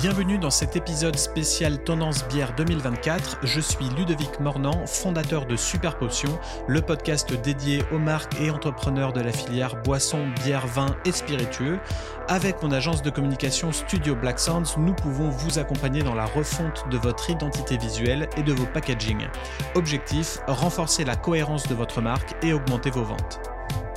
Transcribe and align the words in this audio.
Bienvenue 0.00 0.38
dans 0.38 0.50
cet 0.50 0.76
épisode 0.76 1.16
spécial 1.16 1.82
Tendance 1.82 2.24
Bière 2.28 2.54
2024. 2.54 3.38
Je 3.42 3.60
suis 3.60 3.88
Ludovic 3.96 4.38
Mornan, 4.38 4.86
fondateur 4.86 5.44
de 5.44 5.56
Super 5.56 5.98
Potion, 5.98 6.38
le 6.68 6.80
podcast 6.82 7.32
dédié 7.42 7.82
aux 7.90 7.98
marques 7.98 8.40
et 8.40 8.48
entrepreneurs 8.52 9.12
de 9.12 9.20
la 9.20 9.32
filière 9.32 9.74
boissons, 9.82 10.28
bière, 10.44 10.68
vin 10.68 10.94
et 11.04 11.10
spiritueux. 11.10 11.80
Avec 12.28 12.62
mon 12.62 12.70
agence 12.70 13.02
de 13.02 13.10
communication 13.10 13.72
Studio 13.72 14.14
Black 14.14 14.38
Sounds, 14.38 14.76
nous 14.78 14.94
pouvons 14.94 15.30
vous 15.30 15.58
accompagner 15.58 16.04
dans 16.04 16.14
la 16.14 16.26
refonte 16.26 16.84
de 16.92 16.96
votre 16.96 17.28
identité 17.28 17.76
visuelle 17.76 18.28
et 18.36 18.44
de 18.44 18.52
vos 18.52 18.66
packaging. 18.66 19.26
Objectif, 19.74 20.38
renforcer 20.46 21.04
la 21.04 21.16
cohérence 21.16 21.66
de 21.66 21.74
votre 21.74 22.00
marque 22.00 22.36
et 22.44 22.52
augmenter 22.52 22.90
vos 22.90 23.02
ventes. 23.02 23.47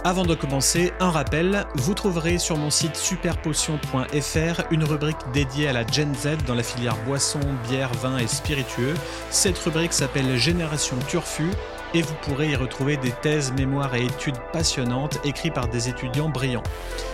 Avant 0.03 0.25
de 0.25 0.33
commencer, 0.33 0.93
un 0.99 1.11
rappel, 1.11 1.67
vous 1.75 1.93
trouverez 1.93 2.39
sur 2.39 2.57
mon 2.57 2.71
site 2.71 2.95
superpotion.fr 2.95 4.61
une 4.71 4.83
rubrique 4.83 5.19
dédiée 5.31 5.67
à 5.67 5.73
la 5.73 5.85
Gen 5.85 6.15
Z 6.15 6.37
dans 6.47 6.55
la 6.55 6.63
filière 6.63 6.97
boisson, 7.05 7.39
bière, 7.69 7.93
vin 7.93 8.17
et 8.17 8.25
spiritueux. 8.25 8.95
Cette 9.29 9.59
rubrique 9.59 9.93
s'appelle 9.93 10.37
Génération 10.37 10.97
Turfu 11.07 11.51
et 11.93 12.01
vous 12.01 12.13
pourrez 12.21 12.49
y 12.49 12.55
retrouver 12.55 12.97
des 12.97 13.11
thèses, 13.11 13.53
mémoires 13.53 13.95
et 13.95 14.05
études 14.05 14.37
passionnantes 14.53 15.19
écrites 15.23 15.53
par 15.53 15.67
des 15.67 15.89
étudiants 15.89 16.29
brillants. 16.29 16.63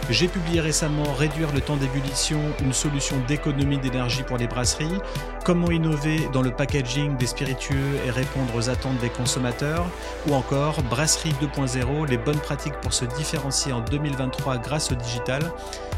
J'ai 0.09 0.27
publié 0.27 0.61
récemment 0.61 1.13
Réduire 1.13 1.51
le 1.53 1.61
temps 1.61 1.77
d'ébullition, 1.77 2.39
une 2.61 2.73
solution 2.73 3.15
d'économie 3.27 3.77
d'énergie 3.77 4.23
pour 4.23 4.37
les 4.37 4.47
brasseries, 4.47 4.99
Comment 5.47 5.71
innover 5.71 6.27
dans 6.33 6.41
le 6.41 6.51
packaging 6.51 7.15
des 7.15 7.25
spiritueux 7.25 8.01
et 8.05 8.09
répondre 8.09 8.53
aux 8.53 8.69
attentes 8.69 8.97
des 8.99 9.09
consommateurs, 9.09 9.85
ou 10.27 10.33
encore 10.33 10.83
Brasserie 10.83 11.33
2.0, 11.41 12.05
les 12.09 12.17
bonnes 12.17 12.39
pratiques 12.39 12.75
pour 12.81 12.91
se 12.91 13.05
différencier 13.05 13.71
en 13.71 13.79
2023 13.79 14.57
grâce 14.57 14.91
au 14.91 14.95
digital. 14.95 15.41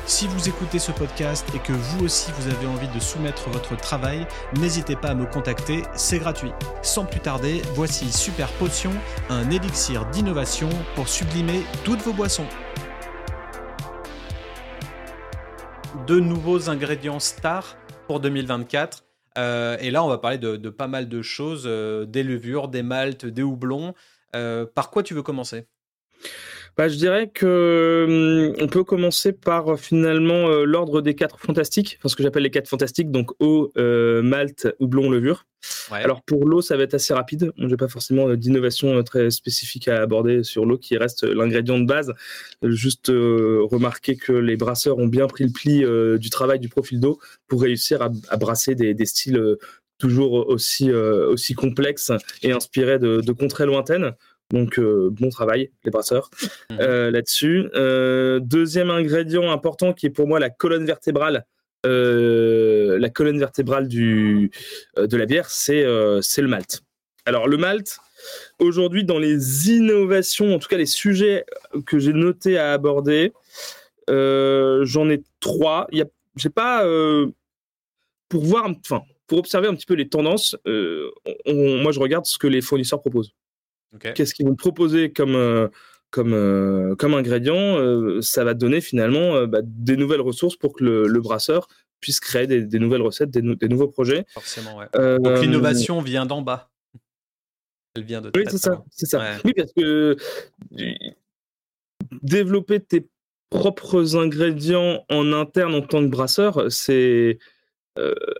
Si 0.06 0.28
vous 0.28 0.50
écoutez 0.50 0.78
ce 0.78 0.92
podcast 0.92 1.48
et 1.56 1.60
que 1.60 1.74
vous 1.74 2.06
aussi 2.06 2.32
vous 2.38 2.48
avez 2.48 2.68
envie 2.68 2.88
de 2.88 3.00
soumettre 3.00 3.50
votre 3.50 3.76
travail, 3.76 4.28
n'hésitez 4.60 4.96
pas 4.96 5.10
à 5.10 5.14
me 5.16 5.26
contacter, 5.26 5.82
c'est 5.96 6.20
gratuit. 6.20 6.52
Sans 6.84 7.06
plus 7.06 7.20
tarder, 7.20 7.64
voici 7.74 8.12
Super 8.12 8.50
Un 9.30 9.50
élixir 9.50 10.06
d'innovation 10.12 10.70
pour 10.94 11.10
sublimer 11.10 11.64
toutes 11.84 12.02
vos 12.02 12.14
boissons. 12.14 12.46
Deux 16.06 16.20
nouveaux 16.20 16.70
ingrédients 16.70 17.20
stars 17.20 17.78
pour 18.06 18.20
2024. 18.20 19.06
Euh, 19.40 19.78
et 19.80 19.90
là, 19.90 20.04
on 20.04 20.08
va 20.08 20.20
parler 20.20 20.38
de, 20.38 20.70
pas 20.70 20.88
mal 20.88 21.10
de 21.10 21.22
choses, 21.24 21.64
euh, 21.66 22.06
des 22.06 22.22
levures, 22.22 22.68
des 22.68 22.84
maltes, 22.84 23.26
des 23.26 23.42
houblons. 23.42 23.96
Euh, 24.36 24.68
par 24.68 24.92
quoi 24.92 25.02
tu 25.02 25.16
veux 25.16 25.24
commencer? 25.24 25.66
Bah, 26.80 26.88
je 26.88 26.96
dirais 26.96 27.28
que 27.28 28.06
hum, 28.08 28.56
on 28.58 28.68
peut 28.68 28.86
commencer 28.86 29.34
par 29.34 29.78
finalement 29.78 30.48
l'ordre 30.64 31.02
des 31.02 31.14
quatre 31.14 31.38
fantastiques, 31.38 31.98
enfin 32.00 32.08
ce 32.08 32.16
que 32.16 32.24
j'appelle 32.24 32.44
les 32.44 32.52
quatre 32.52 32.70
fantastiques, 32.70 33.12
donc 33.12 33.32
eau, 33.42 33.70
malte, 33.76 34.66
houblon, 34.80 35.10
levure. 35.10 35.46
Alors 35.92 36.22
pour 36.22 36.46
l'eau, 36.46 36.62
ça 36.62 36.78
va 36.78 36.84
être 36.84 36.94
assez 36.94 37.14
rapide. 37.14 37.52
Je 37.58 37.66
n'ai 37.66 37.76
pas 37.76 37.90
forcément 37.90 38.34
d'innovation 38.34 39.04
très 39.04 39.30
spécifique 39.30 39.90
à 39.90 40.02
aborder 40.02 40.44
sur 40.44 40.66
l'eau, 40.66 40.78
qui 40.78 40.96
reste 40.96 41.24
l'ingrédient 41.24 41.80
de 41.80 41.86
base. 41.86 42.14
Juste 42.64 43.10
remarquer 43.10 44.16
que 44.16 44.32
les 44.32 44.56
brasseurs 44.56 45.00
ont 45.00 45.08
bien 45.08 45.28
pris 45.28 45.44
le 45.44 45.52
pli 45.52 45.84
du 46.18 46.30
travail 46.30 46.60
du 46.60 46.70
profil 46.70 47.02
d'eau 47.02 47.20
pour 47.50 47.62
réussir 47.62 48.02
à, 48.02 48.38
brasser 48.38 48.76
des, 48.76 49.06
styles 49.06 49.58
toujours 49.98 50.48
aussi, 50.48 50.94
aussi 50.94 51.56
complexes 51.56 52.14
et 52.42 52.54
inspirés 52.54 53.00
de, 53.00 53.20
de 53.20 53.32
contrées 53.34 53.66
lointaines. 53.66 54.14
Donc 54.52 54.80
euh, 54.80 55.10
bon 55.12 55.30
travail 55.30 55.70
les 55.84 55.92
brasseurs 55.92 56.32
mmh. 56.70 56.78
euh, 56.80 57.12
là-dessus. 57.12 57.70
Euh, 57.76 58.40
deuxième 58.40 58.90
ingrédient 58.90 59.52
important 59.52 59.94
qui 59.94 60.08
est 60.08 60.10
pour 60.10 60.28
moi 60.28 60.40
la 60.40 60.50
colonne 60.50 60.86
vertébrale. 60.86 61.46
la 61.84 63.10
colonne 63.10 63.40
vertébrale 63.40 63.88
du, 63.88 64.52
de 64.98 65.18
la 65.18 65.26
bière, 65.26 65.50
c'est 65.50 65.84
le 65.84 66.48
malt. 66.48 66.82
Alors 67.26 67.48
le 67.48 67.58
malt, 67.58 68.00
aujourd'hui 68.58 69.04
dans 69.04 69.20
les 69.20 69.70
innovations, 69.70 70.56
en 70.56 70.60
tout 70.60 70.68
cas 70.68 70.78
les 70.78 70.88
sujets 70.88 71.46
que 71.86 72.00
j'ai 72.00 72.14
notés 72.14 72.58
à 72.58 72.74
aborder, 72.74 73.34
j'en 74.08 75.10
ai 75.10 75.22
trois. 75.40 75.88
J'ai 76.36 76.50
pas 76.50 76.84
pour 78.30 78.44
voir, 78.46 78.68
enfin 78.68 79.04
pour 79.28 79.38
observer 79.38 79.68
un 79.68 79.76
petit 79.76 79.86
peu 79.86 79.94
les 79.94 80.10
tendances. 80.10 80.58
moi 80.66 81.92
je 81.92 82.00
regarde 82.00 82.26
ce 82.26 82.40
que 82.40 82.48
les 82.48 82.62
fournisseurs 82.62 83.00
proposent. 83.00 83.32
Qu'est-ce 83.98 84.34
qu'ils 84.34 84.46
vont 84.46 84.56
proposer 84.56 85.12
comme, 85.12 85.36
euh, 85.36 85.68
comme, 86.12 86.34
euh, 86.34 86.96
comme 86.96 87.14
ingrédient 87.14 87.78
euh, 87.78 88.22
Ça 88.22 88.44
va 88.44 88.54
donner 88.54 88.82
finalement 88.82 89.46
bah, 89.48 89.62
des 89.64 89.98
nouvelles 89.98 90.22
ressources 90.22 90.56
pour 90.56 90.74
que 90.74 90.84
le, 90.84 91.22
brasseur 91.22 91.68
puisse 92.00 92.20
créer 92.20 92.48
des, 92.48 92.80
nouvelles 92.80 93.02
recettes, 93.02 93.32
des, 93.32 93.42
nouveaux 93.42 93.88
projets. 93.88 94.26
Forcément, 94.30 94.78
ouais. 94.78 94.88
Donc 94.94 95.42
l'innovation 95.42 96.02
vient 96.02 96.26
d'en 96.26 96.42
bas. 96.42 96.70
Elle 97.96 98.04
vient 98.04 98.22
de 98.22 98.32
Oui, 98.36 98.44
c'est 98.48 98.58
ça. 98.58 98.84
C'est 98.92 99.08
ça. 99.08 99.38
Oui, 99.44 99.54
parce 99.56 99.74
que 99.74 100.16
développer 102.22 102.80
tes 102.80 103.08
propres 103.50 104.16
ingrédients 104.16 105.04
en 105.10 105.34
interne 105.34 105.74
en 105.76 105.82
tant 105.82 106.02
que 106.02 106.08
brasseur, 106.08 106.72
c'est 106.72 107.40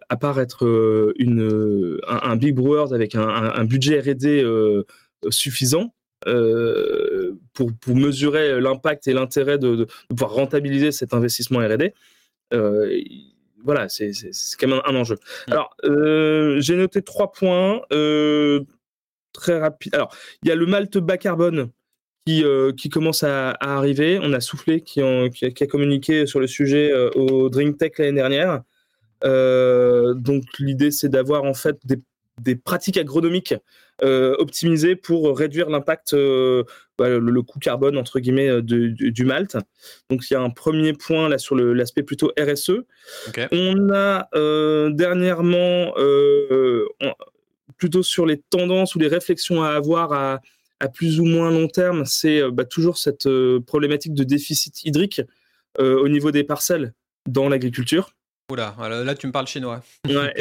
à 0.08 0.16
part 0.16 0.40
être 0.40 1.14
une, 1.18 2.00
un, 2.08 2.36
big 2.38 2.56
brewers 2.56 2.94
avec 2.94 3.16
un, 3.16 3.28
un 3.28 3.66
budget 3.66 4.00
R&D 4.00 4.42
suffisant 5.30 5.94
euh, 6.28 7.40
pour, 7.54 7.72
pour, 7.80 7.96
mesurer 7.96 8.60
l'impact 8.60 9.08
et 9.08 9.14
l'intérêt 9.14 9.58
de, 9.58 9.88
pouvoir 10.10 10.32
rentabiliser 10.32 10.92
cet 10.92 11.14
investissement 11.14 11.60
R&D. 11.60 11.94
Euh, 12.54 13.00
voilà, 13.64 13.88
c'est 13.88 14.12
quand 14.60 14.68
même 14.68 14.82
un, 14.86 14.96
enjeu. 14.96 15.18
Alors, 15.48 15.76
euh, 15.86 16.60
j'ai 16.60 16.76
noté 16.76 17.02
trois 17.02 17.32
points 17.32 17.82
très 19.34 19.60
rapides. 19.60 19.96
Alors, 19.96 20.14
il 20.44 20.50
y 20.50 20.52
a 20.52 20.56
le 20.56 20.66
malt 20.66 20.98
bas 20.98 21.18
carbone 21.18 21.70
qui, 22.26 22.44
qui 22.78 22.90
commence 22.90 23.24
à, 23.24 23.52
arriver. 23.60 24.20
On 24.22 24.34
a 24.34 24.42
soufflé 24.42 24.82
qui, 24.82 25.02
qui, 25.34 25.64
a, 25.64 25.68
communiqué 25.68 26.26
sur 26.26 26.42
le 26.42 26.48
sujet 26.48 26.94
au 27.16 27.50
Drink 27.50 27.78
Tech 27.78 27.94
l'année 27.98 28.14
dernière. 28.14 28.62
donc, 29.24 30.44
l'idée, 30.60 30.92
c'est 30.92 31.10
d'avoir 31.10 31.44
en 31.44 31.54
fait 31.54 31.78
des, 31.86 32.02
des 32.42 32.56
pratiques 32.56 32.98
agronomiques 32.98 33.54
optimisé 34.04 34.96
pour 34.96 35.38
réduire 35.38 35.70
l'impact, 35.70 36.14
euh, 36.14 36.64
bah, 36.98 37.10
le, 37.10 37.42
coût 37.42 37.60
carbone 37.60 37.98
entre 37.98 38.20
guillemets 38.20 38.50
euh, 38.50 38.62
du, 38.62 39.26
malt. 39.26 39.58
Donc 40.10 40.30
il 40.30 40.34
y 40.34 40.36
a 40.36 40.42
un 40.42 40.50
premier 40.50 40.94
point 40.94 41.30
là 41.30 41.38
sur 41.38 41.56
l'aspect 41.56 42.04
plutôt 42.04 42.32
RSE. 42.40 42.82
On 43.52 43.90
a 43.94 44.30
dernièrement 44.92 45.94
plutôt 47.78 48.04
sur 48.04 48.26
les 48.26 48.42
tendances 48.42 48.96
ou 48.96 49.00
les 49.00 49.08
réflexions 49.08 49.64
à 49.64 49.70
avoir 49.70 50.14
à, 50.14 50.42
plus 50.94 51.20
ou 51.20 51.26
moins 51.26 51.52
long 51.52 51.68
terme, 51.68 52.06
c'est 52.06 52.42
bah, 52.52 52.64
toujours 52.64 52.98
cette 52.98 53.28
problématique 53.66 54.14
de 54.14 54.24
déficit 54.24 54.84
hydrique 54.86 55.22
au 55.78 56.08
niveau 56.08 56.32
des 56.32 56.44
parcelles 56.44 56.94
dans 57.28 57.50
l'agriculture. 57.50 58.14
Oula, 58.50 58.76
là 59.06 59.16
tu 59.16 59.28
me 59.28 59.32
parles 59.32 59.48
chinois. 59.48 59.82
là, 60.06 60.32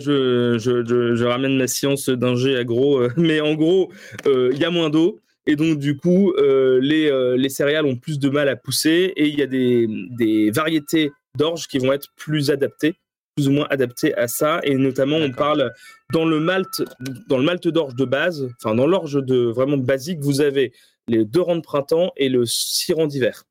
je, 0.00 0.58
je, 0.58 1.24
ramène 1.24 1.56
ma 1.56 1.68
science 1.68 2.08
d'ingé 2.08 2.56
agro, 2.56 2.98
euh, 2.98 3.12
mais 3.16 3.40
en 3.40 3.54
gros, 3.54 3.92
euh, 4.26 4.50
il 4.52 4.58
y 4.58 4.64
a 4.64 4.70
moins 4.70 4.90
d'eau. 4.90 5.20
Et 5.46 5.56
donc, 5.56 5.78
du 5.78 5.96
coup, 5.96 6.32
euh, 6.32 6.80
les, 6.82 7.10
les, 7.36 7.48
céréales 7.48 7.86
ont 7.86 7.96
plus 7.96 8.18
de 8.18 8.28
mal 8.28 8.48
à 8.48 8.56
pousser 8.56 9.12
et 9.16 9.26
il 9.26 9.38
y 9.38 9.42
a 9.42 9.46
des, 9.46 9.86
des 10.10 10.50
variétés 10.50 11.12
d'orge 11.36 11.66
qui 11.66 11.78
vont 11.78 11.92
être 11.92 12.08
plus 12.16 12.50
adaptées, 12.50 12.94
plus 13.36 13.48
ou 13.48 13.52
moins 13.52 13.66
adaptées 13.70 14.14
à 14.16 14.28
ça. 14.28 14.60
Et 14.64 14.74
notamment, 14.74 15.16
on 15.16 15.32
parle 15.32 15.72
dans 16.12 16.24
le 16.24 16.40
malt, 16.40 16.82
dans 17.28 17.38
le 17.38 17.44
malt 17.44 17.66
d'orge 17.68 17.94
de 17.94 18.04
base, 18.04 18.48
enfin, 18.62 18.74
dans 18.74 18.86
l'orge 18.86 19.24
de 19.24 19.46
vraiment 19.46 19.78
basique, 19.78 20.20
vous 20.20 20.40
avez 20.40 20.72
les 21.08 21.24
deux 21.24 21.40
rangs 21.40 21.56
de 21.56 21.62
printemps 21.62 22.12
et 22.16 22.28
le 22.28 22.44
six 22.44 22.92
rangs 22.92 23.06
d'hiver. 23.06 23.44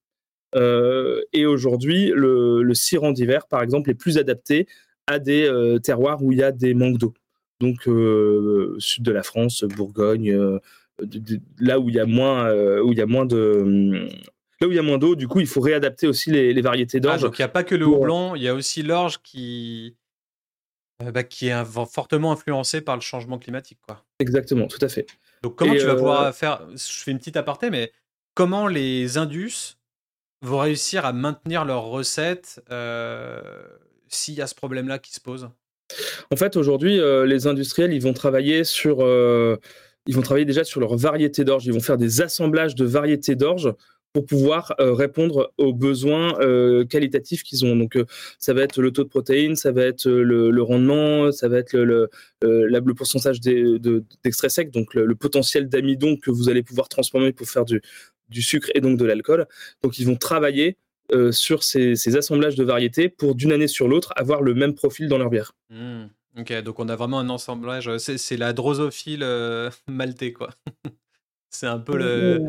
Euh, 0.55 1.21
et 1.33 1.45
aujourd'hui, 1.45 2.11
le, 2.15 2.63
le 2.63 3.13
d'hiver, 3.13 3.47
par 3.47 3.61
exemple, 3.61 3.89
est 3.89 3.95
plus 3.95 4.17
adapté 4.17 4.67
à 5.07 5.19
des 5.19 5.47
euh, 5.47 5.79
terroirs 5.79 6.23
où 6.23 6.31
il 6.31 6.39
y 6.39 6.43
a 6.43 6.51
des 6.51 6.73
manques 6.73 6.97
d'eau. 6.97 7.13
Donc, 7.59 7.87
euh, 7.87 8.75
sud 8.79 9.03
de 9.03 9.11
la 9.11 9.23
France, 9.23 9.63
Bourgogne, 9.63 10.59
là 11.59 11.79
où 11.79 11.89
il 11.89 11.95
y 11.95 11.99
a 11.99 12.05
moins, 12.05 12.51
où 12.81 12.91
il 12.91 12.97
y 12.97 13.01
a 13.01 13.05
moins 13.05 13.25
de 13.25 14.07
là 14.61 14.67
où 14.67 14.71
il 14.71 14.75
y 14.75 14.79
a 14.79 14.83
moins 14.83 14.97
d'eau, 14.97 15.15
du 15.15 15.27
coup, 15.27 15.39
il 15.39 15.47
faut 15.47 15.61
réadapter 15.61 16.07
aussi 16.07 16.31
les, 16.31 16.61
variétés 16.61 16.97
ah, 16.97 17.01
d'orge. 17.01 17.21
donc 17.21 17.39
il 17.39 17.41
n'y 17.41 17.45
a 17.45 17.49
pas 17.49 17.63
que 17.63 17.75
le 17.75 17.85
houblon, 17.85 18.35
il 18.35 18.43
y 18.43 18.47
a 18.47 18.53
aussi 18.53 18.83
l'orge 18.83 19.21
qui, 19.21 19.95
bah, 20.99 21.23
qui 21.23 21.47
est 21.47 21.65
fortement 21.65 22.33
influencé 22.33 22.81
par 22.81 22.95
le 22.95 23.01
changement 23.01 23.39
climatique. 23.39 23.79
Quoi. 23.85 24.03
Exactement, 24.19 24.67
tout 24.67 24.83
à 24.83 24.89
fait. 24.89 25.05
Donc 25.43 25.55
comment 25.55 25.73
tu 25.73 25.85
vas 25.85 25.95
pouvoir 25.95 26.35
faire, 26.35 26.67
je 26.71 27.03
fais 27.03 27.11
une 27.11 27.19
petite 27.19 27.37
aparté, 27.37 27.69
mais 27.69 27.93
comment 28.35 28.67
les 28.67 29.17
Indus 29.17 29.78
vont 30.41 30.59
réussir 30.59 31.05
à 31.05 31.13
maintenir 31.13 31.65
leurs 31.65 31.85
recettes 31.85 32.61
euh, 32.71 33.41
s'il 34.07 34.35
y 34.35 34.41
a 34.41 34.47
ce 34.47 34.55
problème-là 34.55 34.99
qui 34.99 35.13
se 35.13 35.19
pose? 35.19 35.49
En 36.31 36.35
fait, 36.35 36.55
aujourd'hui, 36.55 36.99
euh, 36.99 37.25
les 37.25 37.47
industriels, 37.47 37.93
ils 37.93 38.01
vont 38.01 38.13
travailler 38.13 38.63
sur, 38.63 38.99
euh, 39.01 39.57
ils 40.05 40.15
vont 40.15 40.21
travailler 40.21 40.45
déjà 40.45 40.63
sur 40.63 40.79
leur 40.79 40.95
variété 40.95 41.43
d'orge. 41.43 41.65
Ils 41.65 41.73
vont 41.73 41.79
faire 41.79 41.97
des 41.97 42.21
assemblages 42.21 42.75
de 42.75 42.85
variétés 42.85 43.35
d'orge 43.35 43.73
pour 44.11 44.25
pouvoir 44.25 44.73
répondre 44.79 45.53
aux 45.59 45.71
besoins 45.71 46.33
qualitatifs 46.89 47.43
qu'ils 47.43 47.63
ont. 47.63 47.75
Donc, 47.75 47.95
ça 48.39 48.55
va 48.55 48.63
être 48.63 48.81
le 48.81 48.89
taux 48.91 49.03
de 49.03 49.07
protéines, 49.07 49.55
ça 49.55 49.71
va 49.71 49.83
être 49.83 50.09
le, 50.09 50.63
rendement, 50.63 51.31
ça 51.31 51.47
va 51.47 51.59
être 51.59 51.77
le, 51.77 52.09
le, 52.41 52.93
pourcentage 52.95 53.39
d'extrait 53.39 54.49
sec, 54.49 54.71
donc 54.71 54.95
le, 54.95 55.13
potentiel 55.13 55.69
d'amidon 55.69 56.17
que 56.17 56.31
vous 56.31 56.49
allez 56.49 56.63
pouvoir 56.63 56.89
transformer 56.89 57.33
pour 57.33 57.47
faire 57.47 57.65
du, 57.65 57.83
du 58.29 58.41
sucre 58.41 58.69
et 58.75 58.81
donc 58.81 58.97
de 58.97 59.05
l'alcool. 59.05 59.47
Donc, 59.83 59.99
ils 59.99 60.05
vont 60.05 60.15
travailler 60.15 60.77
sur 61.31 61.63
ces, 61.63 62.15
assemblages 62.15 62.55
de 62.55 62.63
variétés 62.63 63.09
pour 63.09 63.33
d'une 63.33 63.51
année 63.51 63.67
sur 63.67 63.87
l'autre 63.87 64.13
avoir 64.15 64.43
le 64.43 64.53
même 64.53 64.75
profil 64.75 65.07
dans 65.07 65.17
leur 65.17 65.31
bière. 65.31 65.53
Mmh. 65.71 66.05
Ok, 66.37 66.53
donc 66.61 66.79
on 66.79 66.87
a 66.87 66.95
vraiment 66.95 67.19
un 67.19 67.33
assemblage. 67.33 67.97
C'est 67.97 68.37
la 68.37 68.53
drosophile 68.53 69.25
maltais, 69.87 70.33
quoi. 70.33 70.51
c'est 71.49 71.67
un 71.67 71.79
peu 71.79 71.97
le. 71.97 72.39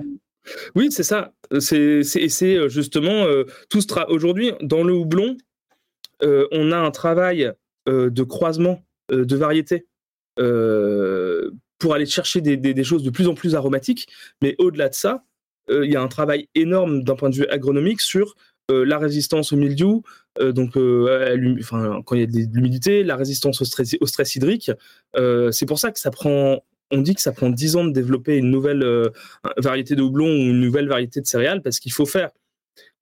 Oui, 0.74 0.90
c'est 0.90 1.02
ça. 1.02 1.32
C'est 1.58 2.02
justement 2.68 3.26
tout 3.68 3.80
ce 3.80 4.10
Aujourd'hui, 4.10 4.52
dans 4.60 4.82
le 4.82 4.92
houblon, 4.92 5.36
on 6.22 6.72
a 6.72 6.76
un 6.76 6.90
travail 6.90 7.52
de 7.86 8.22
croisement 8.22 8.84
de 9.10 9.36
variétés 9.36 9.86
pour 10.36 11.94
aller 11.94 12.06
chercher 12.06 12.40
des, 12.40 12.56
des, 12.56 12.84
choses 12.84 13.02
de 13.02 13.10
plus 13.10 13.26
en 13.26 13.34
plus 13.34 13.54
aromatiques. 13.54 14.08
Mais 14.42 14.54
au-delà 14.58 14.88
de 14.88 14.94
ça, 14.94 15.24
il 15.70 15.90
y 15.90 15.96
a 15.96 16.02
un 16.02 16.08
travail 16.08 16.48
énorme 16.54 17.02
d'un 17.02 17.14
point 17.14 17.30
de 17.30 17.36
vue 17.36 17.46
agronomique 17.46 18.00
sur 18.00 18.36
la 18.68 18.98
résistance 18.98 19.52
au 19.52 19.56
mildiou, 19.56 20.04
donc 20.40 20.74
quand 20.74 22.14
il 22.14 22.20
y 22.20 22.22
a 22.22 22.26
de 22.26 22.54
l'humidité, 22.54 23.02
la 23.02 23.16
résistance 23.16 23.60
au 23.60 23.64
stress, 23.64 23.96
au 24.00 24.06
stress 24.06 24.36
hydrique. 24.36 24.70
c'est 25.16 25.66
pour 25.66 25.78
ça 25.78 25.90
que 25.90 25.98
ça 25.98 26.10
prend 26.10 26.62
on 26.92 27.02
dit 27.02 27.14
que 27.14 27.20
ça 27.20 27.32
prend 27.32 27.50
10 27.50 27.76
ans 27.76 27.84
de 27.84 27.92
développer 27.92 28.36
une 28.36 28.50
nouvelle 28.50 29.10
variété 29.56 29.96
de 29.96 30.02
houblon 30.02 30.26
ou 30.26 30.50
une 30.50 30.60
nouvelle 30.60 30.88
variété 30.88 31.20
de 31.20 31.26
céréales 31.26 31.62
parce 31.62 31.80
qu'il 31.80 31.92
faut 31.92 32.06
faire 32.06 32.30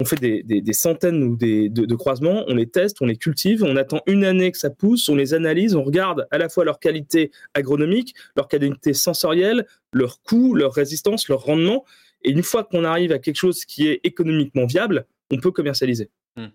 on 0.00 0.05
fait 0.05 0.20
des, 0.20 0.73
centaines 0.73 1.25
ou 1.25 1.37
des, 1.37 1.69
de, 1.69 1.94
croisements, 1.94 2.44
on 2.47 2.55
les 2.55 2.69
teste, 2.69 2.99
on 3.00 3.06
les 3.06 3.17
cultive, 3.17 3.65
on 3.65 3.76
attend 3.76 4.00
une 4.06 4.25
année 4.25 4.53
que 4.53 4.59
ça 4.59 4.70
pousse, 4.70 5.09
on 5.09 5.17
les 5.17 5.35
analyse, 5.35 5.75
on 5.75 5.82
regarde 5.82 6.26
à 6.31 6.38
la 6.38 6.49
fois 6.49 6.65
leur 6.65 6.79
qualité 6.79 7.32
agronomique, 7.55 8.15
leur 8.37 8.47
qualité 8.47 8.94
sensorielle, 8.94 9.67
leur 9.93 10.23
coût, 10.23 10.55
leur 10.55 10.73
résistance, 10.73 11.29
leur 11.29 11.43
rendement. 11.43 11.85
Et 12.23 12.31
une 12.31 12.43
fois 12.43 12.65
qu'on 12.65 12.85
arrive 12.85 13.12
à 13.12 13.19
quelque 13.19 13.37
chose 13.37 13.65
qui 13.65 13.88
est 13.88 14.00
économiquement 14.05 14.67
viable, 14.67 15.06
on 15.31 15.38
peut 15.38 15.50
commercialiser. 15.50 16.11
Mmh. 16.37 16.47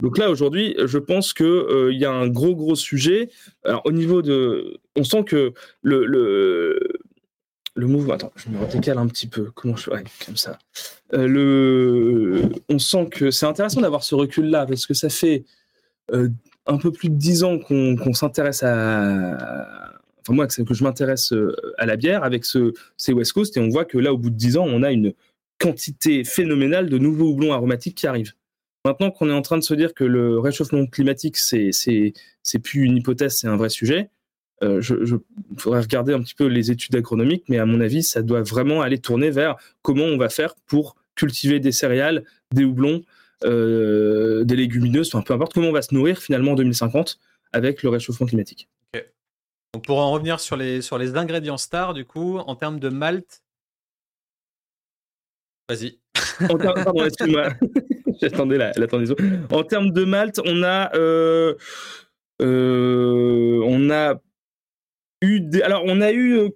Donc 0.00 0.18
là, 0.18 0.30
aujourd'hui, 0.30 0.74
je 0.82 0.98
pense 0.98 1.34
qu'il 1.34 1.46
euh, 1.46 1.92
y 1.92 2.04
a 2.04 2.10
un 2.10 2.28
gros, 2.28 2.56
gros 2.56 2.74
sujet. 2.74 3.28
Alors, 3.64 3.82
au 3.84 3.92
niveau 3.92 4.22
de. 4.22 4.80
On 4.96 5.04
sent 5.04 5.24
que 5.24 5.52
le, 5.82 6.06
le, 6.06 6.80
le 7.74 7.86
mouvement. 7.86 8.14
Attends, 8.14 8.32
je 8.36 8.48
me 8.48 8.72
décale 8.72 8.98
un 8.98 9.06
petit 9.06 9.26
peu. 9.26 9.50
Comment 9.54 9.76
je 9.76 9.90
fais? 9.90 10.04
Comme 10.24 10.36
ça. 10.36 10.58
Euh, 11.12 11.26
le... 11.26 12.42
On 12.70 12.78
sent 12.78 13.08
que 13.10 13.30
c'est 13.30 13.46
intéressant 13.46 13.82
d'avoir 13.82 14.04
ce 14.04 14.14
recul-là 14.14 14.64
parce 14.66 14.86
que 14.86 14.94
ça 14.94 15.10
fait 15.10 15.44
euh, 16.12 16.30
un 16.66 16.78
peu 16.78 16.90
plus 16.90 17.10
de 17.10 17.16
dix 17.16 17.44
ans 17.44 17.58
qu'on 17.58 18.14
s'intéresse 18.14 18.62
à. 18.62 19.91
Enfin, 20.22 20.34
moi, 20.34 20.46
que 20.46 20.74
je 20.74 20.84
m'intéresse 20.84 21.34
à 21.78 21.86
la 21.86 21.96
bière 21.96 22.24
avec 22.24 22.44
ce, 22.44 22.72
ces 22.96 23.12
West 23.12 23.32
Coast 23.32 23.56
et 23.56 23.60
on 23.60 23.68
voit 23.68 23.84
que 23.84 23.98
là, 23.98 24.12
au 24.12 24.18
bout 24.18 24.30
de 24.30 24.36
dix 24.36 24.56
ans, 24.56 24.64
on 24.66 24.82
a 24.82 24.92
une 24.92 25.12
quantité 25.58 26.24
phénoménale 26.24 26.88
de 26.88 26.98
nouveaux 26.98 27.30
houblons 27.30 27.52
aromatiques 27.52 27.96
qui 27.96 28.06
arrivent. 28.06 28.32
Maintenant 28.84 29.12
qu'on 29.12 29.28
est 29.28 29.32
en 29.32 29.42
train 29.42 29.58
de 29.58 29.62
se 29.62 29.74
dire 29.74 29.94
que 29.94 30.02
le 30.02 30.40
réchauffement 30.40 30.84
climatique, 30.86 31.36
c'est 31.36 31.70
c'est 31.72 32.58
plus 32.58 32.82
une 32.82 32.96
hypothèse, 32.96 33.36
c'est 33.36 33.46
un 33.46 33.56
vrai 33.56 33.68
sujet. 33.68 34.10
Euh, 34.62 34.80
je, 34.80 35.16
faudrait 35.56 35.80
regarder 35.80 36.12
un 36.12 36.20
petit 36.20 36.34
peu 36.34 36.46
les 36.46 36.70
études 36.70 36.94
agronomiques, 36.96 37.44
mais 37.48 37.58
à 37.58 37.66
mon 37.66 37.80
avis, 37.80 38.02
ça 38.02 38.22
doit 38.22 38.42
vraiment 38.42 38.80
aller 38.80 38.98
tourner 38.98 39.30
vers 39.30 39.56
comment 39.82 40.04
on 40.04 40.16
va 40.16 40.28
faire 40.28 40.54
pour 40.66 40.96
cultiver 41.14 41.60
des 41.60 41.72
céréales, 41.72 42.24
des 42.52 42.64
houblons, 42.64 43.02
euh, 43.44 44.44
des 44.44 44.56
légumineuses, 44.56 45.08
enfin 45.08 45.22
peu 45.22 45.34
importe 45.34 45.54
comment 45.54 45.68
on 45.68 45.72
va 45.72 45.82
se 45.82 45.94
nourrir 45.94 46.18
finalement 46.18 46.52
en 46.52 46.54
2050 46.54 47.18
avec 47.52 47.82
le 47.82 47.88
réchauffement 47.88 48.26
climatique. 48.26 48.68
Donc 49.74 49.86
pour 49.86 49.98
en 49.98 50.12
revenir 50.12 50.38
sur 50.38 50.56
les, 50.56 50.82
sur 50.82 50.98
les 50.98 51.16
ingrédients 51.16 51.56
stars, 51.56 51.94
du 51.94 52.04
coup, 52.04 52.38
en 52.38 52.56
termes 52.56 52.78
de 52.78 52.90
malt, 52.90 53.42
vas-y. 55.68 55.98
Pardon, 56.46 57.04
excuse-moi. 57.04 57.48
J'attendais 58.20 58.58
la, 58.58 58.72
la 58.76 58.86
En 59.50 59.64
termes 59.64 59.90
de 59.90 60.04
malt, 60.04 60.40
on 60.44 60.62
a, 60.62 60.94
euh, 60.94 61.54
euh, 62.42 63.62
on 63.64 63.90
a 63.90 64.16
alors 65.62 65.82
on 65.86 66.00
a 66.00 66.12
eu 66.12 66.50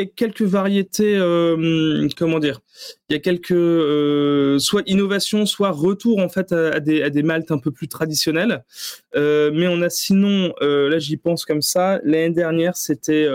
a 0.00 0.06
quelques 0.06 0.42
variétés, 0.42 1.16
euh, 1.16 2.08
comment 2.16 2.38
dire, 2.38 2.60
il 3.08 3.14
y 3.14 3.16
a 3.16 3.18
quelques 3.18 4.60
soit 4.60 4.82
innovations, 4.86 5.46
soit 5.46 5.70
retour 5.70 6.18
en 6.18 6.28
fait 6.28 6.52
à, 6.52 6.80
des, 6.80 7.22
maltes 7.22 7.50
un 7.50 7.58
peu 7.58 7.70
plus 7.70 7.88
traditionnels. 7.88 8.64
mais 9.14 9.68
on 9.68 9.82
a 9.82 9.90
sinon, 9.90 10.54
là 10.60 10.98
j'y 10.98 11.16
pense 11.16 11.44
comme 11.44 11.62
ça, 11.62 12.00
l'année 12.04 12.34
dernière 12.34 12.76
c'était 12.76 13.26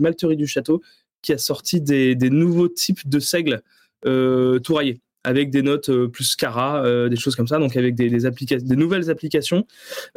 Malterie 0.00 0.36
du 0.36 0.46
Château 0.46 0.82
qui 1.22 1.32
a 1.32 1.38
sorti 1.38 1.80
des, 1.80 2.14
nouveaux 2.30 2.68
types 2.68 3.08
de 3.08 3.20
seigle 3.20 3.62
touraillés 4.02 5.00
avec 5.24 5.50
des 5.50 5.62
notes 5.62 5.90
euh, 5.90 6.08
plus 6.08 6.36
Cara, 6.36 6.84
euh, 6.84 7.08
des 7.08 7.16
choses 7.16 7.36
comme 7.36 7.46
ça, 7.46 7.58
donc 7.58 7.76
avec 7.76 7.94
des, 7.94 8.08
des 8.10 8.76
nouvelles 8.76 9.10
applications. 9.10 9.66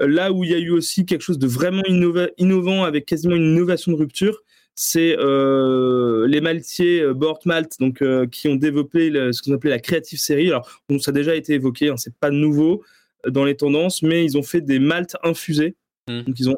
Euh, 0.02 0.08
là 0.08 0.32
où 0.32 0.44
il 0.44 0.52
y 0.52 0.54
a 0.54 0.60
eu 0.60 0.72
aussi 0.72 1.06
quelque 1.06 1.22
chose 1.22 1.40
de 1.40 1.48
vraiment 1.48 1.84
innovant 2.38 2.84
avec 2.84 3.06
quasiment 3.06 3.36
une 3.36 3.54
innovation 3.54 3.92
de 3.92 3.98
rupture, 3.98 4.42
c'est 4.76 5.16
les 5.16 6.42
maltiers 6.42 7.06
Bort 7.14 7.40
Malt, 7.46 7.80
donc 7.80 8.04
qui 8.32 8.48
ont 8.48 8.56
développé 8.56 9.12
ce 9.32 9.44
qu'on 9.44 9.54
appelait 9.54 9.70
la 9.70 9.78
Creative 9.78 10.18
Series. 10.18 10.48
Alors, 10.48 10.68
ça 11.00 11.12
a 11.12 11.14
déjà 11.14 11.36
été 11.36 11.54
évoqué, 11.54 11.90
hein, 11.90 11.98
c'est 11.98 12.16
pas 12.16 12.32
nouveau 12.32 12.84
dans 13.28 13.46
les 13.46 13.56
tendances, 13.56 14.02
mais 14.02 14.26
ils 14.26 14.36
ont 14.36 14.42
fait 14.42 14.62
des 14.62 14.80
maltes 14.80 15.16
infusés. 15.22 15.76
Mmh. 16.08 16.22
Donc, 16.24 16.40
ils 16.40 16.50
ont 16.50 16.58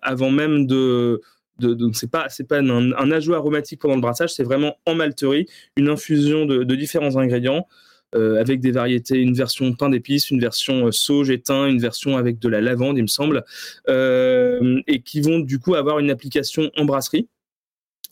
avant 0.00 0.30
même 0.30 0.68
de 0.68 1.22
donc 1.58 1.96
c'est 1.96 2.10
pas 2.10 2.28
c'est 2.28 2.48
pas 2.48 2.58
un, 2.58 3.10
ajout 3.10 3.34
aromatique 3.34 3.80
pendant 3.80 3.94
le 3.94 4.00
brassage, 4.00 4.32
c'est 4.34 4.42
vraiment 4.42 4.76
en 4.86 4.94
malterie 4.94 5.46
une 5.76 5.88
infusion 5.88 6.46
de, 6.46 6.74
différents 6.74 7.16
ingrédients 7.16 7.66
euh, 8.14 8.40
avec 8.40 8.60
des 8.60 8.70
variétés, 8.70 9.18
une 9.18 9.34
version 9.34 9.72
pain 9.72 9.88
d'épices, 9.88 10.30
une 10.30 10.40
version 10.40 10.86
euh, 10.86 10.92
sauge 10.92 11.30
et 11.30 11.40
thym, 11.40 11.66
une 11.66 11.80
version 11.80 12.16
avec 12.16 12.38
de 12.38 12.48
la 12.48 12.60
lavande, 12.60 12.96
il 12.96 13.02
me 13.02 13.08
semble, 13.08 13.44
euh, 13.88 14.80
et 14.86 15.02
qui 15.02 15.20
vont 15.20 15.40
du 15.40 15.58
coup 15.58 15.74
avoir 15.74 15.98
une 15.98 16.10
application 16.10 16.70
en 16.76 16.84
brasserie. 16.84 17.28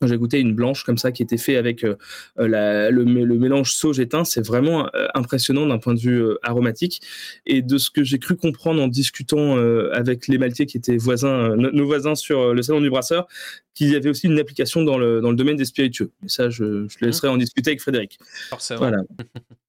J'ai 0.06 0.16
goûté 0.16 0.40
une 0.40 0.54
blanche 0.54 0.84
comme 0.84 0.98
ça 0.98 1.12
qui 1.12 1.22
était 1.22 1.36
fait 1.38 1.56
avec 1.56 1.84
euh, 1.84 1.96
euh, 2.38 2.90
le, 2.90 3.04
mélange 3.04 3.74
sauge 3.74 4.00
et 4.00 4.08
thym. 4.08 4.24
C'est 4.24 4.44
vraiment 4.44 4.88
euh, 4.94 5.06
impressionnant 5.14 5.66
d'un 5.66 5.78
point 5.78 5.94
de 5.94 6.00
vue 6.00 6.24
aromatique. 6.42 7.00
Et 7.46 7.62
de 7.62 7.78
ce 7.78 7.90
que 7.90 8.04
j'ai 8.04 8.18
cru 8.18 8.36
comprendre 8.36 8.82
en 8.82 8.88
discutant 8.88 9.56
avec 9.92 10.28
les 10.28 10.38
Maltiers 10.38 10.66
qui 10.66 10.76
étaient 10.76 10.96
voisins, 10.96 11.56
nos 11.56 11.86
voisins 11.86 12.14
sur 12.14 12.54
le 12.54 12.62
salon 12.62 12.80
du 12.80 12.90
brasseur, 12.90 13.26
qu'il 13.74 13.90
y 13.90 13.96
avait 13.96 14.10
aussi 14.10 14.26
une 14.26 14.38
application 14.38 14.82
dans 14.82 14.98
le, 14.98 15.20
dans 15.20 15.30
le 15.30 15.36
domaine 15.36 15.56
des 15.56 15.64
spiritueux. 15.64 16.10
Et 16.24 16.28
ça, 16.28 16.50
je, 16.50 16.86
je 16.88 17.04
laisserai 17.04 17.28
en 17.28 17.36
discuter 17.36 17.70
avec 17.70 17.80
Frédéric. 17.80 18.18
Forcément. 18.50 18.80
Voilà. 18.80 18.98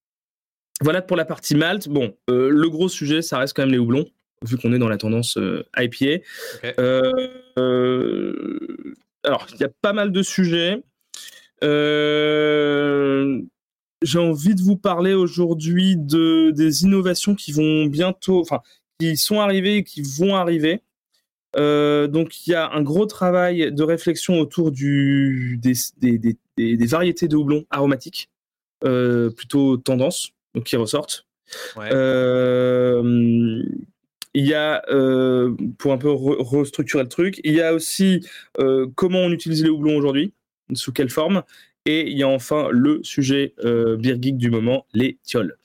voilà 0.81 1.01
pour 1.01 1.17
la 1.17 1.25
partie 1.25 1.55
Malte. 1.55 1.87
Bon, 1.89 2.15
le 2.27 2.67
gros 2.67 2.89
sujet, 2.89 3.21
ça 3.21 3.37
reste 3.37 3.55
quand 3.55 3.63
même 3.63 3.71
les 3.71 3.79
houblons 3.79 4.05
vu 4.45 4.57
qu'on 4.57 4.73
est 4.73 4.79
dans 4.79 4.89
la 4.89 4.97
tendance 4.97 5.39
IPA 5.77 6.21
alors, 9.23 9.47
il 9.53 9.59
y 9.59 9.63
a 9.63 9.69
pas 9.81 9.93
mal 9.93 10.11
de 10.11 10.21
sujets. 10.21 10.83
Euh, 11.63 13.41
j'ai 14.01 14.19
envie 14.19 14.55
de 14.55 14.61
vous 14.61 14.75
parler 14.75 15.13
aujourd'hui 15.13 15.95
de, 15.95 16.51
des 16.51 16.83
innovations 16.83 17.35
qui 17.35 17.53
vont 17.53 17.85
bientôt, 17.85 18.41
enfin, 18.41 18.59
qui 18.99 19.15
sont 19.15 19.39
arrivées 19.39 19.77
et 19.77 19.83
qui 19.83 20.01
vont 20.01 20.35
arriver. 20.35 20.81
Euh, 21.55 22.07
donc, 22.07 22.45
il 22.45 22.51
y 22.51 22.55
a 22.55 22.69
un 22.71 22.81
gros 22.81 23.05
travail 23.05 23.71
de 23.71 23.83
réflexion 23.83 24.39
autour 24.39 24.71
du, 24.71 25.57
des, 25.61 25.73
des, 25.97 26.37
des, 26.57 26.85
variétés 26.85 27.27
de 27.27 27.35
houblon 27.37 27.65
aromatiques, 27.69 28.29
euh, 28.83 29.29
plutôt 29.29 29.77
tendance, 29.77 30.31
donc 30.53 30.65
qui 30.65 30.75
ressortent. 30.75 31.25
Ouais. 31.77 31.89
Il 34.33 34.45
y 34.47 34.53
a, 34.53 34.83
euh, 34.89 35.55
pour 35.77 35.93
un 35.93 35.97
peu 35.97 36.09
restructurer 36.11 37.03
le 37.03 37.09
truc, 37.09 37.39
il 37.43 37.53
y 37.53 37.61
a 37.61 37.73
aussi 37.73 38.27
euh, 38.59 38.87
comment 38.95 39.19
on 39.19 39.31
utilise 39.31 39.63
les 39.63 39.69
houblons 39.69 39.95
aujourd'hui, 39.95 40.33
sous 40.73 40.91
quelle 40.91 41.09
forme, 41.09 41.43
et 41.85 42.09
il 42.09 42.17
y 42.17 42.23
a 42.23 42.27
enfin 42.27 42.69
le 42.71 43.03
sujet 43.03 43.53
euh, 43.63 43.97
du 43.97 44.49
moment, 44.49 44.87
les 44.93 45.19
tioles. 45.23 45.57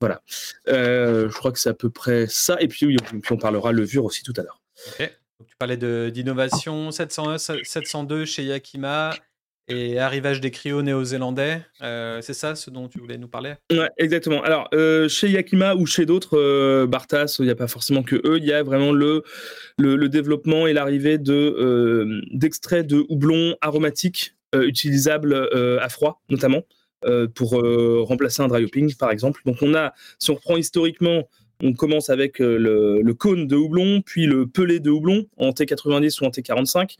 Voilà. 0.00 0.22
je 0.66 1.32
crois 1.34 1.52
que 1.52 1.58
c'est 1.58 1.70
à 1.70 1.74
peu 1.74 1.90
près 1.90 2.26
ça, 2.28 2.56
et 2.60 2.68
puis, 2.68 2.96
puis 2.96 3.32
on 3.32 3.36
parlera 3.36 3.72
levure 3.72 4.04
aussi 4.04 4.22
tout 4.22 4.34
à 4.36 4.42
l'heure. 4.42 4.60
Ok. 4.88 5.10
Donc, 5.40 5.48
tu 5.48 5.56
parlais 5.56 5.76
d'innovation 6.10 6.90
701, 6.90 7.38
702 7.38 8.24
chez 8.24 8.44
Yakima 8.44 9.14
et 9.68 9.98
arrivage 9.98 10.40
des 10.40 10.50
cryos 10.50 10.82
néo-zélandais, 10.82 11.62
euh, 11.82 12.20
c'est 12.20 12.34
ça 12.34 12.54
ce 12.54 12.70
dont 12.70 12.88
tu 12.88 12.98
voulais 12.98 13.16
nous 13.16 13.28
parler? 13.28 13.54
Ouais, 13.72 13.88
exactement. 13.96 14.42
Alors, 14.42 14.68
euh, 14.74 15.08
chez 15.08 15.30
Yakima 15.30 15.74
ou 15.74 15.86
chez 15.86 16.06
d'autres, 16.06 16.38
euh, 16.38 16.86
Bartas, 16.86 17.36
il 17.38 17.46
n'y 17.46 17.50
a 17.50 17.54
pas 17.54 17.68
forcément 17.68 18.02
que 18.02 18.16
eux, 18.16 18.38
il 18.38 18.44
y 18.44 18.52
a 18.52 18.62
vraiment 18.62 18.92
le, 18.92 19.22
développement 20.08 20.66
et 20.66 20.72
l'arrivée 20.72 21.18
de, 21.18 22.20
d'extraits 22.32 22.86
de 22.86 23.04
houblon 23.08 23.56
aromatique 23.60 24.34
utilisables 24.54 25.34
à 25.80 25.88
froid, 25.88 26.22
notamment. 26.28 26.62
pour 27.34 27.50
remplacer 28.06 28.42
un 28.42 28.48
dry 28.48 28.64
hopping, 28.64 28.94
par 28.94 29.10
exemple. 29.10 29.40
Donc 29.46 29.56
on 29.62 29.74
a, 29.74 29.92
si 30.18 30.30
on 30.30 30.34
reprend 30.34 30.56
historiquement, 30.56 31.28
on 31.62 31.72
commence 31.72 32.10
avec 32.10 32.38
le, 32.38 33.00
le, 33.00 33.14
cône 33.14 33.46
de 33.46 33.56
houblon, 33.56 34.02
puis 34.02 34.26
le 34.26 34.46
pelé 34.46 34.80
de 34.80 34.90
houblon 34.90 35.26
en 35.36 35.50
T90 35.50 36.22
ou 36.22 36.26
en 36.26 36.30
T45. 36.30 36.96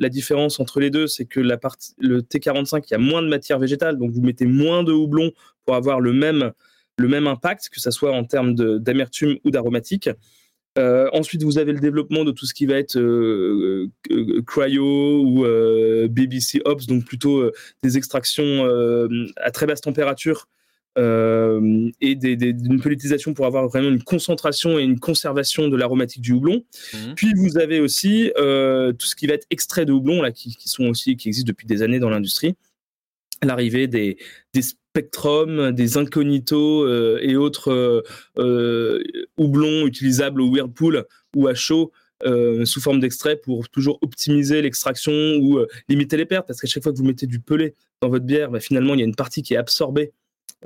La 0.00 0.08
différence 0.08 0.60
entre 0.60 0.80
les 0.80 0.90
deux, 0.90 1.06
c'est 1.06 1.24
que 1.24 1.40
le 1.40 2.20
T45, 2.20 2.84
il 2.88 2.90
y 2.92 2.94
a 2.94 2.98
moins 2.98 3.22
de 3.22 3.28
matière 3.28 3.58
végétale, 3.58 3.98
donc 3.98 4.12
vous 4.12 4.22
mettez 4.22 4.46
moins 4.46 4.84
de 4.84 4.92
houblon 4.92 5.32
pour 5.64 5.74
avoir 5.74 6.00
le 6.00 6.12
même, 6.12 6.52
le 6.98 7.08
même 7.08 7.26
impact, 7.26 7.68
que 7.70 7.80
ce 7.80 7.90
soit 7.90 8.12
en 8.12 8.24
termes 8.24 8.54
d'amertume 8.54 9.38
ou 9.44 9.50
d'aromatique. 9.50 10.08
Euh, 10.78 11.08
ensuite, 11.12 11.42
vous 11.42 11.58
avez 11.58 11.72
le 11.72 11.80
développement 11.80 12.24
de 12.24 12.32
tout 12.32 12.44
ce 12.44 12.52
qui 12.52 12.66
va 12.66 12.74
être 12.74 12.98
euh, 12.98 13.88
euh, 14.10 14.42
cryo 14.46 15.22
ou 15.24 15.44
BBC 16.08 16.60
Ops, 16.64 16.86
donc 16.86 17.04
plutôt 17.04 17.50
des 17.82 17.96
extractions 17.96 18.66
à 19.36 19.50
très 19.50 19.66
basse 19.66 19.80
température 19.80 20.48
et 20.96 22.14
d'une 22.14 22.80
pelletisation 22.80 23.34
pour 23.34 23.46
avoir 23.46 23.68
vraiment 23.68 23.88
une 23.88 24.02
concentration 24.02 24.78
et 24.78 24.82
une 24.82 24.98
conservation 24.98 25.68
de 25.68 25.76
l'aromatique 25.76 26.22
du 26.22 26.32
houblon. 26.32 26.64
Mmh. 26.94 27.14
Puis 27.16 27.34
vous 27.34 27.58
avez 27.58 27.80
aussi 27.80 28.30
tout 28.34 29.06
ce 29.06 29.14
qui 29.14 29.26
va 29.26 29.34
être 29.34 29.46
extrait 29.50 29.84
de 29.84 29.92
houblon 29.92 30.22
là, 30.22 30.32
qui, 30.32 30.56
qui, 30.56 30.68
sont 30.68 30.86
aussi 30.86 31.16
qui 31.16 31.28
existent 31.28 31.48
depuis 31.48 31.66
des 31.66 31.82
années 31.82 31.98
dans 31.98 32.10
l'industrie. 32.10 32.54
L'arrivée 33.42 33.86
des, 33.86 34.16
des 34.54 34.62
Spectrum, 34.96 35.72
des 35.72 35.98
Incognito 35.98 36.84
euh, 36.84 37.18
et 37.20 37.36
autres 37.36 37.70
euh, 37.70 38.02
euh, 38.38 39.02
houblons 39.36 39.86
utilisables 39.86 40.40
au 40.40 40.48
Whirlpool 40.48 41.04
ou 41.34 41.46
à 41.48 41.54
chaud 41.54 41.92
sous 42.64 42.80
forme 42.80 42.98
d'extrait 42.98 43.36
pour 43.36 43.68
toujours 43.68 43.98
optimiser 44.00 44.62
l'extraction 44.62 45.12
ou 45.12 45.58
limiter 45.90 46.16
les 46.16 46.24
pertes. 46.24 46.46
Parce 46.46 46.62
qu'à 46.62 46.66
chaque 46.66 46.82
fois 46.82 46.92
que 46.92 46.96
vous 46.96 47.04
mettez 47.04 47.26
du 47.26 47.40
pelé 47.40 47.74
dans 48.00 48.08
votre 48.08 48.24
bière, 48.24 48.50
bah, 48.50 48.58
finalement, 48.58 48.94
il 48.94 49.00
y 49.00 49.02
a 49.02 49.06
une 49.06 49.14
partie 49.14 49.42
qui 49.42 49.52
est 49.52 49.58
absorbée 49.58 50.12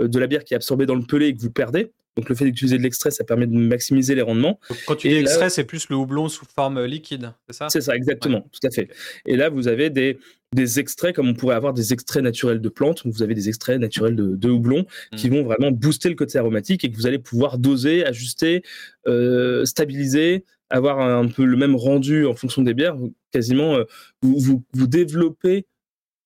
de 0.09 0.19
la 0.19 0.27
bière 0.27 0.45
qui 0.45 0.55
est 0.55 0.57
absorbée 0.57 0.87
dans 0.87 0.95
le 0.95 1.03
pelé 1.03 1.27
et 1.27 1.35
que 1.35 1.41
vous 1.41 1.51
perdez. 1.51 1.93
Donc 2.17 2.29
le 2.29 2.35
fait 2.35 2.45
d'utiliser 2.45 2.77
de 2.77 2.83
l'extrait, 2.83 3.11
ça 3.11 3.25
permet 3.25 3.47
de 3.47 3.57
maximiser 3.57 4.15
les 4.15 4.23
rendements. 4.23 4.59
quand 4.87 4.97
tu 4.97 5.09
dis 5.09 5.15
extrait, 5.15 5.49
c'est 5.49 5.65
plus 5.65 5.89
le 5.89 5.97
houblon 5.97 6.29
sous 6.29 6.45
forme 6.45 6.85
liquide, 6.85 7.33
c'est 7.47 7.57
ça? 7.57 7.69
C'est 7.71 7.81
ça, 7.81 7.95
exactement, 7.95 8.41
tout 8.53 8.67
à 8.67 8.71
fait. 8.71 8.89
Et 9.27 9.37
là, 9.37 9.49
vous 9.49 9.69
avez 9.69 9.91
des, 9.91 10.19
des 10.53 10.81
extraits 10.81 11.15
comme 11.15 11.29
on 11.29 11.35
pourrait 11.35 11.55
avoir 11.55 11.73
des 11.73 11.93
extraits 11.93 12.23
naturels 12.23 12.61
de 12.61 12.69
plantes. 12.69 13.03
Vous 13.05 13.23
avez 13.23 13.35
des 13.35 13.49
extraits 13.49 13.81
naturels 13.81 14.17
de, 14.17 14.51
houblon 14.51 14.87
qui 15.17 15.31
mm. 15.31 15.35
vont 15.35 15.43
vraiment 15.45 15.71
booster 15.71 16.09
le 16.09 16.17
côté 16.17 16.39
aromatique 16.39 16.85
et 16.85 16.91
que 16.91 16.97
vous 16.97 17.07
allez 17.07 17.19
pouvoir 17.19 17.59
doser, 17.59 18.05
ajuster, 18.05 18.63
euh, 19.07 19.65
stabiliser, 19.65 20.45
avoir 20.69 21.01
un 21.01 21.29
peu 21.29 21.45
le 21.45 21.57
même 21.57 21.77
rendu 21.77 22.27
en 22.27 22.35
fonction 22.35 22.63
des 22.63 22.75
bières. 22.75 22.97
Quasiment, 23.33 23.77
euh, 23.77 23.85
vous, 24.23 24.39
vous, 24.39 24.65
vous 24.73 24.87
développez, 24.89 25.67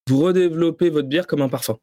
vous 0.08 0.20
redéveloppez 0.20 0.88
votre 0.88 1.08
bière 1.08 1.26
comme 1.26 1.42
un 1.42 1.48
parfum. 1.48 1.78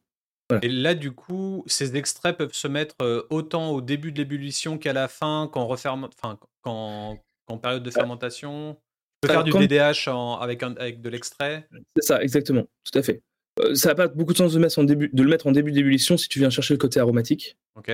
Et 0.62 0.70
là, 0.70 0.96
du 0.96 1.12
coup, 1.12 1.64
ces 1.68 1.96
extraits 1.96 2.38
peuvent 2.38 2.54
se 2.54 2.68
mettre 2.68 2.96
euh, 3.02 3.24
autant 3.30 3.72
au 3.72 3.82
début 3.82 4.12
de 4.12 4.18
l'ébullition 4.18 4.78
qu'à 4.78 4.94
la 4.94 5.08
fin, 5.08 5.50
qu'en 5.52 5.68
referme... 5.68 6.08
enfin, 6.22 6.38
qu'en 6.62 7.18
période 7.62 7.84
de 7.84 7.92
fermentation. 7.92 8.78
On 9.24 9.28
peut 9.28 9.34
faire 9.34 9.44
du 9.44 9.52
DDH 9.52 10.10
avec, 10.40 10.64
avec 10.64 11.02
de 11.02 11.10
l'extrait? 11.10 11.68
C'est 11.96 12.06
ça, 12.06 12.22
exactement, 12.22 12.66
tout 12.90 12.98
à 12.98 13.04
fait. 13.04 13.22
Euh, 13.60 13.76
ça 13.76 13.90
n'a 13.90 13.96
pas 13.96 14.08
beaucoup 14.08 14.34
de 14.34 14.38
sens 14.38 14.54
de, 14.54 14.60
mettre 14.60 14.80
en 14.80 14.84
début, 14.84 15.10
de 15.12 15.24
le 15.24 15.30
mettre 15.30 15.48
en 15.48 15.52
début 15.52 15.72
d'ébullition 15.72 16.18
si 16.18 16.30
tu 16.30 16.40
viens 16.40 16.50
chercher 16.50 16.74
le 16.74 16.80
côté 16.80 17.00
aromatique. 17.00 17.58
Ok. 17.76 17.92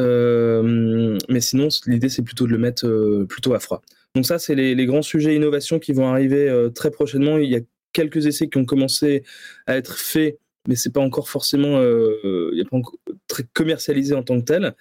Euh, 0.00 1.18
mais 1.28 1.40
sinon, 1.40 1.68
l'idée 1.86 2.08
c'est 2.08 2.22
plutôt 2.22 2.46
de 2.46 2.52
le 2.52 2.58
mettre 2.58 3.24
plutôt 3.24 3.54
à 3.54 3.60
froid. 3.60 3.82
Donc 4.14 4.26
ça, 4.26 4.38
c'est 4.38 4.54
les, 4.54 4.74
les, 4.74 4.86
grands 4.86 5.02
sujets 5.02 5.34
innovation 5.34 5.78
qui 5.80 5.92
vont 5.92 6.08
arriver 6.08 6.68
très 6.74 6.90
prochainement. 6.90 7.36
Il 7.38 7.50
y 7.50 7.56
a 7.56 7.60
quelques 7.94 8.26
essais 8.26 8.48
qui 8.48 8.58
ont 8.58 8.66
commencé 8.66 9.24
à 9.66 9.76
être 9.76 9.96
faits 9.96 10.38
mais 10.68 10.76
c'est 10.76 10.92
pas 10.92 11.00
encore 11.00 11.28
forcément 11.28 11.78
euh, 11.78 12.50
a 12.58 12.68
pas 12.68 12.76
encore 12.76 12.98
très 13.28 13.44
commercialisé 13.52 14.14
en 14.14 14.22
tant 14.22 14.40
que 14.40 14.44
tel. 14.44 14.74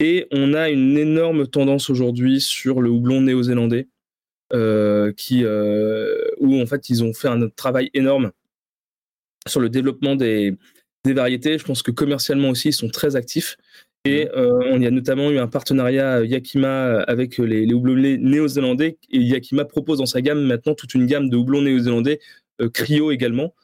Et 0.00 0.26
on 0.30 0.54
a 0.54 0.70
une 0.70 0.96
énorme 0.98 1.46
tendance 1.46 1.90
aujourd'hui 1.90 2.40
sur 2.40 2.80
le 2.80 2.90
houblon 2.90 3.22
néo-zélandais, 3.22 3.88
euh, 4.52 5.12
qui, 5.12 5.44
euh, 5.44 6.14
où 6.38 6.60
en 6.60 6.66
fait 6.66 6.90
ils 6.90 7.02
ont 7.02 7.14
fait 7.14 7.28
un 7.28 7.48
travail 7.48 7.90
énorme 7.94 8.32
sur 9.46 9.60
le 9.60 9.70
développement 9.70 10.14
des, 10.14 10.54
des 11.04 11.14
variétés. 11.14 11.58
Je 11.58 11.64
pense 11.64 11.82
que 11.82 11.90
commercialement 11.90 12.50
aussi 12.50 12.68
ils 12.68 12.74
sont 12.74 12.88
très 12.88 13.16
actifs. 13.16 13.56
Et 14.04 14.28
euh, 14.36 14.58
on 14.72 14.80
y 14.80 14.86
a 14.86 14.90
notamment 14.90 15.30
eu 15.30 15.38
un 15.38 15.46
partenariat 15.46 16.24
Yakima 16.24 17.02
avec 17.02 17.38
les, 17.38 17.64
les 17.64 17.72
houblons 17.72 17.94
néo-zélandais. 17.94 18.98
Et 19.10 19.20
Yakima 19.20 19.64
propose 19.64 19.98
dans 19.98 20.06
sa 20.06 20.20
gamme 20.20 20.42
maintenant 20.42 20.74
toute 20.74 20.94
une 20.94 21.06
gamme 21.06 21.30
de 21.30 21.36
houblons 21.36 21.62
néo-zélandais, 21.62 22.18
cryo 22.74 23.12
également, 23.12 23.54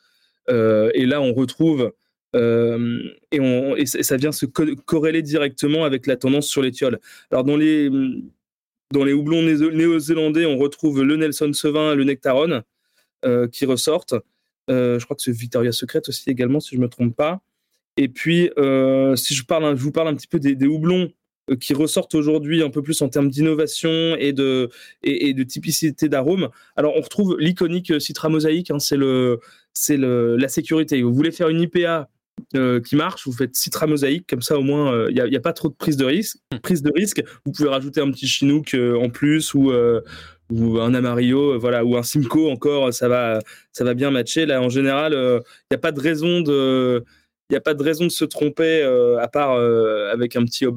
et 0.49 1.07
là, 1.07 1.21
on 1.21 1.35
retrouve 1.35 1.93
euh, 2.37 3.03
et, 3.33 3.41
et, 3.77 3.87
ça 3.87 4.17
vient 4.17 4.33
se 4.33 4.47
corréler 4.47 5.23
directement 5.23 5.85
avec 5.85 6.07
la 6.07 6.17
tendance 6.17 6.47
sur 6.47 6.63
les 6.63 6.73
tioles. 6.73 6.99
Alors 7.31 7.45
dans 7.45 7.57
les 7.57 7.91
dans 8.91 9.05
les 9.05 9.13
houblons 9.13 9.43
néo-zélandais, 9.43 10.47
on 10.47 10.57
retrouve 10.57 11.03
le 11.03 11.17
Nelson 11.17 11.53
Sauvin, 11.53 11.95
le 11.95 12.05
Nectaron 12.05 12.63
euh, 13.25 13.47
qui 13.49 13.67
ressortent. 13.67 14.15
je 14.69 15.03
crois 15.05 15.17
que 15.17 15.23
c'est 15.23 15.33
Victoria 15.33 15.73
Secret 15.73 16.03
aussi 16.09 16.31
également, 16.31 16.61
si 16.61 16.77
je 16.77 16.81
me 16.81 16.89
trompe 16.89 17.15
pas. 17.15 17.41
Et 17.97 18.09
puis, 18.09 18.51
si 19.17 19.35
je 19.35 19.43
vous 19.75 19.93
parle 19.93 20.09
un 20.09 20.15
petit 20.15 20.29
peu 20.29 20.39
des, 20.39 20.55
des 20.55 20.67
houblons 20.67 21.13
qui 21.57 21.75
ressortent 21.75 22.15
aujourd'hui 22.15 22.63
un 22.63 22.71
peu 22.71 22.83
plus 22.83 23.01
en 23.03 23.09
termes 23.09 23.29
d'innovation 23.29 24.17
et 24.17 24.33
de, 24.33 24.69
et, 25.03 25.35
de 25.35 25.43
typicité 25.43 26.09
d'arôme. 26.09 26.49
Alors, 26.77 26.95
on 26.97 27.01
retrouve 27.01 27.37
l'iconique 27.39 28.01
Citra 28.01 28.29
Mosaïque, 28.29 28.71
hein, 28.71 28.79
c'est 28.79 28.97
le, 28.97 29.41
c'est 29.73 29.97
la 29.97 30.49
sécurité. 30.49 31.03
Vous 31.03 31.15
voulez 31.15 31.33
faire 31.33 31.49
une 31.49 31.61
IPA 31.61 32.09
euh, 32.55 32.81
qui 32.81 32.97
marche, 32.97 33.27
vous 33.27 33.33
faites 33.33 33.55
Citra 33.55 33.87
Mosaïque, 33.87 34.27
comme 34.29 34.43
ça 34.43 34.59
au 34.59 34.63
moins 34.63 35.09
il 35.11 35.21
euh, 35.21 35.29
n'y 35.29 35.37
a, 35.37 35.41
pas 35.41 35.53
trop 35.53 35.69
de 35.69 35.75
prise 35.75 35.97
de 35.97 36.05
risque. 36.05 36.39
Hmm. 36.53 36.59
Prise 36.59 36.83
de 36.83 36.93
risque, 36.95 37.23
vous 37.45 37.53
pouvez 37.53 37.69
rajouter 37.69 38.01
un 38.01 38.11
petit 38.11 38.27
Chinook 38.27 38.75
euh, 38.75 38.97
en 38.97 39.11
plus 39.11 39.55
ou, 39.55 39.73
ou 40.51 40.81
un 40.81 40.95
Amarillo, 40.95 41.59
voilà, 41.59 41.85
ou 41.85 41.97
un 41.97 42.03
Simcoe 42.03 42.49
encore, 42.51 42.93
ça 42.93 43.09
va, 43.09 43.41
ça 43.73 43.85
va 43.85 43.95
bien 43.95 44.11
matcher. 44.11 44.47
Là, 44.47 44.63
en 44.63 44.69
général, 44.69 45.13
il 45.15 45.71
n'y 45.71 45.75
a 45.75 45.79
pas 45.79 45.93
de 45.93 46.01
raison 46.01 46.41
de 46.41 47.05
il 47.51 47.55
n'y 47.55 47.57
a 47.57 47.61
pas 47.61 47.75
de 47.75 47.83
raison 47.83 48.05
de 48.05 48.11
se 48.11 48.25
tromper, 48.25 48.83
à 49.21 49.29
part 49.29 49.53
avec 49.53 50.37
un 50.37 50.45
petit 50.45 50.67
hop 50.67 50.77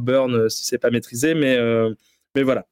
si 0.50 0.66
c'est 0.66 0.78
pas 0.78 0.90
maîtrisé, 0.90 1.34
mais, 1.34 1.60
mais 2.36 2.44
voilà. 2.44 2.66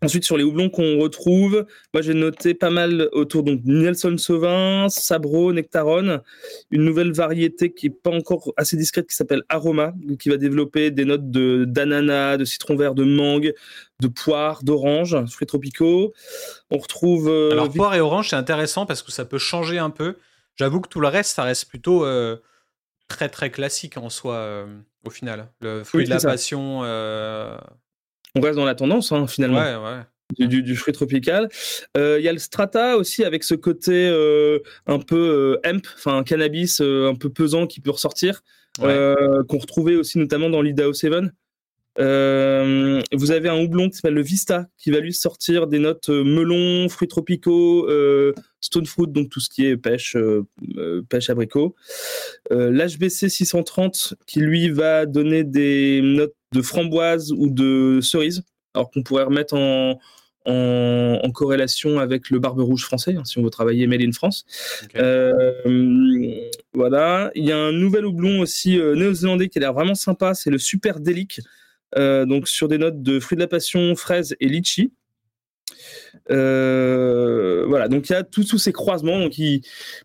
Ensuite, 0.00 0.22
sur 0.22 0.36
les 0.36 0.44
houblons 0.44 0.70
qu'on 0.70 0.98
retrouve, 1.00 1.66
moi 1.92 2.02
j'ai 2.02 2.14
noté 2.14 2.54
pas 2.54 2.70
mal 2.70 3.08
autour 3.10 3.42
donc 3.42 3.62
Nelson 3.64 4.16
Sauvin, 4.16 4.86
Sabro, 4.88 5.52
Nectaron, 5.52 6.20
une 6.70 6.84
nouvelle 6.84 7.12
variété 7.12 7.72
qui 7.72 7.86
est 7.86 7.90
pas 7.90 8.12
encore 8.12 8.52
assez 8.56 8.76
discrète 8.76 9.08
qui 9.08 9.16
s'appelle 9.16 9.42
Aroma, 9.48 9.92
qui 10.20 10.28
va 10.28 10.36
développer 10.36 10.92
des 10.92 11.04
notes 11.04 11.32
de 11.32 11.64
d'ananas, 11.64 12.36
de 12.36 12.44
citron 12.44 12.76
vert, 12.76 12.94
de 12.94 13.02
mangue, 13.02 13.52
de 14.00 14.06
poire, 14.06 14.62
d'orange, 14.62 15.16
fruits 15.26 15.48
tropicaux. 15.48 16.12
On 16.70 16.78
retrouve. 16.78 17.28
Euh, 17.28 17.50
Alors 17.50 17.68
poire 17.68 17.96
et 17.96 18.00
orange, 18.00 18.30
c'est 18.30 18.36
intéressant 18.36 18.86
parce 18.86 19.02
que 19.02 19.10
ça 19.10 19.24
peut 19.24 19.38
changer 19.38 19.78
un 19.78 19.90
peu. 19.90 20.14
J'avoue 20.54 20.80
que 20.80 20.88
tout 20.88 21.00
le 21.00 21.08
reste, 21.08 21.34
ça 21.34 21.42
reste 21.42 21.68
plutôt 21.68 22.04
euh, 22.04 22.36
très 23.08 23.28
très 23.28 23.50
classique 23.50 23.96
en 23.96 24.10
soi 24.10 24.34
euh, 24.34 24.66
au 25.04 25.10
final. 25.10 25.48
Le 25.60 25.82
fruit 25.84 26.04
de 26.04 26.10
la 26.10 26.20
passion 26.20 26.84
on 28.34 28.40
reste 28.40 28.56
dans 28.56 28.64
la 28.64 28.74
tendance 28.74 29.12
hein, 29.12 29.26
finalement. 29.26 29.58
Ouais, 29.58 29.76
ouais. 29.76 30.02
Du, 30.38 30.76
fruit 30.76 30.92
tropical. 30.92 31.48
Euh, 31.96 32.18
il 32.18 32.24
y 32.24 32.28
a 32.28 32.32
le 32.32 32.38
strata 32.38 32.98
aussi 32.98 33.24
avec 33.24 33.44
ce 33.44 33.54
côté 33.54 34.10
euh, 34.12 34.58
un 34.86 34.98
peu 34.98 35.16
euh, 35.16 35.60
hemp, 35.64 35.86
enfin 35.96 36.22
cannabis 36.22 36.82
un 36.82 37.14
peu 37.14 37.30
pesant 37.30 37.66
qui 37.66 37.80
peut 37.80 37.90
ressortir, 37.90 38.42
qu'on 38.78 39.58
retrouvait 39.58 39.96
aussi 39.96 40.18
notamment 40.18 40.50
dans 40.50 40.60
l'Idaho 40.60 40.92
7. 40.92 41.12
Euh, 41.98 43.00
vous 43.12 43.30
avez 43.32 43.48
un 43.48 43.60
houblon 43.60 43.88
qui 43.88 43.96
s'appelle 43.96 44.14
le 44.14 44.22
Vista, 44.22 44.68
qui 44.76 44.90
va 44.90 45.00
lui 45.00 45.12
sortir 45.12 45.66
des 45.66 45.78
notes 45.78 46.08
euh, 46.10 46.22
melon, 46.22 46.88
fruits 46.88 47.08
tropicaux, 47.08 47.88
euh, 47.88 48.32
stone 48.60 48.86
fruit, 48.86 49.08
donc 49.08 49.30
tout 49.30 49.40
ce 49.40 49.48
qui 49.48 49.66
est 49.66 49.76
pêche, 49.76 50.16
pêche 51.08 51.30
abricot. 51.30 51.74
L'HBC 52.50 53.28
630, 53.28 54.14
qui 54.26 54.40
lui 54.40 54.70
va 54.70 55.06
donner 55.06 55.44
des 55.44 56.00
notes 56.02 56.34
de 56.52 56.62
framboise 56.62 57.32
ou 57.32 57.50
de 57.50 58.00
cerise, 58.02 58.42
alors 58.74 58.90
qu'on 58.90 59.02
pourrait 59.02 59.24
remettre 59.24 59.54
en, 59.54 59.98
en, 60.44 61.30
corrélation 61.30 62.00
avec 62.00 62.30
le 62.30 62.40
barbe 62.40 62.60
rouge 62.60 62.82
français, 62.82 63.14
hein, 63.16 63.24
si 63.24 63.38
on 63.38 63.42
veut 63.42 63.50
travailler 63.50 63.86
Made 63.86 64.02
in 64.02 64.12
France. 64.12 64.44
voilà. 66.74 67.30
Il 67.34 67.44
y 67.44 67.52
a 67.52 67.58
un 67.58 67.72
nouvel 67.72 68.06
houblon 68.06 68.40
aussi 68.40 68.76
néo-zélandais 68.76 69.48
qui 69.48 69.58
a 69.58 69.60
l'air 69.60 69.72
vraiment 69.72 69.94
sympa, 69.94 70.34
c'est 70.34 70.50
le 70.50 70.58
Super 70.58 71.00
Delic. 71.00 71.40
Euh, 71.96 72.26
donc 72.26 72.48
sur 72.48 72.68
des 72.68 72.78
notes 72.78 73.02
de 73.02 73.20
fruits 73.20 73.36
de 73.36 73.42
la 73.42 73.48
passion, 73.48 73.94
fraises 73.96 74.36
et 74.40 74.48
litchi. 74.48 74.92
Euh, 76.30 77.64
voilà, 77.66 77.88
donc 77.88 78.08
il 78.08 78.12
y 78.12 78.16
a 78.16 78.22
tous 78.22 78.58
ces 78.58 78.72
croisements. 78.72 79.18
Donc 79.18 79.34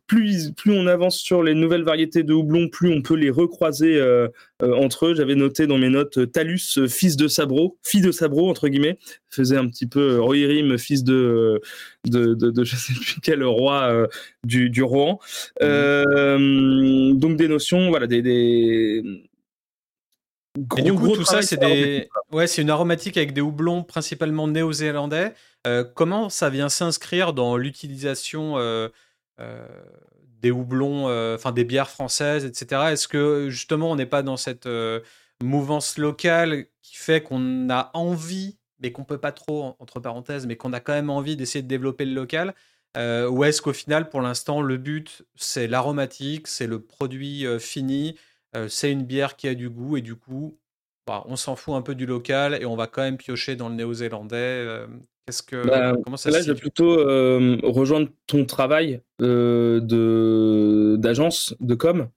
plus, 0.07 0.51
plus 0.51 0.71
on 0.71 0.87
avance 0.87 1.17
sur 1.17 1.43
les 1.43 1.53
nouvelles 1.53 1.83
variétés 1.83 2.23
de 2.23 2.33
houblon, 2.33 2.69
plus 2.69 2.93
on 2.93 3.01
peut 3.01 3.15
les 3.15 3.29
recroiser 3.29 3.97
euh, 3.97 4.27
euh, 4.61 4.73
entre 4.75 5.07
eux. 5.07 5.15
J'avais 5.15 5.35
noté 5.35 5.67
dans 5.67 5.77
mes 5.77 5.89
notes 5.89 6.31
Talus, 6.31 6.87
fils 6.87 7.15
de 7.15 7.27
Sabro, 7.27 7.77
fille 7.83 8.01
de 8.01 8.11
Sabro 8.11 8.49
entre 8.49 8.67
guillemets, 8.67 8.97
faisait 9.29 9.57
un 9.57 9.67
petit 9.67 9.87
peu 9.87 10.19
Rohirrim, 10.19 10.77
fils 10.77 11.03
de 11.03 11.61
de, 12.05 12.33
de, 12.33 12.51
de, 12.51 12.63
je 12.63 12.75
sais 12.75 12.93
plus 12.93 13.21
quel 13.21 13.43
roi 13.43 14.07
du, 14.43 14.69
du 14.69 14.83
Rohan. 14.83 15.19
Mmh. 15.61 17.17
donc 17.17 17.37
des 17.37 17.47
notions, 17.47 17.89
voilà, 17.89 18.07
des, 18.07 18.21
des 18.21 19.23
et 20.77 20.81
du 20.83 20.93
coup, 20.93 21.09
tout 21.09 21.25
ça, 21.25 21.41
c'est 21.41 21.57
des... 21.57 22.09
ouais, 22.31 22.45
c'est 22.45 22.61
une 22.61 22.69
aromatique 22.69 23.17
avec 23.17 23.33
des 23.33 23.41
houblons 23.41 23.83
principalement 23.83 24.47
néo-zélandais. 24.47 25.33
Euh, 25.65 25.83
comment 25.83 26.29
ça 26.29 26.49
vient 26.49 26.69
s'inscrire 26.69 27.33
dans 27.33 27.57
l'utilisation 27.57 28.57
euh, 28.57 28.89
euh, 29.39 29.65
des 30.41 30.51
houblons, 30.51 31.05
enfin 31.33 31.51
des 31.51 31.63
bières 31.63 31.89
françaises, 31.89 32.45
etc. 32.45 32.91
Est-ce 32.91 33.07
que 33.07 33.49
justement, 33.49 33.91
on 33.91 33.95
n'est 33.95 34.05
pas 34.05 34.21
dans 34.21 34.37
cette 34.37 34.69
mouvance 35.41 35.97
locale 35.97 36.65
qui 36.81 36.97
fait 36.97 37.23
qu'on 37.23 37.69
a 37.69 37.89
envie, 37.93 38.57
mais 38.79 38.91
qu'on 38.91 39.05
peut 39.05 39.17
pas 39.17 39.31
trop, 39.31 39.75
entre 39.79 39.99
parenthèses, 39.99 40.45
mais 40.45 40.55
qu'on 40.55 40.73
a 40.73 40.79
quand 40.79 40.93
même 40.93 41.09
envie 41.09 41.35
d'essayer 41.35 41.63
de 41.63 41.67
développer 41.67 42.05
le 42.05 42.13
local 42.13 42.53
Ou 42.95 43.43
est-ce 43.43 43.61
qu'au 43.61 43.73
final, 43.73 44.09
pour 44.09 44.21
l'instant, 44.21 44.61
le 44.61 44.77
but, 44.77 45.23
c'est 45.35 45.67
l'aromatique, 45.67 46.47
c'est 46.47 46.67
le 46.67 46.79
produit 46.79 47.47
fini 47.59 48.17
c'est 48.67 48.91
une 48.91 49.03
bière 49.03 49.35
qui 49.35 49.47
a 49.47 49.55
du 49.55 49.69
goût 49.69 49.97
et 49.97 50.01
du 50.01 50.15
coup, 50.15 50.57
bah, 51.07 51.23
on 51.27 51.35
s'en 51.35 51.55
fout 51.55 51.73
un 51.73 51.81
peu 51.81 51.95
du 51.95 52.05
local 52.05 52.57
et 52.61 52.65
on 52.65 52.75
va 52.75 52.87
quand 52.87 53.01
même 53.01 53.17
piocher 53.17 53.55
dans 53.55 53.69
le 53.69 53.75
néo-zélandais. 53.75 54.85
Qu'est-ce 55.25 55.43
que 55.43 55.65
bah, 55.65 55.93
comment 56.03 56.17
ça 56.17 56.29
Là, 56.29 56.41
je 56.41 56.51
vais 56.51 56.59
plutôt 56.59 56.97
rejoindre 57.63 58.09
ton 58.27 58.45
travail 58.45 59.01
de 59.19 60.97
d'agence 60.97 61.55
de 61.59 61.75
com 61.75 62.09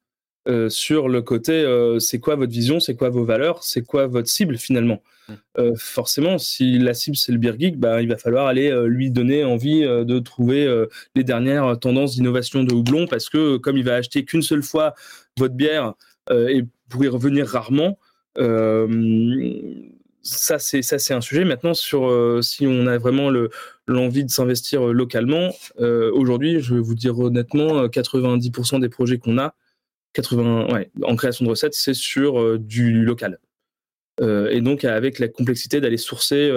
sur 0.69 1.09
le 1.09 1.23
côté 1.23 1.65
c'est 1.99 2.21
quoi 2.21 2.37
votre 2.37 2.53
vision, 2.53 2.81
c'est 2.81 2.95
quoi 2.95 3.09
vos 3.11 3.25
valeurs, 3.25 3.65
c'est 3.65 3.83
quoi 3.83 4.07
votre 4.07 4.29
cible 4.29 4.59
finalement? 4.59 5.03
Mmh. 5.29 5.75
forcément, 5.77 6.39
si 6.39 6.79
la 6.79 6.95
cible 6.95 7.17
c'est 7.17 7.33
le 7.33 7.39
beer 7.39 7.59
geek, 7.59 7.81
bah, 7.81 8.01
il 8.01 8.09
va 8.09 8.17
falloir 8.17 8.47
aller 8.47 8.73
lui 8.87 9.11
donner 9.11 9.43
envie 9.43 9.81
de 9.81 10.19
trouver 10.21 10.87
les 11.17 11.25
dernières 11.25 11.79
tendances 11.81 12.15
d'innovation 12.15 12.63
de 12.63 12.73
houblon 12.73 13.09
parce 13.09 13.29
que 13.29 13.57
comme 13.57 13.77
il 13.77 13.85
va 13.85 13.97
acheter 13.97 14.25
qu'une 14.25 14.43
seule 14.43 14.63
fois 14.63 14.95
votre 15.37 15.55
bière 15.55 15.95
et 16.31 16.65
pour 16.89 17.05
y 17.05 17.09
revenir 17.09 17.47
rarement. 17.47 17.99
Euh, 18.39 18.87
ça 20.23 20.59
c'est 20.59 20.83
ça 20.83 20.99
c'est 20.99 21.15
un 21.15 21.21
sujet 21.21 21.45
maintenant 21.45 21.73
sur 21.73 22.09
euh, 22.09 22.43
si 22.43 22.67
on 22.67 22.87
a 22.89 22.99
vraiment 22.99 23.31
l'envie 23.87 24.25
de 24.25 24.31
s'investir 24.31 24.85
localement 24.87 25.53
aujourd'hui 25.79 26.61
je 26.61 26.75
vais 26.75 26.81
vous 26.81 26.97
dire 26.97 27.17
honnêtement 27.19 27.87
90% 27.87 28.81
des 28.81 28.89
projets 28.89 29.19
qu'on 29.19 29.39
a 29.39 29.55
80 30.15 30.73
ouais, 30.73 30.91
en 31.03 31.15
création 31.15 31.45
de 31.45 31.51
recettes 31.51 31.75
c'est 31.75 31.95
sur 31.95 32.59
du 32.59 33.05
local 33.05 33.39
et 34.21 34.61
donc 34.61 34.85
avec 34.85 35.21
la 35.21 35.29
complexité 35.29 35.81
d'aller 35.81 35.97
sourcer 35.97 36.51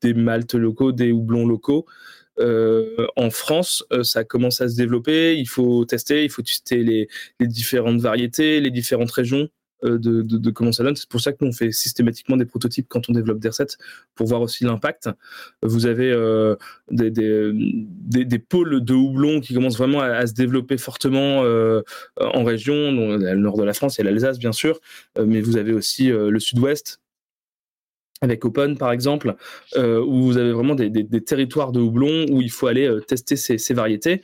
des 0.00 0.14
maltes 0.14 0.54
locaux 0.54 0.90
des 0.90 1.12
houblons 1.12 1.46
locaux 1.46 1.84
en 2.40 3.30
France, 3.30 3.84
ça 4.02 4.24
commence 4.24 4.60
à 4.60 4.68
se 4.68 4.76
développer. 4.76 5.36
Il 5.38 5.48
faut 5.48 5.84
tester, 5.84 6.24
il 6.24 6.30
faut 6.30 6.42
tester 6.42 6.82
les, 6.82 7.08
différentes 7.40 8.00
variétés, 8.00 8.60
les 8.60 8.70
différentes 8.70 9.10
régions. 9.10 9.48
de, 9.82 10.50
comment 10.50 10.72
ça 10.72 10.82
donne. 10.82 10.96
C'est 10.96 11.08
pour 11.08 11.20
ça 11.20 11.32
que 11.32 11.38
nous, 11.40 11.50
on 11.50 11.52
fait 11.52 11.72
systématiquement 11.72 12.36
des 12.36 12.44
prototypes 12.44 12.86
quand 12.88 13.08
on 13.08 13.12
développe 13.12 13.38
des 13.38 13.48
recettes 13.48 13.78
pour 14.14 14.26
voir 14.26 14.40
aussi 14.40 14.64
l'impact. 14.64 15.08
Vous 15.62 15.86
avez 15.86 16.10
des, 16.90 18.38
pôles 18.38 18.84
de 18.84 18.94
houblon 18.94 19.40
qui 19.40 19.54
commencent 19.54 19.78
vraiment 19.78 20.00
à, 20.00 20.26
se 20.26 20.34
développer 20.34 20.78
fortement 20.78 21.42
en 22.16 22.44
région. 22.44 22.92
Donc, 22.92 23.20
le 23.20 23.36
nord 23.36 23.56
de 23.56 23.64
la 23.64 23.74
France, 23.74 23.98
a 23.98 24.02
l'Alsace, 24.02 24.38
bien 24.38 24.52
sûr, 24.52 24.80
mais 25.18 25.40
vous 25.40 25.56
avez 25.56 25.72
aussi 25.72 26.08
le 26.08 26.38
sud-ouest 26.38 27.00
avec 28.20 28.44
Open 28.44 28.76
par 28.76 28.92
exemple, 28.92 29.36
euh, 29.76 30.00
où 30.00 30.22
vous 30.22 30.36
avez 30.36 30.52
vraiment 30.52 30.74
des, 30.74 31.24
territoires 31.24 31.72
de 31.72 31.80
houblon 31.80 32.26
où 32.30 32.40
il 32.40 32.50
faut 32.50 32.66
aller 32.66 32.86
euh, 32.86 33.00
tester 33.00 33.36
ces, 33.36 33.74
variétés. 33.74 34.22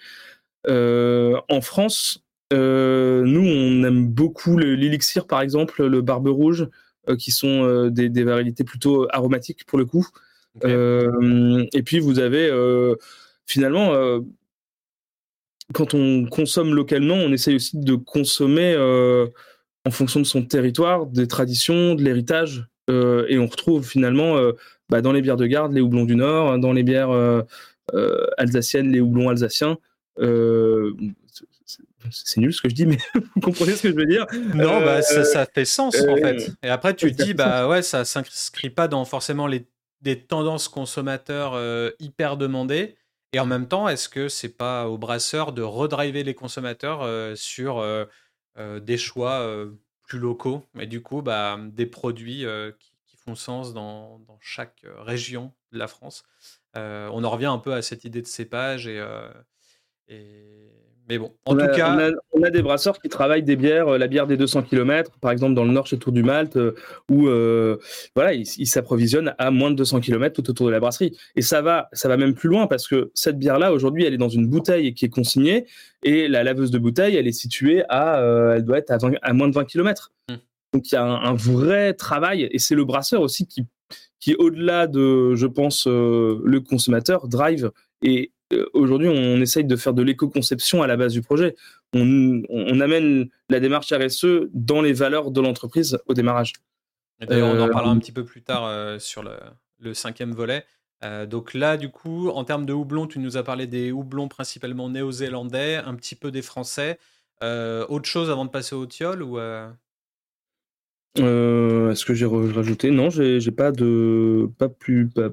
Euh, 0.67 1.41
en 1.49 1.61
France, 1.61 2.21
nous, 2.53 3.47
on 3.47 3.85
aime 3.85 4.07
beaucoup 4.07 4.59
l'élixir 4.59 5.27
par 5.27 5.41
exemple, 5.41 5.85
le 5.85 6.01
barbe 6.03 6.29
rouge, 6.29 6.69
qui 7.19 7.33
sont 7.33 7.89
des, 7.89 8.25
variétés 8.25 8.65
plutôt 8.65 9.07
aromatiques 9.11 9.65
pour 9.67 9.79
le 9.79 9.85
coup. 9.85 10.07
et 10.65 11.83
puis 11.85 11.99
vous 11.99 12.19
avez 12.21 12.50
finalement, 13.47 14.21
quand 15.73 15.95
on 15.95 16.26
consomme 16.26 16.75
localement, 16.75 17.17
on 17.17 17.33
essaye 17.33 17.57
aussi 17.57 17.76
de 17.76 17.97
consommer 17.97 18.76
en 19.85 19.91
fonction 19.91 20.21
de 20.21 20.25
son 20.25 20.45
territoire, 20.45 21.07
des 21.07 21.26
traditions, 21.26 21.97
de 21.97 22.02
l'héritage. 22.02 22.69
Euh, 22.90 23.26
et 23.28 23.38
on 23.38 23.47
retrouve 23.47 23.86
finalement 23.86 24.36
euh, 24.36 24.52
bah, 24.88 25.00
dans 25.00 25.12
les 25.12 25.23
bières 25.23 25.36
de 25.36 25.47
garde 25.47 25.73
les 25.73 25.80
houblons 25.80 26.04
du 26.04 26.16
Nord, 26.16 26.52
hein, 26.52 26.58
dans 26.58 26.73
les 26.73 26.82
bières 26.82 27.10
euh, 27.10 27.42
alsaciennes 28.36 28.92
les 28.92 29.00
houblons 29.00 29.28
alsaciens 29.28 29.78
c'est 32.10 32.38
nul 32.38 32.52
ce 32.52 32.60
que 32.60 32.68
je 32.68 32.75
dis, 32.75 32.84
mais 32.84 32.99
vous 33.34 33.40
comprenez 33.40 33.73
ce 33.73 33.82
que 33.82 33.88
je 33.88 33.94
veux 33.94 34.04
dire? 34.04 34.26
Non, 34.54 34.78
bah, 34.80 35.00
ça, 35.00 35.47
fait 35.47 35.64
sens 35.64 35.97
en 36.06 36.16
fait. 36.16 36.52
Et 36.62 36.68
après, 36.68 36.94
tu 36.94 37.10
te 37.10 37.23
dis, 37.23 37.32
bah 37.32 37.66
ouais, 37.66 37.80
ça 37.80 38.04
s'inscrit 38.04 38.68
pas 38.68 38.88
dans 38.88 39.06
forcément 39.06 39.47
les, 39.47 39.66
des 40.02 40.20
tendances 40.20 40.68
consommateurs 40.68 41.58
hyper 41.99 42.36
demandées. 42.36 42.97
Et 43.32 43.40
en 43.40 43.47
même 43.47 43.66
temps, 43.66 43.88
est-ce 43.88 44.10
que 44.10 44.28
c'est 44.28 44.54
pas 44.54 44.86
au 44.86 44.99
brasseur 44.99 45.52
de 45.52 45.62
redriver 45.62 46.25
les 46.25 46.34
consommateurs 46.34 47.08
sur 47.38 47.82
des 48.58 48.99
choix 48.99 49.66
plus 50.04 50.19
locaux, 50.19 50.64
mais 50.75 50.86
du 50.86 51.02
coup, 51.02 51.23
bah, 51.23 51.58
des 51.60 51.86
produits 51.86 52.45
euh, 52.45 52.73
qui, 52.78 52.93
font 53.17 53.34
sens 53.34 53.73
dans, 53.73 54.19
dans, 54.19 54.38
chaque 54.43 54.84
euh, 54.84 55.00
région 55.00 55.54
de 55.73 55.78
la 55.78 55.88
France. 55.88 56.25
Euh, 56.76 57.08
on 57.12 57.25
en 57.25 57.30
revient 57.30 57.47
un 57.47 57.58
peu 57.58 57.73
à 57.73 57.80
cette 57.80 58.04
idée 58.04 58.21
de 58.21 58.26
cépage 58.26 58.86
et, 58.86 59.02
et 60.08 60.71
mais 61.08 61.19
bon, 61.19 61.32
en 61.45 61.52
tout 61.52 61.67
cas. 61.75 62.12
On 62.32 62.43
a, 62.43 62.50
des 62.50 62.62
brasseurs 62.62 62.99
qui 62.99 63.08
travaillent 63.08 63.43
des 63.43 63.56
bières, 63.56 63.99
la 63.99 64.06
bière 64.06 64.26
des 64.26 64.36
200 64.36 64.62
km, 64.62 65.12
par 65.21 65.30
exemple 65.30 65.54
dans 65.54 65.64
le 65.64 65.71
nord 65.71 65.86
chez 65.86 65.99
Tour 65.99 66.12
du 66.12 66.23
Malte, 66.23 66.58
où 67.10 67.23
voilà, 68.14 68.32
ils 68.34 68.67
s'approvisionnent 68.67 69.34
à 69.38 69.50
moins 69.50 69.71
de 69.71 69.76
200 69.76 70.00
km 70.00 70.34
tout 70.34 70.50
autour 70.50 70.67
de 70.67 70.73
la 70.73 70.80
brasserie. 70.80 71.17
Et 71.36 71.43
ça 71.43 71.62
va, 71.62 71.88
ça 71.93 72.08
va 72.08 72.17
même 72.17 72.34
plus 72.34 72.49
loin 72.49 72.67
parce 72.67 72.88
que 72.88 73.10
cette 73.14 73.38
bière-là, 73.38 73.73
aujourd'hui, 73.73 74.04
elle 74.04 74.14
est 74.14 74.19
dans 74.19 74.28
une 74.28 74.47
bouteille 74.47 74.95
qui 74.95 75.04
est 75.04 75.10
consignée 75.10 75.67
et 76.02 76.28
la 76.28 76.43
laveuse 76.43 76.71
de 76.71 76.78
bouteille, 76.78 77.17
elle 77.17 77.26
est 77.26 77.32
située 77.32 77.84
à, 77.88 78.54
elle 78.56 78.64
doit 78.64 78.78
être 78.78 78.90
à, 78.90 78.99
à, 79.23 79.32
moins 79.32 79.49
de 79.49 79.54
20 79.54 79.64
km. 79.64 80.12
Mmh. 80.30 80.34
Donc 80.73 80.90
il 80.90 80.95
y 80.95 80.99
a 80.99 81.04
un, 81.04 81.34
vrai 81.34 81.95
travail 81.95 82.49
et 82.50 82.58
c'est 82.58 82.75
le 82.75 82.84
brasseur 82.84 83.21
aussi 83.21 83.47
qui, 83.47 83.64
qui 84.19 84.34
au-delà 84.34 84.86
de, 84.86 85.34
je 85.34 85.47
pense, 85.47 85.86
le 85.86 86.58
consommateur, 86.58 87.28
drive 87.28 87.71
et 88.02 88.32
euh, 88.44 88.44
aujourd'hui, 88.73 89.09
on 89.09 89.41
essaye 89.41 89.65
de 89.65 89.76
faire 89.76 89.95
de 89.95 90.02
l'éco-conception 90.02 90.83
à 90.83 90.87
la 90.87 90.97
base 90.97 91.13
du 91.13 91.23
projet. 91.23 91.54
On, 91.93 92.80
amène 92.80 93.28
la 93.49 93.61
démarche 93.61 93.93
RSE 93.93 94.49
dans 94.52 94.83
les 94.83 94.93
valeurs 94.93 95.30
de 95.30 95.41
l'entreprise 95.41 95.99
au 96.07 96.15
démarrage. 96.15 96.52
D'ailleurs, 97.21 97.54
on 97.54 97.61
en 97.61 97.69
parlera 97.69 97.93
un 97.93 97.97
euh, 97.97 98.00
petit 98.00 98.13
peu 98.13 98.25
plus 98.25 98.43
tard 98.43 98.65
euh, 98.67 98.99
sur 98.99 99.23
le, 99.23 99.95
cinquième 99.95 100.33
volet. 100.33 100.65
donc 101.26 101.54
là, 101.54 101.76
du 101.76 101.91
coup, 101.91 102.28
en 102.28 102.45
termes 102.45 102.67
de 102.67 102.73
houblon, 102.73 103.07
tu 103.07 103.19
nous 103.19 103.37
as 103.37 103.43
parlé 103.43 103.67
des 103.67 103.93
houblons 103.93 104.28
principalement 104.28 104.89
néo-zélandais, 104.89 105.76
un 105.76 105.95
petit 105.95 106.17
peu 106.17 106.30
des 106.30 106.43
français. 106.43 106.99
autre 107.43 108.07
chose 108.07 108.30
avant 108.30 108.45
de 108.45 108.50
passer 108.50 108.75
au 108.75 108.87
tiol 108.87 109.23
ou 109.23 109.39
Est-ce 111.17 112.04
que 112.04 112.15
j'ai 112.15 112.26
rajouté? 112.26 112.91
Non, 112.91 113.11
j'ai 113.11 113.50
pas 113.50 113.73
de 113.73 114.50
pas 114.59 114.69
plus 114.69 115.09
pas, 115.09 115.30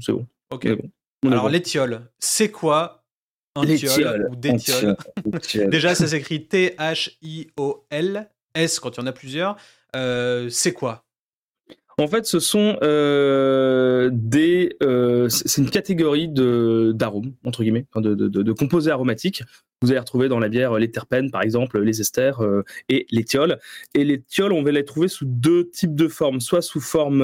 c'est 0.00 0.12
bon. 0.12 0.26
Ok. 0.50 0.68
Bon. 0.68 0.90
Alors, 1.24 1.48
l'étiole, 1.48 2.08
c'est 2.18 2.50
quoi 2.50 3.04
un 3.54 3.66
tiol 3.66 4.28
ou 4.30 4.36
des 4.36 4.56
tioles 4.56 4.96
Déjà, 5.68 5.94
ça 5.94 6.06
s'écrit 6.06 6.46
T-H-I-O-L, 6.46 8.28
S 8.54 8.80
quand 8.80 8.96
il 8.96 9.00
y 9.00 9.02
en 9.02 9.06
a 9.06 9.12
plusieurs. 9.12 9.56
Euh, 9.94 10.48
c'est 10.50 10.72
quoi? 10.72 11.04
En 11.98 12.08
fait, 12.08 12.24
ce 12.24 12.40
sont 12.40 12.78
euh, 12.82 14.08
des, 14.12 14.76
euh, 14.82 15.28
c'est 15.28 15.60
une 15.60 15.68
catégorie 15.68 16.26
de 16.26 16.92
d'arômes 16.94 17.34
entre 17.44 17.62
guillemets, 17.62 17.84
de, 17.94 18.14
de, 18.14 18.52
composés 18.52 18.90
aromatiques. 18.90 19.44
Vous 19.82 19.90
allez 19.90 20.00
retrouver 20.00 20.28
dans 20.28 20.38
la 20.38 20.48
bière 20.48 20.78
les 20.78 20.90
terpènes, 20.90 21.30
par 21.30 21.42
exemple, 21.42 21.80
les 21.80 22.00
esters 22.00 22.40
et 22.88 23.06
les 23.10 23.24
thioles. 23.24 23.58
Et 23.94 24.04
les 24.04 24.22
thioles, 24.22 24.52
on 24.52 24.62
va 24.62 24.70
les 24.70 24.84
trouver 24.84 25.08
sous 25.08 25.26
deux 25.26 25.68
types 25.68 25.94
de 25.94 26.08
formes, 26.08 26.40
soit 26.40 26.62
sous 26.62 26.80
forme 26.80 27.22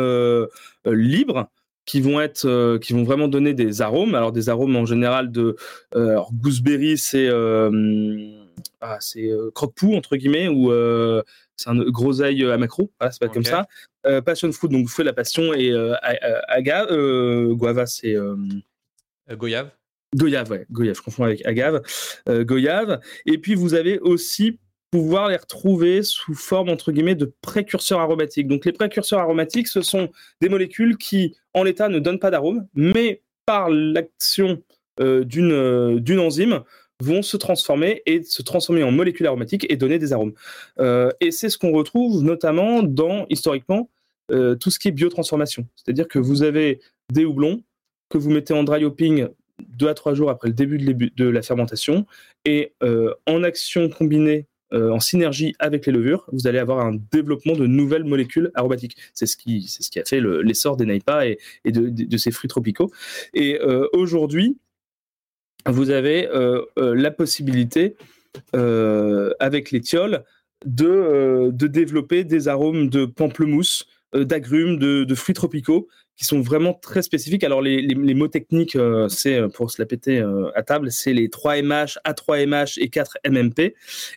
libre, 0.85 1.49
qui 1.89 2.03
vont 2.03 2.21
être 2.21 2.45
euh, 2.45 2.79
qui 2.79 2.93
vont 2.93 3.03
vraiment 3.03 3.29
donner 3.29 3.55
des 3.55 3.81
arômes 3.81 4.15
alors 4.15 4.31
des 4.31 4.51
arômes 4.51 4.77
en 4.77 4.85
général 4.85 5.33
de 5.33 5.57
euh, 5.95 6.21
gooseberry 6.35 6.99
c'est 6.99 7.29
euh, 7.31 7.71
ah, 8.83 8.99
c'est 9.01 9.31
croque-pou 9.55 9.95
entre 9.95 10.17
guillemets 10.17 10.49
ou 10.49 10.71
c'est 11.57 11.71
un 11.71 11.77
gros 11.77 12.23
ail 12.23 12.45
à 12.45 12.59
macro, 12.59 12.93
c'est 13.01 13.21
pas 13.21 13.29
comme 13.29 13.45
ça. 13.45 13.67
passion 14.25 14.53
fruit, 14.53 14.69
donc 14.69 14.89
fruit 14.89 15.05
de 15.05 15.09
la 15.09 15.13
passion 15.13 15.55
et 15.55 15.73
agave, 16.49 16.89
guava, 17.53 17.87
c'est 17.87 18.17
goyave. 19.31 19.71
Goyave, 20.15 20.51
ouais, 20.51 20.67
goyave, 20.71 20.97
je 20.97 21.03
confonds 21.03 21.25
avec 21.25 21.45
agave, 21.47 21.83
goyave. 22.29 23.01
Et 23.27 23.39
puis 23.39 23.55
vous 23.55 23.75
avez 23.75 23.99
aussi 24.01 24.59
pouvoir 24.91 25.29
les 25.29 25.37
retrouver 25.37 26.03
sous 26.03 26.35
forme 26.35 26.71
entre 26.71 26.93
guillemets 26.93 27.15
de 27.15 27.33
précurseurs 27.43 28.01
aromatiques. 28.01 28.49
Donc 28.49 28.65
les 28.65 28.73
précurseurs 28.73 29.21
aromatiques, 29.21 29.69
ce 29.69 29.83
sont 29.83 30.11
des 30.41 30.49
molécules 30.49 30.97
qui, 30.97 31.37
en 31.55 31.63
l'état, 31.63 31.89
ne 31.89 31.99
donnent 31.99 32.19
pas 32.19 32.31
d'arôme, 32.31 32.67
mais 32.75 33.23
par 33.47 33.71
l'action 33.71 34.63
euh, 35.01 35.25
euh, 35.37 36.01
d'une 36.01 36.19
enzyme, 36.19 36.63
vont 37.01 37.23
se 37.23 37.37
transformer 37.37 38.03
et 38.07 38.25
se 38.25 38.43
transformer 38.43 38.83
en 38.83 38.91
molécules 38.91 39.27
aromatiques 39.27 39.65
et 39.71 39.77
donner 39.77 39.99
des 39.99 40.13
arômes. 40.13 40.35
Euh, 40.81 41.11
et 41.21 41.31
c'est 41.31 41.49
ce 41.49 41.57
qu'on 41.57 41.71
retrouve 41.71 42.25
notamment 42.25 42.83
dans, 42.83 43.27
historiquement, 43.31 43.89
tout 44.61 44.71
ce 44.71 44.79
qui 44.79 44.89
est 44.89 44.93
biotransformation. 44.93 45.67
C'est-à-dire 45.75 46.07
que 46.07 46.19
vous 46.19 46.43
avez 46.43 46.81
des 47.11 47.25
houblons 47.25 47.63
que 48.11 48.19
vous 48.19 48.29
mettez 48.29 48.53
en 48.53 48.63
dry 48.63 48.85
hopping 48.85 49.29
deux 49.67 49.89
à 49.89 49.95
trois 49.95 50.13
jours 50.13 50.29
après 50.29 50.49
le 50.49 50.55
début 50.55 50.77
de, 50.77 51.25
la 51.25 51.41
fermentation 51.41 52.05
et 52.45 52.75
en 53.27 53.43
action 53.43 53.89
combinée 53.89 54.47
euh, 54.73 54.91
en 54.91 55.01
synergie 55.01 55.55
avec 55.59 55.87
les 55.87 55.93
levures, 55.93 56.27
vous 56.33 56.47
allez 56.47 56.59
avoir 56.59 56.81
un 56.85 56.97
développement 57.11 57.55
de 57.55 57.67
nouvelles 57.67 58.05
molécules 58.05 58.51
aromatiques. 58.55 58.97
C'est 59.15 59.27
ce 59.27 59.37
qui, 59.37 59.63
c'est 59.63 59.83
ce 59.83 59.91
qui 59.91 59.99
a 59.99 60.05
fait 60.05 60.21
l'essor 60.21 60.77
des 60.77 60.85
naipas 60.85 61.25
et, 61.25 61.39
de, 61.65 62.17
ces 62.17 62.31
fruits 62.31 62.49
tropicaux. 62.49 62.91
Et 63.33 63.59
euh, 63.61 63.89
aujourd'hui, 63.93 64.59
vous 65.67 65.91
avez 65.91 66.29
euh, 66.29 66.65
la 66.77 67.11
possibilité, 67.11 67.97
avec 68.53 69.71
les 69.71 69.81
tioles, 69.81 70.23
de, 70.65 71.51
de 71.51 71.67
développer 71.67 72.25
des 72.25 72.47
arômes 72.47 72.89
de 72.89 73.07
pamplemousse, 73.07 73.87
d'agrumes, 74.15 74.79
de, 74.79 75.15
fruits 75.15 75.35
tropicaux 75.35 75.89
qui 76.19 76.25
sont 76.25 76.41
vraiment 76.41 76.75
très 76.75 77.03
spécifiques. 77.03 77.45
Alors 77.45 77.63
les, 77.63 78.15
mots 78.15 78.29
techniques, 78.29 78.75
euh, 78.75 79.09
c'est 79.09 79.37
euh, 79.37 79.49
pour 79.49 79.71
se 79.71 79.81
la 79.81 79.87
péter 79.87 80.19
euh, 80.19 80.51
à 80.57 80.65
table, 80.65 80.91
c'est 80.91 81.13
les 81.13 81.29
3MH, 81.29 81.97
A3MH 82.05 82.81
et 82.81 82.89
4MMP. 82.89 83.75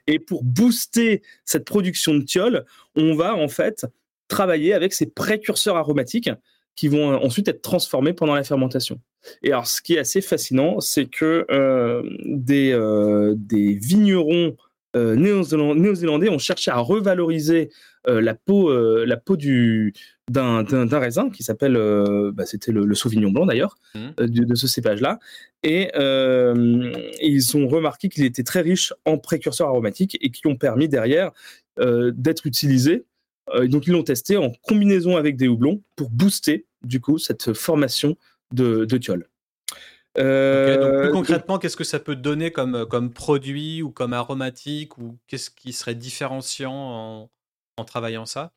Et 0.07 0.17
pour 0.17 0.43
booster 0.43 1.21
cette 1.45 1.63
production 1.63 2.15
de 2.15 2.23
thiol, 2.23 2.65
on 2.95 3.13
va 3.13 3.35
en 3.35 3.47
fait 3.47 3.85
travailler 4.27 4.73
avec 4.73 4.93
ces 4.93 5.05
précurseurs 5.05 5.77
aromatiques 5.77 6.31
qui 6.75 6.87
vont 6.87 7.21
ensuite 7.23 7.47
être 7.47 7.61
transformés 7.61 8.13
pendant 8.13 8.33
la 8.33 8.43
fermentation. 8.43 8.99
Et 9.43 9.51
alors 9.51 9.67
ce 9.67 9.81
qui 9.81 9.93
est 9.93 9.99
assez 9.99 10.21
fascinant, 10.21 10.79
c'est 10.79 11.05
que 11.05 11.45
des 12.25 13.77
vignerons 13.79 14.55
néo-zélandais 14.95 16.29
ont 16.29 16.39
cherché 16.39 16.71
à 16.71 16.77
revaloriser 16.77 17.69
la 18.05 18.33
peau, 18.33 18.71
la 19.05 19.17
peau 19.17 19.37
du, 19.37 19.93
d'un 20.31 20.99
raisin 20.99 21.29
qui 21.29 21.43
s'appelle, 21.43 21.75
euh, 21.75 22.31
bah, 22.33 22.45
c'était 22.45 22.71
le, 22.71 22.93
Sauvignon 22.95 23.31
blanc 23.31 23.45
d'ailleurs, 23.45 23.77
mmh. 23.95 23.99
euh, 24.19 24.27
de, 24.27 24.55
ce 24.55 24.67
cépage-là. 24.67 25.19
Et 25.63 25.91
euh, 25.95 26.91
ils 27.21 27.57
ont 27.57 27.67
remarqué 27.67 28.09
qu'il 28.09 28.23
était 28.23 28.43
très 28.43 28.61
riche 28.61 28.93
en 29.05 29.17
précurseurs 29.17 29.67
aromatiques 29.67 30.17
et 30.21 30.31
qui 30.31 30.47
ont 30.47 30.55
permis 30.55 30.87
derrière 30.87 31.31
d'être 31.79 32.45
utilisés. 32.45 33.05
donc 33.63 33.87
ils 33.87 33.91
l'ont 33.91 34.03
testé 34.03 34.37
en 34.37 34.51
combinaison 34.61 35.15
avec 35.17 35.35
des 35.35 35.47
houblons 35.47 35.81
pour 35.95 36.09
booster 36.09 36.65
du 36.83 36.99
coup 36.99 37.17
cette 37.17 37.53
formation 37.53 38.17
de, 38.53 38.85
de 38.85 38.97
thiol. 38.97 39.27
Donc 40.15 41.01
plus 41.01 41.11
concrètement, 41.11 41.57
qu'est-ce 41.57 41.77
que 41.77 41.83
ça 41.83 41.99
peut 41.99 42.15
donner 42.15 42.51
comme, 42.51 42.85
comme 42.85 43.13
produit 43.13 43.81
ou 43.81 43.91
comme 43.91 44.13
aromatique 44.13 44.97
ou 44.97 45.17
qu'est-ce 45.27 45.49
qui 45.49 45.73
serait 45.73 45.95
différenciant 45.95 46.73
en, 46.73 47.31
en 47.77 47.85
travaillant 47.85 48.25
ça? 48.25 48.51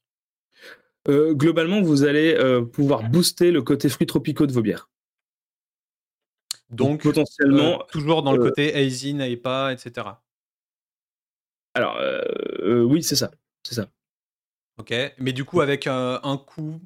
Euh, 1.09 1.35
globalement, 1.35 1.83
vous 1.83 2.05
allez 2.05 2.35
euh, 2.35 2.65
pouvoir 2.65 3.09
booster 3.11 3.51
le 3.51 3.63
côté 3.63 3.89
fruits 3.89 4.07
tropicaux 4.07 4.47
de 4.47 4.53
vos 4.53 4.63
bières. 4.63 4.89
Donc, 6.71 7.03
potentiellement. 7.03 7.83
Euh, 7.83 7.85
toujours 7.91 8.23
dans 8.23 8.33
le 8.33 8.43
côté 8.43 8.75
hazy, 8.75 9.15
Naipa, 9.15 9.73
etc. 9.73 10.09
Alors, 11.75 12.01
oui, 12.65 13.03
c'est 13.03 13.17
ça. 13.17 13.31
C'est 13.63 13.75
ça. 13.75 13.89
Ok. 14.79 14.93
Mais 15.19 15.33
du 15.33 15.45
coup, 15.45 15.61
avec 15.61 15.87
un, 15.87 16.21
un 16.23 16.37
coût 16.37 16.81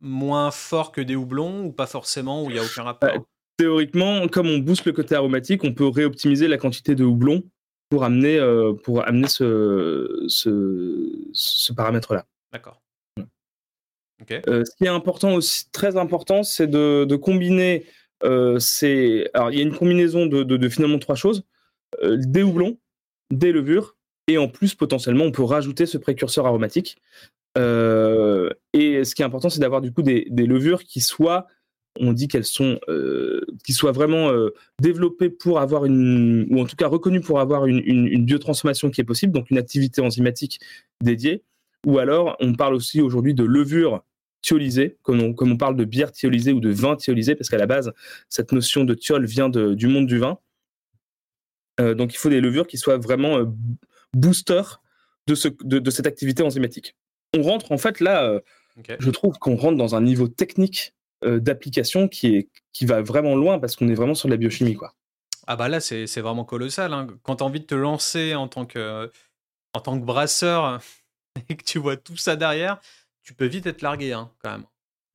moins 0.00 0.50
fort 0.50 0.92
que 0.92 1.00
des 1.00 1.14
houblons 1.14 1.64
ou 1.64 1.72
pas 1.72 1.86
forcément, 1.86 2.42
où 2.44 2.50
il 2.50 2.54
n'y 2.54 2.58
a 2.58 2.64
aucun 2.64 2.82
rapport? 2.82 3.26
Théoriquement, 3.60 4.26
comme 4.28 4.48
on 4.48 4.58
booste 4.58 4.86
le 4.86 4.92
côté 4.92 5.14
aromatique, 5.14 5.64
on 5.64 5.74
peut 5.74 5.86
réoptimiser 5.86 6.48
la 6.48 6.56
quantité 6.56 6.94
de 6.94 7.04
houblon 7.04 7.42
pour 7.90 8.04
amener, 8.04 8.40
pour 8.84 9.06
amener 9.06 9.28
ce, 9.28 10.24
ce 10.28 11.72
paramètre-là. 11.72 12.24
D'accord. 12.52 12.80
Euh, 14.48 14.64
ce 14.64 14.76
qui 14.76 14.84
est 14.84 14.88
important 14.88 15.34
aussi, 15.34 15.70
très 15.72 15.96
important, 15.96 16.42
c'est 16.42 16.66
de, 16.66 17.16
combiner. 17.16 17.86
Euh, 18.22 18.58
alors, 19.34 19.50
il 19.50 19.58
y 19.58 19.60
a 19.60 19.62
une 19.62 19.74
combinaison 19.74 20.26
de, 20.26 20.68
finalement 20.68 20.98
trois 20.98 21.14
choses 21.14 21.44
euh, 22.02 22.16
des 22.18 22.42
houblons, 22.42 22.78
des 23.30 23.52
levures, 23.52 23.96
et 24.28 24.38
en 24.38 24.48
plus, 24.48 24.74
potentiellement, 24.74 25.24
on 25.24 25.32
peut 25.32 25.42
rajouter 25.42 25.86
ce 25.86 25.98
précurseur 25.98 26.46
aromatique. 26.46 26.98
et 27.56 27.60
ce 29.04 29.14
qui 29.14 29.22
est 29.22 29.24
important, 29.24 29.50
c'est 29.50 29.60
d'avoir 29.60 29.80
du 29.80 29.92
coup 29.92 30.02
des, 30.02 30.26
levures 30.30 30.84
qui 30.84 31.00
soient 31.00 31.46
on 31.98 32.12
dit 32.12 32.28
qu'elles 32.28 32.44
sont 32.44 32.78
qui 33.64 33.72
soient 33.72 33.92
vraiment 33.92 34.30
développées 34.80 35.28
pour 35.28 35.58
avoir 35.58 35.84
une 35.84 36.46
ou 36.50 36.60
en 36.60 36.64
tout 36.64 36.76
cas 36.76 36.86
reconnues 36.86 37.20
pour 37.20 37.40
avoir 37.40 37.66
une, 37.66 37.82
une, 37.84 38.24
biotransformation 38.24 38.90
qui 38.90 39.00
est 39.00 39.04
possible 39.04 39.32
donc 39.32 39.50
une 39.50 39.58
activité 39.58 40.00
enzymatique 40.00 40.60
dédiée 41.02 41.42
ou 41.86 41.98
alors 41.98 42.36
on 42.40 42.54
parle 42.54 42.74
aussi 42.74 43.00
aujourd'hui 43.00 43.34
de 43.34 43.44
levures 43.44 44.04
thiolisé, 44.42 44.98
comme 45.02 45.20
on, 45.20 45.34
comme 45.34 45.52
on 45.52 45.56
parle 45.56 45.76
de 45.76 45.84
bière 45.84 46.12
thiolisée 46.12 46.52
ou 46.52 46.60
de 46.60 46.70
vin 46.70 46.96
thiolisé, 46.96 47.34
parce 47.34 47.48
qu'à 47.48 47.58
la 47.58 47.66
base, 47.66 47.92
cette 48.28 48.52
notion 48.52 48.84
de 48.84 48.94
thiol 48.94 49.24
vient 49.26 49.48
du 49.48 49.86
monde 49.86 50.06
du 50.06 50.18
vin. 50.18 50.38
Euh, 51.80 51.94
donc 51.94 52.14
il 52.14 52.16
faut 52.16 52.28
des 52.28 52.40
levures 52.40 52.66
qui 52.66 52.78
soient 52.78 52.98
vraiment 52.98 53.38
euh, 53.38 53.44
boosters 54.14 54.82
de, 55.26 55.34
ce, 55.34 55.48
de, 55.62 55.90
cette 55.90 56.06
activité 56.06 56.42
enzymatique. 56.42 56.96
On 57.36 57.42
rentre 57.42 57.72
en 57.72 57.78
fait 57.78 58.00
là, 58.00 58.24
euh, 58.24 58.40
je 58.98 59.10
trouve 59.10 59.38
qu'on 59.38 59.56
rentre 59.56 59.76
dans 59.76 59.94
un 59.94 60.00
niveau 60.00 60.28
technique 60.28 60.94
d'application 61.22 62.08
qui, 62.08 62.36
est, 62.36 62.48
qui 62.72 62.86
va 62.86 63.02
vraiment 63.02 63.36
loin 63.36 63.58
parce 63.58 63.76
qu'on 63.76 63.88
est 63.88 63.94
vraiment 63.94 64.14
sur 64.14 64.28
de 64.28 64.34
la 64.34 64.38
biochimie. 64.38 64.74
Quoi. 64.74 64.94
Ah 65.46 65.56
bah 65.56 65.68
là, 65.68 65.80
c'est 65.80 66.20
vraiment 66.20 66.44
colossal. 66.44 66.92
Hein. 66.92 67.08
Quand 67.22 67.36
tu 67.36 67.42
as 67.42 67.46
envie 67.46 67.60
de 67.60 67.66
te 67.66 67.74
lancer 67.74 68.34
en 68.34 68.48
tant 68.48 68.66
que, 68.66 69.10
en 69.74 69.80
tant 69.80 69.98
que 69.98 70.04
brasseur 70.04 70.80
et 71.48 71.56
que 71.56 71.64
tu 71.64 71.78
vois 71.78 71.96
tout 71.96 72.16
ça 72.16 72.36
derrière, 72.36 72.80
tu 73.22 73.34
peux 73.34 73.46
vite 73.46 73.66
être 73.66 73.82
largué 73.82 74.12
hein, 74.12 74.30
quand 74.42 74.50
même. 74.50 74.64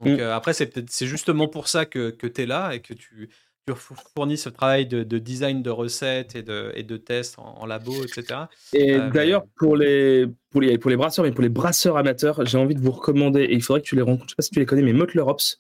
Donc, 0.02 0.18
mmh. 0.18 0.22
euh, 0.22 0.36
après, 0.36 0.54
c'est 0.54 1.08
justement 1.08 1.48
pour 1.48 1.68
ça 1.68 1.86
que, 1.86 2.10
que 2.10 2.28
tu 2.28 2.42
es 2.42 2.46
là 2.46 2.74
et 2.74 2.82
que 2.82 2.94
tu, 2.94 3.30
tu 3.68 3.74
fournis 4.16 4.38
ce 4.38 4.50
travail 4.50 4.86
de, 4.86 5.18
design 5.18 5.64
de 5.64 5.70
recettes 5.72 6.36
et 6.36 6.44
de, 6.44 6.72
et 6.76 6.84
de 6.84 6.98
tests 6.98 7.38
en, 7.40 7.66
labo, 7.66 7.94
etc. 8.04 8.42
Et 8.74 8.94
euh, 8.94 9.10
d'ailleurs, 9.10 9.44
pour, 9.58 9.76
les, 9.76 10.28
pour, 10.52 10.62
les, 10.62 10.78
pour 10.78 10.92
les 10.92 10.98
brasseurs, 10.98 11.26
mais 11.26 11.32
pour 11.32 11.42
les 11.42 11.50
brasseurs 11.50 11.98
amateurs, 11.98 12.46
j'ai 12.46 12.58
envie 12.60 12.76
de 12.76 12.82
vous 12.82 12.92
recommander, 12.92 13.42
et 13.42 13.54
il 13.54 13.64
faudrait 13.64 13.82
que 13.82 13.88
tu 13.88 13.96
les 13.96 14.04
rencontres, 14.04 14.26
je 14.26 14.32
sais 14.32 14.36
pas 14.36 14.44
si 14.44 14.52
tu 14.52 14.60
les 14.60 14.68
connais, 14.68 14.84
mais 14.84 14.94
Motler 14.94 15.22
Ops. 15.22 15.58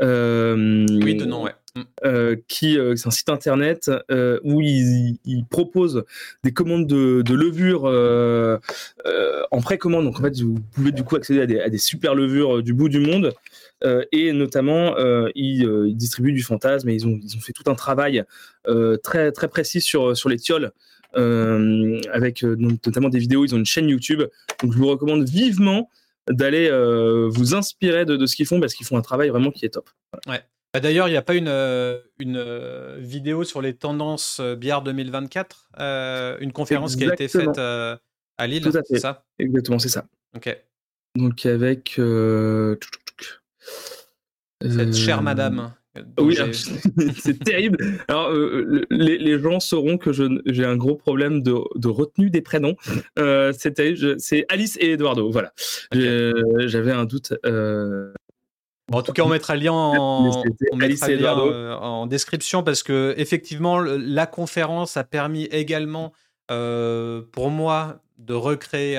Euh, 0.00 0.86
oui, 1.02 1.14
de 1.14 1.26
nom, 1.26 1.44
ouais. 1.44 1.52
Mm. 1.74 2.36
qui 2.48 2.78
c'est 2.96 3.06
un 3.06 3.10
site 3.10 3.30
internet 3.30 3.90
où 4.44 4.60
ils 4.60 5.18
il 5.24 5.46
proposent 5.46 6.04
des 6.44 6.52
commandes 6.52 6.86
de, 6.86 7.22
de 7.22 7.34
levure 7.34 7.84
en 9.50 9.60
précommande. 9.62 10.04
Donc 10.04 10.18
en 10.18 10.22
fait, 10.22 10.38
vous 10.40 10.58
pouvez 10.74 10.92
du 10.92 11.02
coup 11.02 11.16
accéder 11.16 11.40
à 11.40 11.46
des, 11.46 11.60
à 11.60 11.70
des 11.70 11.78
super 11.78 12.14
levures 12.14 12.62
du 12.62 12.74
bout 12.74 12.90
du 12.90 12.98
monde. 13.00 13.32
Euh, 13.84 14.04
et 14.12 14.32
notamment 14.32 14.96
euh, 14.96 15.28
ils, 15.34 15.66
euh, 15.66 15.88
ils, 15.88 15.96
distribuent 15.96 16.32
du 16.32 16.42
fantasme 16.42 16.88
et 16.88 16.94
ils 16.94 17.06
ont, 17.06 17.18
ils 17.22 17.36
ont 17.36 17.40
fait 17.40 17.52
tout 17.52 17.68
un 17.70 17.74
travail 17.74 18.24
très, 19.02 19.32
très 19.32 19.48
précis 19.48 19.80
sur, 19.80 20.16
sur 20.16 20.28
les 20.28 20.36
tioles. 20.36 20.72
avec 21.14 22.42
notamment 22.42 23.08
des 23.08 23.18
vidéos, 23.18 23.44
ils 23.44 23.54
ont 23.54 23.58
une 23.58 23.66
chaîne 23.66 23.88
YouTube. 23.88 24.22
Donc 24.62 24.72
je 24.72 24.78
vous 24.78 24.88
recommande 24.88 25.28
vivement 25.28 25.90
d'aller 26.30 26.70
vous 27.30 27.54
inspirer 27.54 28.04
de, 28.04 28.16
de 28.16 28.26
ce 28.26 28.36
qu'ils 28.36 28.46
font 28.46 28.60
parce 28.60 28.74
qu'ils 28.74 28.86
font 28.86 28.96
un 28.96 29.02
travail 29.02 29.30
vraiment 29.30 29.50
qui 29.50 29.64
est 29.64 29.70
top. 29.70 29.90
Ouais. 30.28 30.40
Bah, 30.72 30.80
d'ailleurs, 30.80 31.08
il 31.08 31.10
n'y 31.10 31.18
a 31.18 31.22
pas 31.22 31.34
une, 31.34 31.48
une 32.18 32.98
vidéo 32.98 33.44
sur 33.44 33.60
les 33.60 33.74
tendances 33.74 34.40
bière 34.40 34.82
2024, 34.82 35.70
une 36.40 36.52
conférence 36.52 36.96
qui 36.96 37.04
a 37.04 37.12
été 37.12 37.28
faite 37.28 37.58
à 37.58 38.46
Lille, 38.46 38.70
c'est 38.84 39.00
ça? 39.00 39.24
Exactement, 39.38 39.78
c'est 39.78 39.88
ça. 39.88 40.06
Ok. 40.36 40.56
Donc 41.14 41.44
avec 41.44 42.00
cette 44.70 44.94
chère 44.94 45.18
euh, 45.18 45.22
madame. 45.22 45.72
Oui, 46.18 46.36
c'est 47.18 47.38
terrible. 47.44 47.76
Alors, 48.08 48.30
euh, 48.30 48.82
les, 48.90 49.38
gens 49.38 49.60
sauront 49.60 49.98
que 49.98 50.10
j'ai 50.12 50.64
un 50.64 50.76
gros 50.76 50.94
problème 50.94 51.42
de, 51.42 51.88
retenue 51.88 52.30
des 52.30 52.40
prénoms. 52.40 52.76
Euh, 53.18 53.52
c'est 53.52 54.46
Alice 54.48 54.78
et 54.80 54.92
Eduardo. 54.92 55.30
Voilà. 55.30 55.52
J'avais 55.92 56.92
un 56.92 57.04
doute. 57.04 57.34
en 57.44 59.02
tout 59.02 59.12
cas, 59.12 59.22
on 59.22 59.28
mettra 59.28 59.54
le 59.54 59.62
lien 59.62 59.72
en, 59.72 60.30
en 61.82 62.06
description 62.06 62.62
parce 62.62 62.82
que 62.82 63.14
effectivement, 63.18 63.78
la 63.80 64.26
conférence 64.26 64.96
a 64.96 65.04
permis 65.04 65.44
également 65.44 66.12
pour 66.48 67.50
moi 67.50 68.00
de 68.16 68.34
recréer 68.34 68.96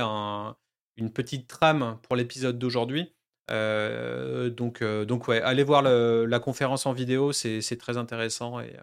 une 0.97 1.11
petite 1.11 1.47
trame 1.47 1.97
pour 2.03 2.15
l'épisode 2.15 2.59
d'aujourd'hui. 2.59 3.13
Donc, 3.49 4.83
donc 4.83 5.27
ouais, 5.27 5.41
allez 5.41 5.63
voir 5.63 5.81
la 5.81 6.39
conférence 6.39 6.85
en 6.85 6.93
vidéo, 6.93 7.31
c'est 7.31 7.77
très 7.77 7.97
intéressant 7.97 8.59
et, 8.59 8.75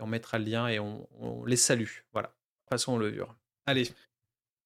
on 0.00 0.06
mettra 0.06 0.38
le 0.38 0.44
lien 0.44 0.66
et 0.68 0.80
on, 0.80 1.06
les 1.46 1.56
salue. 1.56 1.88
Voilà, 2.12 2.34
passons 2.68 2.94
aux 2.94 2.98
levures. 2.98 3.36
Allez. 3.66 3.88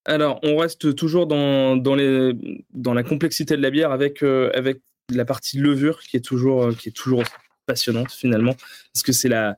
Alors, 0.07 0.38
on 0.42 0.57
reste 0.57 0.95
toujours 0.95 1.27
dans, 1.27 1.77
dans, 1.77 1.95
la 2.95 3.03
complexité 3.03 3.57
de 3.57 3.62
la 3.62 3.71
bière 3.71 3.92
avec, 3.92 4.23
avec 4.23 4.81
la 5.11 5.25
partie 5.25 5.59
levure 5.59 6.01
qui 6.01 6.16
est 6.16 6.25
toujours, 6.25 6.75
qui 6.77 6.88
est 6.88 6.97
toujours 6.97 7.23
passionnante 7.66 8.12
finalement, 8.12 8.55
parce 8.95 9.03
que 9.03 9.12
c'est 9.12 9.29
la, 9.29 9.57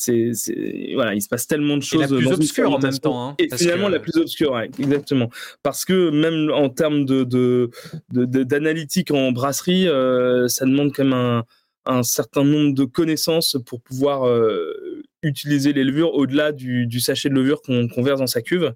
c'est, 0.00 0.92
voilà, 0.94 1.14
il 1.14 1.20
se 1.20 1.28
passe 1.28 1.46
tellement 1.46 1.76
de 1.76 1.82
choses. 1.82 2.00
Et 2.00 2.14
la 2.14 2.18
plus 2.18 2.32
obscure 2.32 2.72
en 2.72 2.78
même 2.78 2.98
temps. 2.98 3.28
Hein, 3.28 3.34
et 3.38 3.54
finalement 3.54 3.88
la 3.88 3.98
plus 3.98 4.16
obscure, 4.16 4.58
exactement. 4.58 5.30
Parce 5.62 5.84
que 5.84 6.10
même 6.10 6.50
en 6.50 6.70
termes 6.70 7.04
de, 7.04 7.24
de, 7.24 7.70
d'analytique 8.10 9.10
en 9.10 9.32
brasserie, 9.32 9.88
euh, 9.88 10.48
ça 10.48 10.64
demande 10.64 10.92
quand 10.94 11.04
même 11.04 11.12
un, 11.12 11.44
un, 11.84 12.02
certain 12.02 12.44
nombre 12.44 12.74
de 12.74 12.84
connaissances 12.84 13.58
pour 13.66 13.82
pouvoir 13.82 14.26
euh, 14.26 15.02
utiliser 15.22 15.74
les 15.74 15.84
levures 15.84 16.14
au-delà 16.14 16.52
du, 16.52 16.86
du, 16.86 17.00
sachet 17.00 17.28
de 17.28 17.34
levure 17.34 17.60
qu'on, 17.60 17.88
qu'on 17.88 18.02
verse 18.02 18.20
dans 18.20 18.26
sa 18.26 18.40
cuve. 18.40 18.72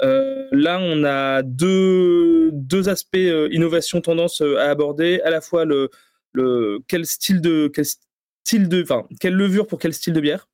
Euh, 0.00 0.46
là, 0.52 0.78
on 0.80 1.04
a 1.04 1.42
deux, 1.42 2.50
deux 2.52 2.88
aspects 2.88 3.18
innovation 3.50 4.00
tendance 4.00 4.40
à 4.40 4.70
aborder, 4.70 5.20
à 5.22 5.30
la 5.30 5.42
fois 5.42 5.66
le, 5.66 5.90
le 6.32 6.78
quel 6.88 7.04
style 7.04 7.42
de 7.42 7.70
quel 7.72 7.84
style 7.84 8.68
de, 8.70 8.82
enfin, 8.82 9.04
quelle 9.20 9.34
levure 9.34 9.66
pour 9.66 9.78
quel 9.78 9.92
style 9.92 10.14
de 10.14 10.20
bière 10.20 10.48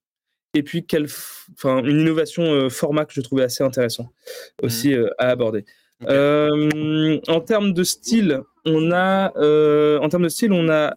et 0.54 0.62
puis 0.62 0.84
quelle, 0.84 1.06
enfin, 1.54 1.82
une 1.84 2.00
innovation 2.00 2.42
euh, 2.42 2.68
format 2.68 3.04
que 3.04 3.12
je 3.12 3.20
trouvais 3.20 3.44
assez 3.44 3.62
intéressant 3.62 4.10
aussi 4.62 4.90
mmh. 4.90 4.98
euh, 4.98 5.10
à 5.18 5.28
aborder. 5.28 5.64
Euh, 6.08 7.18
en 7.26 7.40
termes 7.40 7.72
de 7.72 7.82
style, 7.82 8.40
on 8.64 8.92
a, 8.92 9.32
en 10.00 10.08
termes 10.08 10.24
de 10.24 10.28
style, 10.28 10.52
on 10.52 10.68
a 10.68 10.94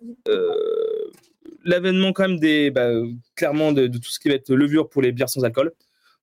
l'avènement 1.64 2.14
quand 2.14 2.28
même 2.28 2.40
des, 2.40 2.70
bah, 2.70 2.92
clairement 3.36 3.72
de, 3.72 3.88
tout 3.88 4.10
ce 4.10 4.20
qui 4.20 4.30
va 4.30 4.36
être 4.36 4.54
levure 4.54 4.90
pour 4.90 5.02
les 5.02 5.12
bières 5.12 5.30
sans 5.30 5.44
alcool. 5.44 5.72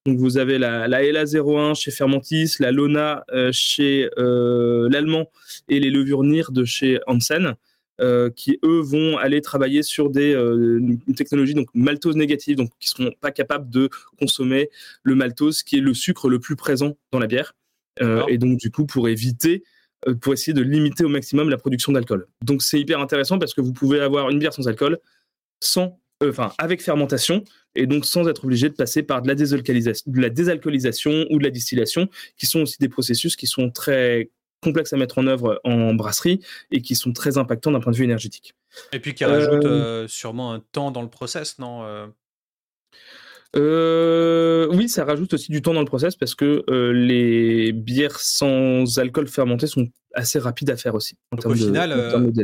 Donc 0.07 0.19
vous 0.19 0.39
avez 0.39 0.59
la, 0.59 0.87
la 0.87 1.03
ELA 1.03 1.25
01 1.25 1.75
chez 1.75 1.91
Fermentis, 1.91 2.55
la 2.61 2.71
Lona 2.71 3.25
chez 3.51 4.09
l'Allemand 4.17 5.29
et 5.69 5.81
les 5.81 5.91
levures 5.91 6.23
NIR 6.23 6.53
de 6.53 6.65
chez 6.65 7.01
Hansen. 7.09 7.57
Euh, 8.01 8.31
qui 8.31 8.61
eux 8.65 8.81
vont 8.81 9.17
aller 9.19 9.41
travailler 9.41 9.83
sur 9.83 10.09
des 10.09 10.33
euh, 10.33 10.81
technologies 11.17 11.55
donc 11.55 11.67
maltose 11.75 12.15
négative, 12.15 12.57
donc 12.57 12.71
qui 12.79 12.89
seront 12.89 13.11
pas 13.21 13.33
capables 13.33 13.69
de 13.69 13.91
consommer 14.21 14.71
le 15.03 15.17
maltose, 15.17 15.65
qui 15.65 15.79
est 15.79 15.81
le 15.81 15.95
sucre 15.95 16.29
le 16.29 16.39
plus 16.39 16.55
présent 16.55 16.97
dans 17.11 17.19
la 17.19 17.27
bière, 17.27 17.57
euh, 18.01 18.23
et 18.29 18.39
donc 18.39 18.57
du 18.59 18.71
coup 18.71 18.87
pour 18.87 19.09
éviter 19.09 19.65
pour 20.21 20.33
essayer 20.33 20.53
de 20.53 20.63
limiter 20.63 21.03
au 21.03 21.09
maximum 21.09 21.51
la 21.51 21.57
production 21.57 21.91
d'alcool. 21.91 22.29
Donc 22.41 22.63
c'est 22.63 22.79
hyper 22.79 23.01
intéressant 23.01 23.41
parce 23.41 23.53
que 23.53 23.61
vous 23.61 23.73
pouvez 23.73 23.99
avoir 23.99 24.31
une 24.31 24.39
bière 24.39 24.55
sans 24.55 24.69
alcool, 24.69 24.99
sans, 25.59 25.99
enfin 26.23 26.53
avec 26.59 26.81
fermentation, 26.81 27.43
et 27.75 27.89
donc 27.89 28.07
sans 28.07 28.29
être 28.29 28.45
obligé 28.45 28.69
de 28.69 28.75
passer 28.75 29.03
par 29.03 29.23
de 29.23 29.27
la, 29.27 29.35
de 29.35 30.21
la 30.21 30.31
désalcoolisation 30.31 31.27
ou 31.31 31.39
de 31.39 31.43
la 31.43 31.51
distillation, 31.51 32.09
qui 32.37 32.47
sont 32.47 32.61
aussi 32.61 32.77
des 32.79 32.89
processus 32.89 33.35
qui 33.35 33.49
sont 33.49 33.71
très 33.71 34.31
complexes 34.63 34.93
à 34.93 34.97
mettre 34.97 35.19
en 35.19 35.27
œuvre 35.27 35.61
en 35.65 35.95
brasserie 35.95 36.41
et 36.71 36.83
qui 36.83 36.95
sont 36.95 37.13
très 37.13 37.39
impactants 37.39 37.73
d'un 37.73 37.81
point 37.81 37.93
de 37.93 37.97
vue 37.97 38.05
énergétique. 38.05 38.55
Et 38.93 39.01
puis 39.01 39.15
qui 39.15 39.25
rajoutent 39.25 39.65
euh, 39.65 40.05
euh, 40.05 40.09
sûrement 40.09 40.53
un 40.53 40.61
temps 40.73 40.91
dans 40.91 41.03
le 41.03 41.09
process, 41.09 41.59
non 41.59 41.83
euh? 41.85 42.07
oui, 44.71 44.89
ça 44.89 45.05
rajoute 45.05 45.33
aussi 45.35 45.51
du 45.51 45.63
temps 45.63 45.75
dans 45.75 45.81
le 45.81 45.87
process 45.87 46.17
parce 46.17 46.35
que 46.35 46.65
les 46.93 47.73
bières 47.73 48.21
sans 48.21 48.99
alcool 48.99 49.27
fermenté 49.27 49.67
sont 49.67 49.89
assez 50.15 50.39
rapides 50.39 50.71
à 50.71 50.77
faire 50.77 50.95
aussi. 50.95 51.17
au 51.33 51.55
final, 51.55 51.93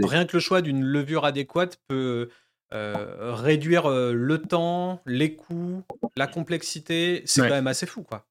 rien 0.02 0.24
que 0.24 0.36
le 0.36 0.40
choix 0.40 0.62
d'une 0.62 0.82
levure 0.82 1.24
adéquate 1.24 1.78
peut 1.88 2.30
réduire 2.72 3.88
le 3.88 4.38
temps, 4.38 5.02
les 5.06 5.36
coûts, 5.36 5.82
la 6.16 6.26
complexité. 6.26 7.22
C'est 7.26 7.42
quand 7.42 7.50
même 7.50 7.66
assez 7.66 7.86
fou, 7.86 8.02
quoi. 8.02 8.26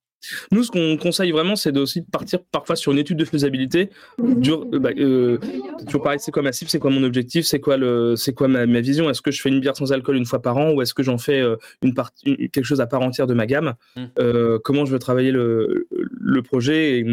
Nous, 0.51 0.63
ce 0.63 0.71
qu'on 0.71 0.97
conseille 0.97 1.31
vraiment, 1.31 1.55
c'est 1.55 1.77
aussi 1.77 2.01
partir 2.01 2.39
parfois 2.51 2.75
sur 2.75 2.91
une 2.91 2.97
étude 2.97 3.17
de 3.17 3.25
faisabilité. 3.25 3.89
Dur, 4.19 4.65
euh, 4.73 4.79
bah, 4.79 4.89
euh, 4.97 5.37
toujours 5.85 6.03
pareil, 6.03 6.19
c'est 6.19 6.31
quoi 6.31 6.41
ma 6.41 6.51
cible, 6.51 6.69
c'est 6.69 6.79
quoi 6.79 6.91
mon 6.91 7.03
objectif, 7.03 7.45
c'est 7.45 7.59
quoi 7.59 7.77
le, 7.77 8.15
c'est 8.15 8.33
quoi 8.33 8.47
ma, 8.47 8.65
vision? 8.81 9.09
Est-ce 9.09 9.21
que 9.21 9.31
je 9.31 9.41
fais 9.41 9.49
une 9.49 9.59
bière 9.59 9.75
sans 9.75 9.91
alcool 9.91 10.15
une 10.15 10.25
fois 10.25 10.41
par 10.41 10.57
an 10.57 10.71
ou 10.71 10.81
est-ce 10.81 10.93
que 10.93 11.03
j'en 11.03 11.17
fais 11.17 11.39
euh, 11.39 11.55
une 11.81 11.93
partie, 11.93 12.49
quelque 12.49 12.63
chose 12.63 12.81
à 12.81 12.87
part 12.87 13.01
entière 13.01 13.27
de 13.27 13.33
ma 13.33 13.45
gamme? 13.45 13.73
Mmh. 13.95 14.57
Comment 14.63 14.85
je 14.85 14.91
veux 14.91 14.99
travailler 14.99 15.31
le, 15.31 15.87
le 15.91 16.41
projet 16.41 16.99
Et, 16.99 17.05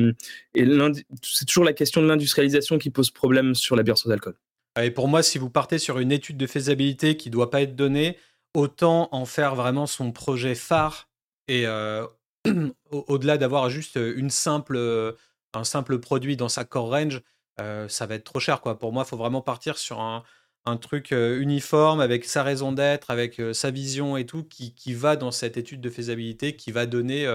et 0.55 0.67
c'est 1.23 1.45
toujours 1.45 1.65
la 1.65 1.73
question 1.73 2.03
de 2.03 2.07
l'industrialisation 2.07 2.79
qui 2.79 2.91
pose 2.91 3.11
problème 3.11 3.55
sur 3.55 3.77
la 3.77 3.83
bière 3.83 3.99
sans 3.99 4.11
alcool. 4.11 4.35
Et 4.81 4.91
pour 4.91 5.09
moi, 5.09 5.23
si 5.23 5.39
vous 5.39 5.51
partez 5.51 5.79
sur 5.79 5.99
une 5.99 6.13
étude 6.13 6.37
de 6.37 6.47
faisabilité 6.47 7.17
qui 7.17 7.31
doit 7.31 7.51
pas 7.51 7.63
être 7.63 7.75
donnée, 7.75 8.17
autant 8.55 9.09
en 9.13 9.25
faire 9.25 9.55
vraiment 9.55 9.87
son 9.87 10.13
projet 10.13 10.55
phare 10.55 11.09
et 11.49 11.67
au-delà 12.91 13.39
d'avoir 13.39 13.71
juste 13.71 13.97
une 13.97 14.31
simple, 14.31 14.79
un 15.55 15.65
simple 15.65 15.99
produit 15.99 16.37
dans 16.37 16.49
sa 16.49 16.65
core 16.65 16.91
range, 16.91 17.23
ça 17.89 18.07
va 18.07 18.15
être 18.15 18.25
trop 18.25 18.41
cher. 18.41 18.61
Quoi. 18.61 18.79
Pour 18.79 18.93
moi, 18.93 19.05
il 19.07 19.09
faut 19.09 19.17
vraiment 19.17 19.43
partir 19.43 19.79
sur 19.79 20.01
un, 20.01 20.23
truc 20.81 21.11
uniforme 21.11 22.01
avec 22.01 22.25
sa 22.25 22.43
raison 22.43 22.73
d'être, 22.73 23.11
avec 23.11 23.41
sa 23.53 23.71
vision 23.71 24.17
et 24.17 24.25
tout, 24.25 24.45
qui, 24.45 24.95
va 24.95 25.17
dans 25.17 25.31
cette 25.31 25.57
étude 25.57 25.81
de 25.81 25.91
faisabilité, 25.91 26.57
qui 26.57 26.73
va 26.73 26.87
donner 26.87 27.27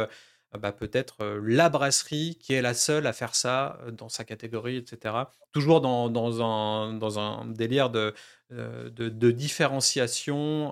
bah, 0.57 0.71
peut-être 0.71 1.25
la 1.43 1.69
brasserie 1.69 2.37
qui 2.39 2.53
est 2.53 2.61
la 2.61 2.73
seule 2.73 3.07
à 3.07 3.13
faire 3.13 3.35
ça 3.35 3.79
dans 3.91 4.09
sa 4.09 4.23
catégorie, 4.23 4.77
etc. 4.77 5.15
Toujours 5.51 5.81
dans, 5.81 6.09
un, 6.41 6.93
dans 6.93 7.19
un 7.19 7.45
délire 7.45 7.89
de, 7.89 8.13
de, 8.49 9.31
différenciation 9.31 10.71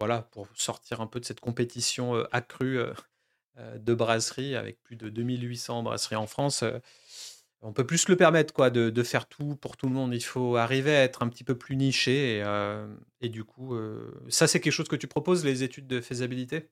voilà, 0.00 0.22
pour 0.22 0.48
sortir 0.54 1.00
un 1.00 1.06
peu 1.06 1.20
de 1.20 1.24
cette 1.24 1.40
compétition 1.40 2.14
accrue 2.32 2.78
de 3.56 3.94
brasserie 3.94 4.54
avec 4.54 4.82
plus 4.82 4.96
de 4.96 5.08
2800 5.08 5.82
brasseries 5.82 6.16
en 6.16 6.26
France. 6.26 6.64
on 7.62 7.72
peut 7.72 7.86
plus 7.86 7.98
se 7.98 8.10
le 8.10 8.16
permettre 8.16 8.54
quoi, 8.54 8.70
de, 8.70 9.02
faire 9.02 9.26
tout 9.26 9.56
pour 9.56 9.76
tout 9.76 9.86
le 9.86 9.92
monde. 9.94 10.14
Il 10.14 10.24
faut 10.24 10.56
arriver 10.56 10.94
à 10.94 11.02
être 11.02 11.22
un 11.22 11.28
petit 11.28 11.44
peu 11.44 11.56
plus 11.56 11.76
niché. 11.76 12.44
et 13.20 13.28
du 13.28 13.44
coup, 13.44 13.76
ça, 14.28 14.46
c'est 14.46 14.60
quelque 14.60 14.72
chose 14.72 14.88
que 14.88 14.96
tu 14.96 15.08
proposes, 15.08 15.44
les 15.44 15.62
études 15.64 15.88
de 15.88 16.00
faisabilité? 16.00 16.70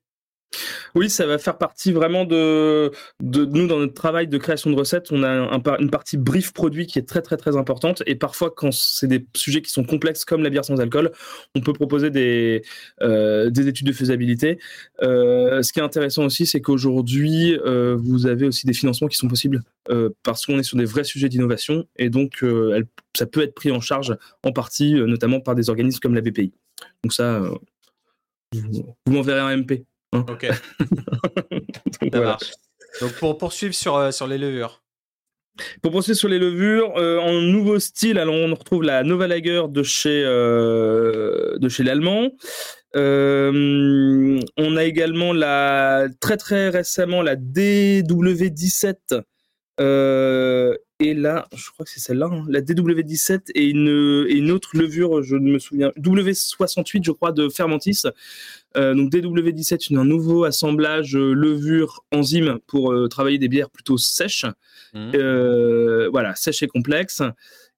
Oui, 0.95 1.11
ça 1.11 1.27
va 1.27 1.39
faire 1.39 1.59
partie 1.59 1.93
vraiment 1.93 2.25
de, 2.25 2.91
nous 3.21 3.67
dans 3.67 3.79
notre 3.79 3.95
travail 3.95 4.29
de 4.29 4.39
création 4.39 4.71
de 4.71 4.77
recettes. 4.77 5.13
On 5.13 5.23
a 5.23 5.61
une 5.79 5.91
partie 5.91 6.17
brief 6.17 6.53
produit 6.53 6.87
qui 6.87 6.99
est 6.99 7.07
très 7.07 7.23
très 7.23 7.37
très 7.37 7.57
importante 7.57 8.03
et 8.07 8.15
parfois 8.15 8.51
quand 8.51 8.73
c'est 8.73 9.07
des 9.07 9.27
sujets 9.37 9.63
qui 9.63 9.71
sont 9.71 9.85
complexes 9.85 10.25
comme 10.25 10.43
la 10.43 10.51
bière 10.51 10.65
sans 10.65 10.81
alcool, 10.81 11.13
on 11.55 11.61
peut 11.61 11.73
proposer 11.73 12.11
des, 12.11 12.63
euh, 13.03 13.51
des 13.51 13.69
études 13.69 13.87
de 13.87 13.93
faisabilité. 13.93 14.59
Euh, 15.03 15.63
ce 15.63 15.73
qui 15.73 15.81
est 15.81 15.83
intéressant 15.83 16.25
aussi, 16.25 16.47
c'est 16.47 16.61
qu'aujourd'hui 16.61 17.59
euh, 17.67 17.97
vous 17.99 18.27
avez 18.27 18.47
aussi 18.47 18.67
des 18.67 18.75
financements 18.75 19.09
qui 19.09 19.17
sont 19.17 19.29
possibles 19.29 19.63
parce 20.25 20.47
qu'on 20.47 20.59
est 20.59 20.65
sur 20.65 20.77
des 20.77 20.85
vrais 20.85 21.05
sujets 21.05 21.29
d'innovation 21.29 21.87
et 21.97 22.11
donc 22.11 22.45
ça 23.17 23.27
peut 23.27 23.43
être 23.43 23.55
pris 23.55 23.71
en 23.71 23.81
charge 23.81 24.17
en 24.43 24.51
partie, 24.51 24.95
notamment 24.95 25.41
par 25.41 25.55
des 25.55 25.71
organismes 25.71 26.01
comme 26.01 26.15
la 26.15 26.23
BPI. 26.23 26.53
Donc 27.05 27.13
ça, 27.13 27.41
vous 28.53 29.13
m'enverrez 29.13 29.41
un 29.41 29.57
MP. 29.59 29.85
Ok. 30.13 30.47
Ça 32.13 32.21
marche. 32.21 32.53
Donc 33.01 33.13
pour 33.15 33.39
poursuivre 33.39 33.75
sur, 33.75 33.97
euh, 33.97 34.11
sur 34.11 34.27
les 34.27 34.39
levures. 34.39 34.83
Pour 35.83 35.91
poursuivre 35.91 36.19
sur 36.19 36.29
les 36.29 36.39
levures, 36.39 36.97
euh, 36.97 37.19
en 37.19 37.33
nouveau 37.41 37.79
style, 37.79 38.19
alors 38.19 38.35
on 38.35 38.55
retrouve 38.55 38.83
la 38.83 39.03
Nova 39.03 39.27
Lager 39.27 39.63
de 39.69 39.83
chez, 39.83 40.23
euh, 40.25 41.57
de 41.59 41.69
chez 41.69 41.83
l'Allemand. 41.83 42.31
on 42.95 44.77
a 44.77 44.85
également 44.85 45.33
la, 45.33 46.09
très 46.21 46.37
très 46.37 46.69
récemment 46.69 47.23
la 47.23 47.37
DW17 47.37 49.23
et 50.99 51.13
là, 51.13 51.47
je 51.55 51.71
crois 51.71 51.85
que 51.85 51.91
c'est 51.91 52.01
celle-là, 52.01 52.31
hein, 52.33 52.47
la 52.49 52.63
DW17 52.63 53.51
et 53.55 53.69
une, 53.69 54.27
et 54.29 54.35
une 54.35 54.51
autre 54.51 54.71
levure, 54.75 55.23
je 55.23 55.37
ne 55.37 55.53
me 55.53 55.59
souviens, 55.59 55.93
W68, 55.99 57.05
je 57.05 57.13
crois, 57.13 57.33
de 57.33 57.51
Fermentis. 57.51 58.05
Euh, 58.79 58.95
donc 58.95 59.13
DW17, 59.13 59.91
une, 59.91 59.99
un 59.99 60.07
nouveau 60.07 60.45
assemblage 60.45 61.15
euh, 61.15 61.35
levure 61.35 62.03
enzyme 62.13 62.61
pour 62.67 62.93
euh, 62.93 63.09
travailler 63.09 63.37
des 63.37 63.49
bières 63.49 63.69
plutôt 63.69 63.99
sèches. 63.99 64.47
Mmh. 64.95 66.09
voilà, 66.11 66.35
sèches 66.35 66.63
et 66.63 66.67
complexes. 66.67 67.23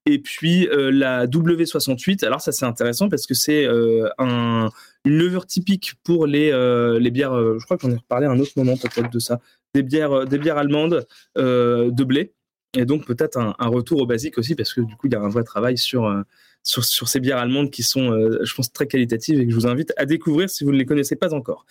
Et 0.06 0.20
puis 0.20 0.68
la 0.72 1.26
W68, 1.26 2.24
alors 2.24 2.40
ça 2.40 2.52
c'est 2.52 2.64
intéressant 2.64 3.08
parce 3.08 3.26
que 3.26 3.34
c'est 3.34 3.66
un, 4.18 4.70
une 5.04 5.18
levure 5.18 5.44
typique 5.44 5.94
pour 6.04 6.26
les, 6.26 6.50
les 7.00 7.10
bières, 7.10 7.34
je 7.58 7.64
crois 7.64 7.76
qu'on 7.76 7.90
en 7.90 7.96
a 7.96 7.98
reparlé 7.98 8.26
à 8.26 8.30
un 8.30 8.38
autre 8.38 8.52
moment 8.56 8.76
peut-être 8.76 9.10
de 9.10 9.18
ça, 9.18 9.40
des 9.74 9.82
bières, 9.82 10.24
des 10.26 10.38
bières 10.38 10.56
allemandes 10.56 11.06
de 11.36 12.04
blé. 12.04 12.32
Et 12.76 12.84
donc 12.84 13.06
peut-être 13.06 13.38
un, 13.38 13.54
retour 13.68 14.02
au 14.02 14.06
basique 14.06 14.38
aussi 14.38 14.54
parce 14.54 14.74
que 14.74 14.80
du 14.80 14.94
coup 14.96 15.06
il 15.06 15.12
y 15.12 15.16
a 15.16 15.20
un 15.20 15.28
vrai 15.28 15.44
travail 15.44 15.78
sur 15.78 16.24
sur, 16.68 17.08
ces 17.08 17.20
bières 17.20 17.38
allemandes 17.38 17.70
qui 17.70 17.82
sont, 17.82 18.12
euh, 18.12 18.38
je 18.42 18.54
pense, 18.54 18.72
très 18.72 18.86
qualitatives 18.86 19.40
et 19.40 19.46
que 19.46 19.50
je 19.50 19.54
vous 19.54 19.66
invite 19.66 19.92
à 19.96 20.04
découvrir 20.04 20.50
si 20.50 20.64
vous 20.64 20.72
ne 20.72 20.76
les 20.76 20.84
connaissez 20.84 21.16
pas 21.16 21.32
encore. 21.32 21.64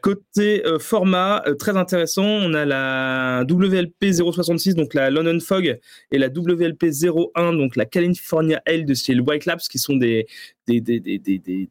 Côté 0.00 0.66
euh, 0.66 0.78
format, 0.78 1.42
euh, 1.46 1.54
très 1.54 1.76
intéressant, 1.76 2.24
on 2.24 2.54
a 2.54 2.64
la 2.64 3.44
WLP 3.48 4.12
066, 4.12 4.74
donc 4.74 4.94
la 4.94 5.10
London 5.10 5.38
Fog, 5.40 5.78
et 6.10 6.18
la 6.18 6.28
WLP 6.28 6.84
01, 7.36 7.52
donc 7.52 7.76
la 7.76 7.84
California 7.84 8.62
Ale 8.66 8.84
de 8.84 8.94
style 8.94 9.20
White 9.20 9.44
Labs, 9.44 9.60
qui 9.60 9.78
sont 9.78 9.96
des, 9.96 10.26
des, 10.66 10.80
des, 10.80 11.00
des, 11.00 11.18
des 11.18 11.68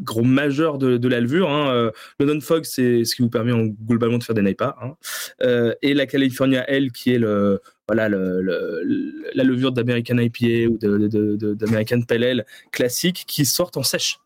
gros 0.00 0.22
majeurs 0.22 0.78
de, 0.78 0.96
de 0.96 1.08
la 1.08 1.20
levure. 1.20 1.50
Hein. 1.50 1.90
London 2.18 2.40
Fog, 2.40 2.64
c'est 2.64 3.04
ce 3.04 3.14
qui 3.14 3.22
vous 3.22 3.30
permet 3.30 3.52
en, 3.52 3.64
globalement 3.66 4.18
de 4.18 4.24
faire 4.24 4.34
des 4.34 4.42
NIPA. 4.42 4.76
Hein. 4.82 5.74
et 5.82 5.94
la 5.94 6.06
California 6.06 6.64
Ale, 6.68 6.92
qui 6.92 7.12
est 7.12 7.18
le, 7.18 7.60
voilà 7.88 8.08
le, 8.08 8.42
la 9.34 9.44
levure 9.44 9.72
d'American 9.72 10.18
IPA 10.18 10.70
ou 10.70 10.78
d'American 10.78 12.02
Pale 12.02 12.24
Ale 12.24 12.46
classique 12.70 13.24
qui 13.26 13.44
sortent 13.44 13.76
en 13.76 13.82
sèche. 13.82 14.18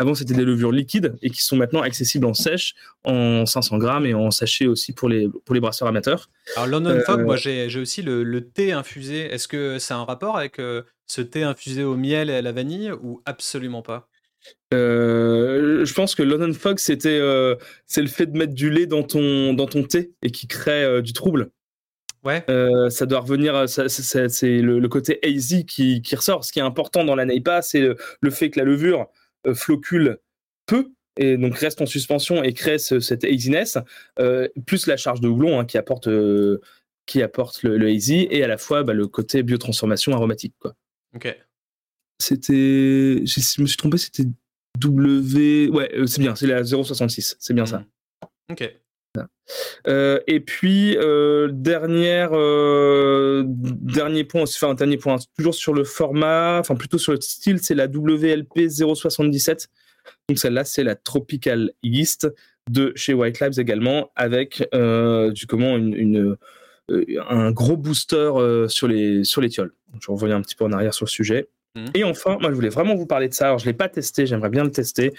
Avant, 0.00 0.14
c'était 0.14 0.32
des 0.32 0.46
levures 0.46 0.72
liquides 0.72 1.14
et 1.20 1.28
qui 1.28 1.42
sont 1.42 1.56
maintenant 1.56 1.82
accessibles 1.82 2.24
en 2.24 2.32
sèche, 2.32 2.74
en 3.04 3.44
500 3.44 3.76
grammes 3.76 4.06
et 4.06 4.14
en 4.14 4.30
sachet 4.30 4.66
aussi 4.66 4.94
pour 4.94 5.10
les, 5.10 5.28
pour 5.44 5.54
les 5.54 5.60
brasseurs 5.60 5.88
amateurs. 5.88 6.30
Alors, 6.56 6.68
London 6.68 6.98
Fog, 7.04 7.20
moi 7.20 7.36
j'ai 7.36 7.78
aussi 7.78 8.00
le, 8.00 8.40
thé 8.40 8.72
infusé. 8.72 9.26
Est-ce 9.26 9.46
que 9.46 9.78
c'est 9.78 9.92
un 9.92 10.04
rapport 10.04 10.38
avec 10.38 10.58
euh, 10.58 10.84
ce 11.06 11.20
thé 11.20 11.42
infusé 11.42 11.84
au 11.84 11.96
miel 11.96 12.30
et 12.30 12.34
à 12.34 12.40
la 12.40 12.50
vanille 12.50 12.92
ou 13.02 13.20
absolument 13.26 13.82
pas? 13.82 14.08
Euh, 14.72 15.84
je 15.84 15.92
pense 15.92 16.14
que 16.14 16.22
London 16.22 16.54
Fog, 16.54 16.78
c'était 16.78 17.18
euh, 17.20 17.56
c'est 17.86 18.00
le 18.00 18.08
fait 18.08 18.24
de 18.24 18.38
mettre 18.38 18.54
du 18.54 18.70
lait 18.70 18.86
dans 18.86 19.02
ton, 19.02 19.52
dans 19.52 19.66
ton 19.66 19.82
thé 19.82 20.14
et 20.22 20.30
qui 20.30 20.48
crée 20.48 21.02
du 21.02 21.12
trouble. 21.12 21.50
Ouais. 22.22 22.44
Euh, 22.50 22.90
ça 22.90 23.06
doit 23.06 23.20
revenir, 23.20 23.54
euh, 23.54 23.66
c'est 23.66 24.58
le, 24.60 24.88
côté 24.88 25.18
hazy 25.22 25.64
qui, 25.64 26.02
qui, 26.02 26.16
ressort. 26.16 26.44
Ce 26.44 26.52
qui 26.52 26.58
est 26.58 26.62
important 26.62 27.04
dans 27.04 27.14
la 27.14 27.24
NEIPA, 27.24 27.62
c'est 27.62 27.80
le, 27.80 28.30
fait 28.30 28.50
que 28.50 28.58
la 28.58 28.64
levure 28.64 29.08
euh, 29.46 29.54
flocule 29.54 30.18
peu 30.66 30.90
et 31.16 31.36
donc 31.36 31.56
reste 31.56 31.80
en 31.80 31.86
suspension 31.86 32.42
et 32.42 32.52
crée 32.52 32.78
cette 32.78 33.24
haziness, 33.24 33.78
plus 34.66 34.86
la 34.86 34.96
charge 34.96 35.20
de 35.20 35.28
houblon 35.28 35.58
hein, 35.58 35.64
qui 35.64 35.76
apporte, 35.76 36.08
qui 37.04 37.22
apporte 37.22 37.62
le, 37.62 37.88
hazy 37.88 38.28
et 38.30 38.44
à 38.44 38.46
la 38.46 38.56
fois 38.56 38.84
bah, 38.84 38.92
le 38.92 39.06
côté 39.06 39.42
biotransformation 39.42 40.12
aromatique. 40.12 40.54
Quoi. 40.58 40.74
Ok. 41.14 41.36
C'était, 42.18 43.24
je 43.26 43.62
me 43.62 43.66
suis 43.66 43.76
trompé, 43.76 43.98
c'était 43.98 44.24
W, 44.78 45.68
ouais, 45.70 45.90
c'est 46.06 46.20
bien, 46.20 46.34
c'est 46.36 46.46
la 46.46 46.64
066, 46.64 47.36
c'est 47.38 47.54
bien 47.54 47.66
ça. 47.66 47.78
Mmh. 47.78 48.52
Ok. 48.52 48.79
Euh, 49.86 50.20
et 50.26 50.40
puis 50.40 50.96
euh, 50.96 51.48
euh, 51.50 53.44
dernier 53.46 54.24
point, 54.24 54.42
enfin 54.42 54.74
dernier 54.74 54.96
point, 54.96 55.16
toujours 55.36 55.54
sur 55.54 55.74
le 55.74 55.84
format, 55.84 56.58
enfin 56.60 56.76
plutôt 56.76 56.98
sur 56.98 57.12
le 57.12 57.20
style, 57.20 57.58
c'est 57.60 57.74
la 57.74 57.86
WLP 57.86 58.68
077. 58.68 59.68
Donc 60.28 60.38
celle-là, 60.38 60.64
c'est 60.64 60.84
la 60.84 60.94
Tropical 60.94 61.72
Yeast 61.82 62.28
de 62.70 62.92
chez 62.94 63.14
White 63.14 63.40
Labs 63.40 63.58
également, 63.58 64.10
avec 64.16 64.68
comment 65.48 65.76
un 67.28 67.50
gros 67.52 67.76
booster 67.76 68.66
sur 68.68 68.88
les 68.88 69.24
sur 69.24 69.40
les 69.40 69.48
tioles. 69.48 69.72
je 70.00 70.10
reviens 70.10 70.36
un 70.36 70.42
petit 70.42 70.56
peu 70.56 70.64
en 70.64 70.72
arrière 70.72 70.94
sur 70.94 71.06
le 71.06 71.10
sujet. 71.10 71.48
Mmh. 71.76 71.84
Et 71.94 72.04
enfin, 72.04 72.36
moi 72.40 72.50
je 72.50 72.54
voulais 72.54 72.68
vraiment 72.68 72.96
vous 72.96 73.06
parler 73.06 73.28
de 73.28 73.34
ça. 73.34 73.46
Alors 73.46 73.58
je 73.58 73.66
l'ai 73.66 73.72
pas 73.72 73.88
testé, 73.88 74.26
j'aimerais 74.26 74.50
bien 74.50 74.64
le 74.64 74.72
tester. 74.72 75.12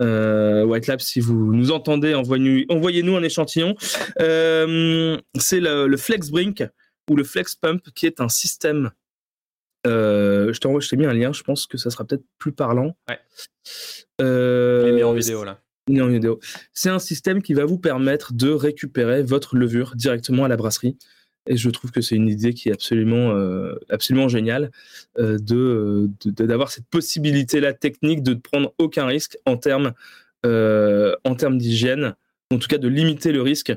Euh, 0.00 0.64
White 0.64 0.86
Lab, 0.86 1.00
si 1.00 1.20
vous 1.20 1.54
nous 1.54 1.70
entendez, 1.70 2.14
envoyez-nous 2.14 3.16
un 3.16 3.22
échantillon. 3.22 3.74
Euh, 4.20 5.16
c'est 5.38 5.60
le, 5.60 5.96
Flex 5.96 6.30
Brink 6.30 6.64
ou 7.10 7.16
le 7.16 7.24
Flex 7.24 7.54
Pump, 7.56 7.82
qui 7.94 8.06
est 8.06 8.20
un 8.20 8.28
système. 8.28 8.90
Euh, 9.86 10.52
je 10.52 10.60
t'envoie, 10.60 10.80
je 10.80 10.88
t'ai 10.88 10.96
mis 10.96 11.06
un 11.06 11.14
lien. 11.14 11.32
Je 11.32 11.42
pense 11.42 11.66
que 11.66 11.78
ça 11.78 11.90
sera 11.90 12.04
peut-être 12.04 12.24
plus 12.38 12.52
parlant. 12.52 12.96
Ouais. 13.08 13.18
Euh, 14.20 14.90
Il 14.92 14.98
est 14.98 15.04
en 15.04 15.12
vidéo 15.14 15.44
là. 15.44 15.60
C'est 16.72 16.88
un 16.88 16.98
système 16.98 17.42
qui 17.42 17.52
va 17.52 17.64
vous 17.64 17.78
permettre 17.78 18.32
de 18.32 18.50
récupérer 18.50 19.22
votre 19.22 19.56
levure 19.56 19.96
directement 19.96 20.44
à 20.44 20.48
la 20.48 20.56
brasserie. 20.56 20.96
Et 21.46 21.56
je 21.56 21.68
trouve 21.70 21.90
que 21.90 22.00
c'est 22.00 22.16
une 22.16 22.28
idée 22.28 22.54
qui 22.54 22.70
est 22.70 22.72
absolument, 22.72 23.32
euh, 23.32 23.74
absolument 23.90 24.28
géniale 24.28 24.70
euh, 25.18 25.38
de, 25.38 26.08
d'avoir 26.24 26.70
cette 26.70 26.86
possibilité-là 26.86 27.74
technique 27.74 28.22
de 28.22 28.34
ne 28.34 28.38
prendre 28.38 28.72
aucun 28.78 29.06
risque 29.06 29.36
en 29.44 29.56
termes, 29.56 29.92
euh, 30.46 31.14
d'hygiène, 31.50 32.14
en 32.50 32.58
tout 32.58 32.68
cas 32.68 32.78
de 32.78 32.88
limiter 32.88 33.32
le 33.32 33.42
risque 33.42 33.72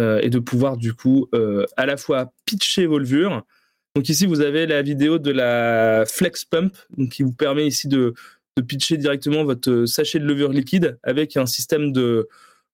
et 0.00 0.28
de 0.28 0.38
pouvoir 0.40 0.76
du 0.76 0.92
coup 0.92 1.28
à 1.76 1.86
la 1.86 1.96
fois 1.96 2.32
pitcher 2.46 2.86
vos 2.86 2.98
levures. 2.98 3.44
Donc 3.94 4.08
ici 4.08 4.26
vous 4.26 4.40
avez 4.40 4.66
la 4.66 4.82
vidéo 4.82 5.18
de 5.20 5.30
la 5.30 6.04
Flex 6.04 6.44
Pump 6.44 6.76
donc, 6.96 7.10
qui 7.10 7.22
vous 7.22 7.32
permet 7.32 7.66
ici 7.66 7.86
de, 7.86 8.14
pitcher 8.66 8.96
directement 8.96 9.44
votre 9.44 9.84
sachet 9.86 10.18
de 10.18 10.24
levure 10.24 10.50
liquide 10.50 10.98
avec 11.04 11.36
un 11.36 11.46
système 11.46 11.92
de, 11.92 12.28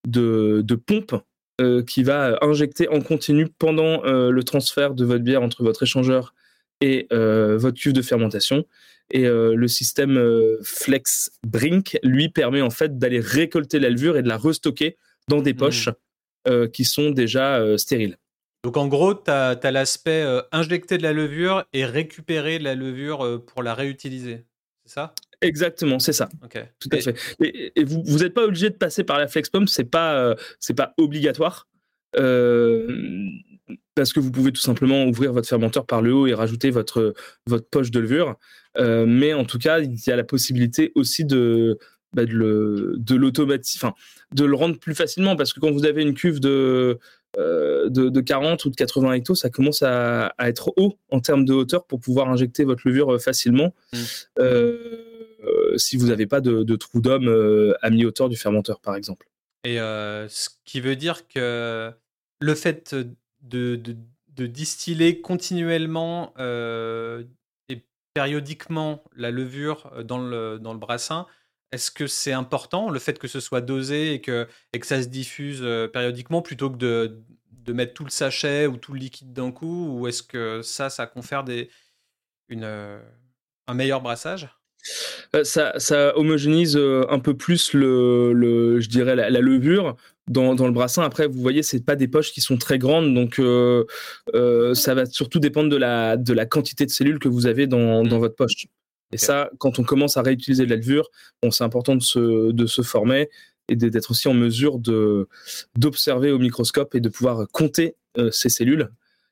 de 0.06 0.74
pompe 0.74 1.14
euh, 1.60 1.82
qui 1.82 2.02
va 2.02 2.38
injecter 2.40 2.88
en 2.88 3.02
continu 3.02 3.46
pendant 3.46 4.02
euh, 4.04 4.30
le 4.30 4.42
transfert 4.44 4.94
de 4.94 5.04
votre 5.04 5.22
bière 5.22 5.42
entre 5.42 5.62
votre 5.62 5.82
échangeur 5.82 6.32
et 6.80 7.06
euh, 7.12 7.58
votre 7.58 7.78
cuve 7.78 7.92
de 7.92 8.00
fermentation. 8.00 8.64
Et 9.10 9.24
le 9.24 9.66
système 9.66 10.20
Flex 10.62 11.32
Brink, 11.44 11.98
lui, 12.04 12.28
permet 12.28 12.62
en 12.62 12.70
fait 12.70 12.96
d'aller 12.96 13.18
récolter 13.18 13.80
la 13.80 13.90
levure 13.90 14.16
et 14.16 14.22
de 14.22 14.28
la 14.28 14.36
restocker 14.36 14.96
dans 15.26 15.42
des 15.42 15.52
mmh. 15.52 15.56
poches 15.56 15.88
qui 16.72 16.84
sont 16.84 17.10
déjà 17.10 17.76
stériles. 17.76 18.18
Donc 18.62 18.76
en 18.76 18.86
gros, 18.86 19.14
tu 19.14 19.28
as, 19.32 19.58
l'aspect 19.72 20.24
injecter 20.52 20.96
de 20.96 21.02
la 21.02 21.12
levure 21.12 21.64
et 21.72 21.84
récupérer 21.86 22.60
la 22.60 22.76
levure 22.76 23.42
pour 23.46 23.64
la 23.64 23.74
réutiliser. 23.74 24.44
C'est 24.84 24.92
ça? 24.92 25.12
Exactement, 25.42 25.98
c'est 25.98 26.12
ça. 26.12 26.28
Tout 26.78 26.88
à 26.92 26.98
fait. 26.98 27.16
Et, 27.40 27.84
vous 27.84 28.18
n'êtes 28.18 28.34
pas 28.34 28.44
obligé 28.44 28.70
de 28.70 28.74
passer 28.74 29.04
par 29.04 29.18
la 29.18 29.26
flex 29.26 29.48
pump, 29.48 29.68
c'est 29.68 29.84
pas 29.84 30.14
euh, 30.14 30.34
c'est 30.58 30.74
pas 30.74 30.94
obligatoire. 30.98 31.66
Euh, 32.16 33.28
parce 33.94 34.12
que 34.12 34.20
vous 34.20 34.30
pouvez 34.30 34.52
tout 34.52 34.60
simplement 34.60 35.04
ouvrir 35.04 35.32
votre 35.32 35.48
fermenteur 35.48 35.86
par 35.86 36.02
le 36.02 36.12
haut 36.12 36.26
et 36.26 36.34
rajouter 36.34 36.70
votre, 36.70 37.14
votre 37.46 37.66
poche 37.68 37.90
de 37.90 38.00
levure. 38.00 38.36
Euh, 38.78 39.06
mais 39.06 39.32
en 39.32 39.44
tout 39.44 39.58
cas, 39.58 39.80
il 39.80 39.96
y 40.06 40.10
a 40.10 40.16
la 40.16 40.24
possibilité 40.24 40.92
aussi 40.94 41.24
de, 41.24 41.78
bah, 42.12 42.24
de, 42.24 42.32
le, 42.32 42.94
de 42.98 43.32
enfin, 43.76 43.94
de 44.34 44.44
le 44.44 44.56
rendre 44.56 44.78
plus 44.78 44.94
facilement 44.94 45.36
parce 45.36 45.52
que 45.52 45.60
quand 45.60 45.70
vous 45.70 45.84
avez 45.84 46.02
une 46.02 46.14
cuve 46.14 46.40
de, 46.40 46.98
de, 47.36 48.08
de, 48.08 48.20
40 48.20 48.64
ou 48.64 48.70
de 48.70 48.76
80 48.76 49.12
hectos, 49.12 49.36
ça 49.36 49.50
commence 49.50 49.82
à, 49.82 50.26
à, 50.38 50.48
être 50.48 50.72
haut 50.76 50.98
en 51.10 51.20
termes 51.20 51.44
de 51.44 51.52
hauteur 51.52 51.84
pour 51.86 52.00
pouvoir 52.00 52.28
injecter 52.28 52.64
votre 52.64 52.82
levure 52.84 53.20
facilement. 53.20 53.72
Mmh. 53.92 53.98
Euh, 54.40 55.09
si 55.76 55.96
vous 55.96 56.06
n'avez 56.06 56.26
pas 56.26 56.40
de, 56.40 56.76
trou 56.76 57.00
d'homme 57.00 57.28
euh, 57.28 57.74
à 57.82 57.90
mi-hauteur 57.90 58.28
du 58.28 58.36
fermenteur, 58.36 58.80
par 58.80 58.96
exemple. 58.96 59.28
Et 59.64 59.80
euh, 59.80 60.28
ce 60.28 60.48
qui 60.64 60.80
veut 60.80 60.96
dire 60.96 61.28
que 61.28 61.92
le 62.40 62.54
fait 62.54 62.94
de, 63.42 63.76
de, 63.76 64.46
distiller 64.46 65.20
continuellement 65.20 66.32
et 66.38 67.84
périodiquement 68.14 69.04
la 69.14 69.30
levure 69.30 69.92
dans 70.04 70.18
le, 70.18 70.58
brassin, 70.78 71.26
est-ce 71.72 71.90
que 71.90 72.06
c'est 72.06 72.32
important, 72.32 72.88
le 72.88 72.98
fait 72.98 73.18
que 73.18 73.28
ce 73.28 73.38
soit 73.38 73.60
dosé 73.60 74.14
et 74.14 74.22
que, 74.22 74.48
ça 74.82 75.02
se 75.02 75.08
diffuse 75.08 75.62
périodiquement 75.92 76.40
plutôt 76.40 76.70
que 76.70 76.78
de, 76.78 77.22
de 77.50 77.72
mettre 77.74 77.92
tout 77.92 78.04
le 78.04 78.10
sachet 78.10 78.66
ou 78.66 78.78
tout 78.78 78.94
le 78.94 78.98
liquide 78.98 79.34
d'un 79.34 79.52
coup 79.52 79.98
Ou 79.98 80.08
est-ce 80.08 80.22
que 80.22 80.62
ça, 80.62 80.88
ça 80.88 81.06
confère 81.06 81.44
un 82.50 83.74
meilleur 83.74 84.00
brassage? 84.00 84.44
euh, 84.44 84.59
ça, 85.44 85.72
ça 85.78 86.16
homogénise 86.16 86.76
euh, 86.76 87.04
un 87.10 87.18
peu 87.18 87.36
plus 87.36 87.72
le, 87.72 88.80
je 88.80 88.88
dirais 88.88 89.16
la, 89.16 89.30
levure 89.30 89.96
dans, 90.28 90.54
le 90.54 90.72
brassin. 90.72 91.02
Après, 91.02 91.26
vous 91.26 91.40
voyez, 91.40 91.62
c'est 91.62 91.84
pas 91.84 91.96
des 91.96 92.08
poches 92.08 92.32
qui 92.32 92.40
sont 92.40 92.56
très 92.56 92.78
grandes, 92.78 93.14
donc 93.14 93.38
euh, 93.38 93.84
ça 94.74 94.94
va 94.94 95.06
surtout 95.06 95.40
dépendre 95.40 95.68
de 95.68 95.76
la, 95.76 96.16
de 96.16 96.32
la 96.32 96.46
quantité 96.46 96.86
de 96.86 96.90
cellules 96.90 97.18
que 97.18 97.28
vous 97.28 97.46
avez 97.46 97.66
dans, 97.66 98.04
mmh. 98.04 98.08
votre 98.08 98.36
poche. 98.36 98.66
Et 99.12 99.16
ça, 99.16 99.50
quand 99.58 99.78
on 99.80 99.82
commence 99.82 100.16
à 100.16 100.22
réutiliser 100.22 100.64
de 100.64 100.70
la 100.70 100.76
levure, 100.76 101.08
bon, 101.42 101.50
c'est 101.50 101.64
important 101.64 101.96
de 101.96 102.02
se, 102.02 102.52
de 102.52 102.66
se 102.66 102.82
former 102.82 103.28
et 103.68 103.76
d'être 103.76 104.10
aussi 104.10 104.28
en 104.28 104.34
mesure 104.34 104.78
de 104.78 105.28
d'observer 105.76 106.32
au 106.32 106.38
microscope 106.38 106.94
et 106.94 107.00
de 107.00 107.08
pouvoir 107.08 107.46
compter 107.52 107.96
ces 108.32 108.48
cellules 108.48 108.90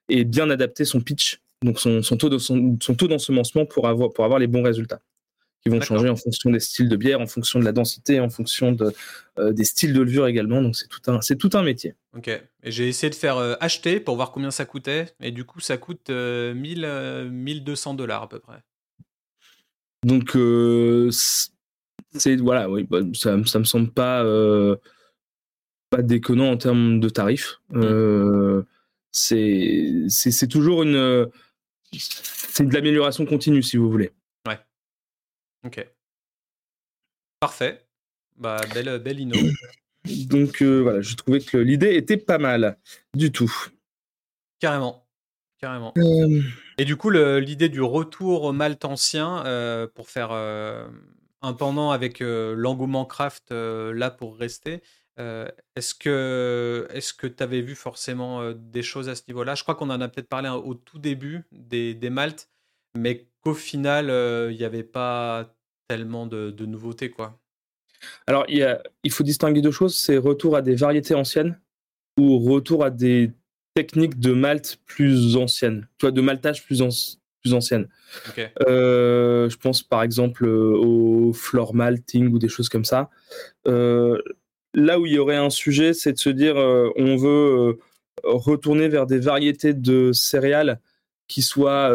et 0.08 0.24
bien 0.24 0.50
adapter 0.50 0.84
son 0.84 1.00
pitch, 1.00 1.40
donc 1.62 1.80
son, 1.80 2.02
son 2.02 2.16
taux 2.16 2.28
de, 2.28 2.38
son, 2.38 2.78
son 2.80 2.94
taux 2.94 3.08
d'ensemencement 3.08 3.66
pour 3.66 3.88
avoir, 3.88 4.12
pour 4.12 4.24
avoir 4.24 4.38
les 4.38 4.46
bons 4.46 4.62
résultats 4.62 5.00
qui 5.62 5.68
vont 5.71 5.81
changer 5.81 6.09
en 6.09 6.16
fonction 6.16 6.51
des 6.51 6.61
styles 6.61 6.88
de 6.88 6.97
bière, 6.97 7.21
en 7.21 7.27
fonction 7.27 7.59
de 7.59 7.64
la 7.64 7.73
densité, 7.73 8.21
en 8.21 8.29
fonction 8.29 8.73
de, 8.73 8.92
euh, 9.38 9.53
des 9.53 9.64
styles 9.64 9.92
de 9.92 10.01
levure 10.01 10.27
également. 10.27 10.62
Donc 10.62 10.77
c'est 10.77 10.88
tout 10.88 11.01
un, 11.11 11.21
c'est 11.21 11.37
tout 11.37 11.51
un 11.55 11.62
métier. 11.62 11.94
Ok. 12.16 12.29
Et 12.29 12.71
j'ai 12.71 12.88
essayé 12.88 13.11
de 13.11 13.14
faire 13.14 13.38
euh, 13.38 13.55
acheter 13.61 14.01
pour 14.01 14.16
voir 14.16 14.31
combien 14.31 14.51
ça 14.51 14.64
coûtait, 14.64 15.14
et 15.21 15.31
du 15.31 15.44
coup 15.44 15.61
ça 15.61 15.77
coûte 15.77 16.11
1000, 16.11 16.85
euh, 16.85 17.29
1200 17.29 17.94
dollars 17.94 18.23
à 18.23 18.29
peu 18.29 18.38
près. 18.38 18.62
Donc 20.05 20.38
c'est 21.11 22.37
voilà, 22.37 22.71
oui, 22.71 22.87
bah, 22.88 23.01
ça, 23.14 23.37
ça 23.44 23.59
me 23.59 23.64
semble 23.64 23.90
pas 23.90 24.25
pas 25.91 26.03
déconnant 26.03 26.51
en 26.51 26.57
termes 26.57 27.01
de 27.01 27.09
tarifs. 27.09 27.61
Mmh. 27.70 28.62
c'est 29.11 30.49
toujours 30.49 30.82
une 30.85 31.28
c'est 31.93 32.64
de 32.64 32.74
l'amélioration 32.74 33.26
continue 33.26 33.62
si 33.62 33.76
vous 33.76 33.91
voulez. 33.91 34.12
Ok. 35.64 35.86
Parfait. 37.40 37.86
Bah 38.36 38.61
belle 38.74 38.98
belle 38.98 39.20
inno. 39.20 39.36
Donc 40.28 40.62
voilà, 40.62 41.00
je 41.00 41.14
trouvais 41.16 41.40
que 41.40 41.56
l'idée 41.56 41.94
était 41.94 42.16
pas 42.16 42.38
mal 42.38 42.78
du 43.14 43.32
tout. 43.32 43.52
Carrément. 44.61 45.09
Carrément. 45.59 45.92
Euh, 45.98 46.40
Et 46.78 46.84
du 46.84 46.96
coup, 46.96 47.11
l'idée 47.11 47.68
du 47.68 47.82
retour 47.82 48.44
au 48.44 48.52
Malte 48.52 48.84
ancien 48.84 49.44
euh, 49.44 49.88
pour 49.92 50.09
faire 50.09 50.30
euh, 50.30 50.88
un 51.42 51.52
pendant 51.52 51.90
avec 51.90 52.20
l'engouement 52.20 53.04
craft 53.04 53.50
là 53.50 54.11
pour 54.11 54.36
rester, 54.36 54.82
est-ce 55.18 55.94
que 55.94 56.86
est-ce 56.92 57.12
que 57.12 57.26
tu 57.26 57.42
avais 57.42 57.61
vu 57.61 57.74
forcément 57.74 58.52
des 58.52 58.82
choses 58.82 59.09
à 59.09 59.16
ce 59.16 59.22
niveau-là? 59.26 59.56
Je 59.56 59.64
crois 59.64 59.74
qu'on 59.74 59.90
en 59.90 60.00
a 60.00 60.09
peut-être 60.09 60.28
parlé 60.28 60.48
au 60.48 60.74
tout 60.74 61.00
début 61.00 61.42
des, 61.50 61.94
des 61.94 62.11
maltes, 62.11 62.48
mais 62.99 63.26
qu'au 63.42 63.55
final, 63.55 64.07
il 64.51 64.57
n'y 64.57 64.64
avait 64.64 64.82
pas 64.82 65.55
tellement 65.88 66.26
de, 66.26 66.51
de 66.51 66.66
nouveautés. 66.66 67.11
quoi. 67.11 67.38
Alors, 68.26 68.44
il, 68.49 68.59
y 68.59 68.62
a, 68.62 68.82
il 69.05 69.11
faut 69.11 69.24
distinguer 69.24 69.61
deux 69.61 69.70
choses 69.70 69.96
c'est 69.99 70.16
retour 70.16 70.57
à 70.57 70.62
des 70.62 70.74
variétés 70.74 71.14
anciennes 71.14 71.59
ou 72.18 72.38
retour 72.38 72.84
à 72.84 72.90
des 72.90 73.32
techniques 73.74 74.18
de 74.18 74.32
Malte 74.32 74.78
plus 74.86 75.36
anciennes, 75.36 75.88
tu 75.99 76.07
vois, 76.07 76.11
de 76.11 76.20
maltage 76.20 76.64
plus, 76.64 76.82
plus 77.42 77.55
anciennes. 77.55 77.88
Euh, 78.66 79.49
je 79.49 79.57
pense 79.57 79.82
par 79.82 80.03
exemple 80.03 80.46
euh, 80.46 80.76
au 80.76 81.32
floor 81.32 81.74
malting 81.74 82.28
ou 82.32 82.38
des 82.38 82.49
choses 82.49 82.68
comme 82.68 82.84
ça. 82.84 83.11
Euh, 83.66 84.18
là 84.74 84.99
où 84.99 85.07
il 85.07 85.12
y 85.12 85.18
aurait 85.18 85.36
un 85.36 85.51
sujet, 85.51 85.94
c'est 85.94 86.12
de 86.12 86.18
se 86.18 86.30
dire 86.30 86.57
on 86.57 87.16
veut 87.16 87.78
retourner 88.24 88.88
vers 88.88 89.07
des 89.07 89.20
variétés 89.20 89.74
de 89.74 90.12
céréales 90.12 90.80
qui 91.28 91.42
soient 91.42 91.94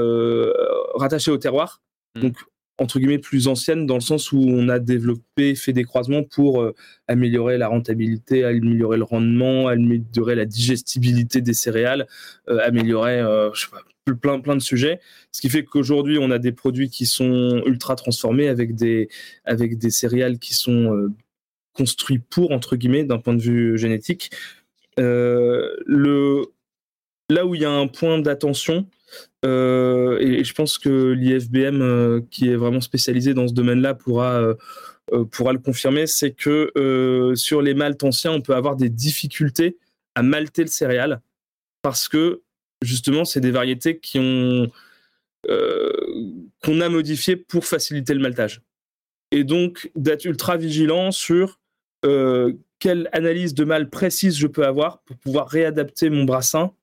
rattachées 0.93 1.31
au 1.31 1.37
terroir. 1.37 1.81
Hmm. 2.15 2.21
Donc 2.21 2.37
entre 2.77 2.99
guillemets 2.99 3.19
plus 3.19 3.47
ancienne 3.47 3.85
dans 3.85 3.95
le 3.95 4.01
sens 4.01 4.31
où 4.31 4.39
on 4.39 4.67
a 4.69 4.79
développé, 4.79 5.55
fait 5.55 5.73
des 5.73 5.83
croisements 5.83 6.23
pour 6.23 6.61
euh, 6.61 6.73
améliorer 7.07 7.57
la 7.57 7.67
rentabilité, 7.67 8.43
améliorer 8.43 8.97
le 8.97 9.03
rendement, 9.03 9.67
améliorer 9.67 10.35
la 10.35 10.45
digestibilité 10.45 11.41
des 11.41 11.53
céréales, 11.53 12.07
euh, 12.49 12.59
améliorer 12.63 13.19
euh, 13.19 13.51
plein 14.21 14.39
plein 14.39 14.55
de 14.55 14.61
sujets. 14.61 14.99
Ce 15.31 15.39
qui 15.39 15.49
fait 15.49 15.63
qu'aujourd'hui 15.63 16.17
on 16.19 16.31
a 16.31 16.39
des 16.39 16.51
produits 16.51 16.89
qui 16.89 17.05
sont 17.05 17.61
ultra 17.65 17.95
transformés 17.95 18.47
avec 18.47 18.75
des 18.75 19.07
avec 19.45 19.77
des 19.77 19.91
céréales 19.91 20.39
qui 20.39 20.55
sont 20.55 21.09
construits 21.73 22.19
pour 22.19 22.51
entre 22.51 22.75
guillemets 22.75 23.03
d'un 23.03 23.19
point 23.19 23.33
de 23.33 23.41
vue 23.41 23.77
génétique. 23.77 24.31
le 24.97 26.45
là 27.29 27.45
où 27.45 27.55
il 27.55 27.61
y 27.61 27.65
a 27.65 27.71
un 27.71 27.87
point 27.87 28.19
d'attention, 28.19 28.87
euh, 29.45 30.17
et, 30.19 30.43
je 30.43 30.53
pense 30.53 30.77
que 30.77 31.11
l'IFBM, 31.11 31.81
euh, 31.81 32.21
qui 32.31 32.49
est 32.49 32.55
vraiment 32.55 32.81
spécialisé 32.81 33.33
dans 33.33 33.47
ce 33.47 33.53
domaine-là, 33.53 33.93
pourra, 33.93 34.41
euh, 34.41 35.25
pourra 35.31 35.53
le 35.53 35.59
confirmer, 35.59 36.07
c'est 36.07 36.31
que 36.31 36.71
sur 37.35 37.61
les 37.61 37.73
maltes 37.73 38.03
anciens, 38.03 38.31
on 38.31 38.41
peut 38.41 38.55
avoir 38.55 38.75
des 38.75 38.89
difficultés 38.89 39.77
à 40.15 40.23
malter 40.23 40.61
le 40.61 40.67
céréal 40.67 41.21
parce 41.81 42.07
que 42.07 42.41
justement, 42.81 43.25
c'est 43.25 43.41
des 43.41 43.51
variétés 43.51 43.99
qui 43.99 44.19
ont 44.19 44.71
qu'on 45.45 46.79
a 46.79 46.87
modifiées 46.87 47.35
pour 47.35 47.65
faciliter 47.65 48.13
le 48.13 48.21
maltage. 48.21 48.61
Et 49.31 49.43
donc 49.43 49.91
d'être 49.97 50.23
ultra 50.23 50.55
vigilant 50.55 51.11
sur 51.11 51.59
quelle 52.79 53.09
analyse 53.11 53.53
de 53.53 53.65
mal 53.65 53.89
précise 53.89 54.37
je 54.37 54.47
peux 54.47 54.65
avoir 54.65 54.99
pour 54.99 55.17
pouvoir 55.17 55.49
réadapter 55.49 56.09
mon 56.09 56.23
brassin 56.23 56.73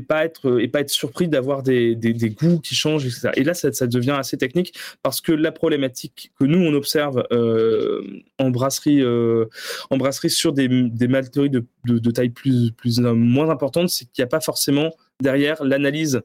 pas 0.00 0.24
être 0.24 0.60
et 0.60 0.68
pas 0.68 0.80
être 0.80 0.90
surpris 0.90 1.28
d'avoir 1.28 1.62
des, 1.62 1.94
des, 1.94 2.30
goûts 2.30 2.60
qui 2.60 2.74
changent 2.74 3.06
etc. 3.06 3.30
et 3.34 3.44
là 3.44 3.54
ça, 3.54 3.72
ça, 3.72 3.86
devient 3.86 4.16
assez 4.18 4.36
technique 4.36 4.74
parce 5.02 5.20
que 5.20 5.32
la 5.32 5.52
problématique 5.52 6.32
que 6.38 6.44
nous 6.44 6.58
on 6.58 6.74
observe 6.74 7.24
euh, 7.32 8.02
en 8.38 8.50
brasserie 8.50 9.02
euh, 9.02 9.46
en 9.90 9.96
brasserie 9.96 10.30
sur 10.30 10.52
des, 10.52 10.68
des 10.68 11.08
malteries 11.08 11.50
de, 11.50 11.64
de, 11.84 12.10
taille 12.10 12.30
plus 12.30 12.72
plus 12.72 13.00
euh, 13.00 13.12
moins 13.12 13.50
importante 13.50 13.88
c'est 13.88 14.04
qu'il 14.06 14.22
n'y 14.22 14.24
a 14.24 14.28
pas 14.28 14.40
forcément 14.40 14.94
derrière 15.20 15.62
l'analyse 15.64 16.22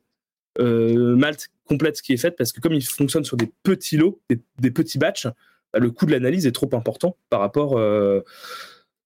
euh, 0.59 1.15
malt 1.15 1.49
complète 1.65 2.01
qui 2.01 2.13
est 2.13 2.17
faite 2.17 2.35
parce 2.37 2.51
que 2.51 2.59
comme 2.59 2.73
il 2.73 2.85
fonctionne 2.85 3.23
sur 3.23 3.37
des 3.37 3.51
petits 3.63 3.97
lots 3.97 4.21
des, 4.29 4.39
des 4.59 4.71
petits 4.71 4.97
batchs 4.97 5.27
bah, 5.73 5.79
le 5.79 5.91
coût 5.91 6.05
de 6.05 6.11
l'analyse 6.11 6.45
est 6.45 6.51
trop 6.51 6.69
important 6.73 7.15
par 7.29 7.39
rapport 7.39 7.79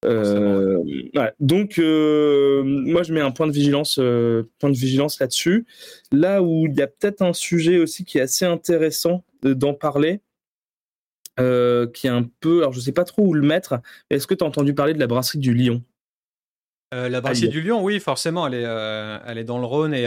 euh, 0.04 0.82
Donc, 1.40 1.78
euh, 1.78 2.62
moi, 2.64 3.02
je 3.02 3.12
mets 3.12 3.20
un 3.20 3.30
point 3.30 3.46
de 3.46 3.52
vigilance, 3.52 3.98
euh, 3.98 4.44
point 4.58 4.70
de 4.70 4.76
vigilance 4.76 5.18
là-dessus. 5.18 5.66
Là 6.12 6.42
où 6.42 6.66
il 6.66 6.74
y 6.74 6.82
a 6.82 6.86
peut-être 6.86 7.22
un 7.22 7.32
sujet 7.32 7.78
aussi 7.78 8.04
qui 8.04 8.18
est 8.18 8.22
assez 8.22 8.44
intéressant 8.44 9.24
d'en 9.42 9.74
parler, 9.74 10.20
qui 11.38 12.06
est 12.06 12.10
un 12.10 12.28
peu, 12.40 12.60
alors 12.60 12.72
je 12.72 12.80
sais 12.80 12.92
pas 12.92 13.04
trop 13.04 13.22
où 13.22 13.34
le 13.34 13.46
mettre. 13.46 13.80
Est-ce 14.10 14.26
que 14.26 14.34
tu 14.34 14.44
as 14.44 14.46
entendu 14.46 14.74
parler 14.74 14.94
de 14.94 15.00
la 15.00 15.06
brasserie 15.06 15.38
du 15.38 15.54
Lion? 15.54 15.82
La 16.92 17.20
brasserie 17.20 17.48
du 17.48 17.60
Lion, 17.60 17.82
oui, 17.82 18.00
forcément, 18.00 18.46
elle 18.46 18.54
est, 18.54 19.20
elle 19.26 19.38
est 19.38 19.44
dans 19.44 19.58
le 19.58 19.66
Rhône 19.66 19.92
et, 19.92 20.04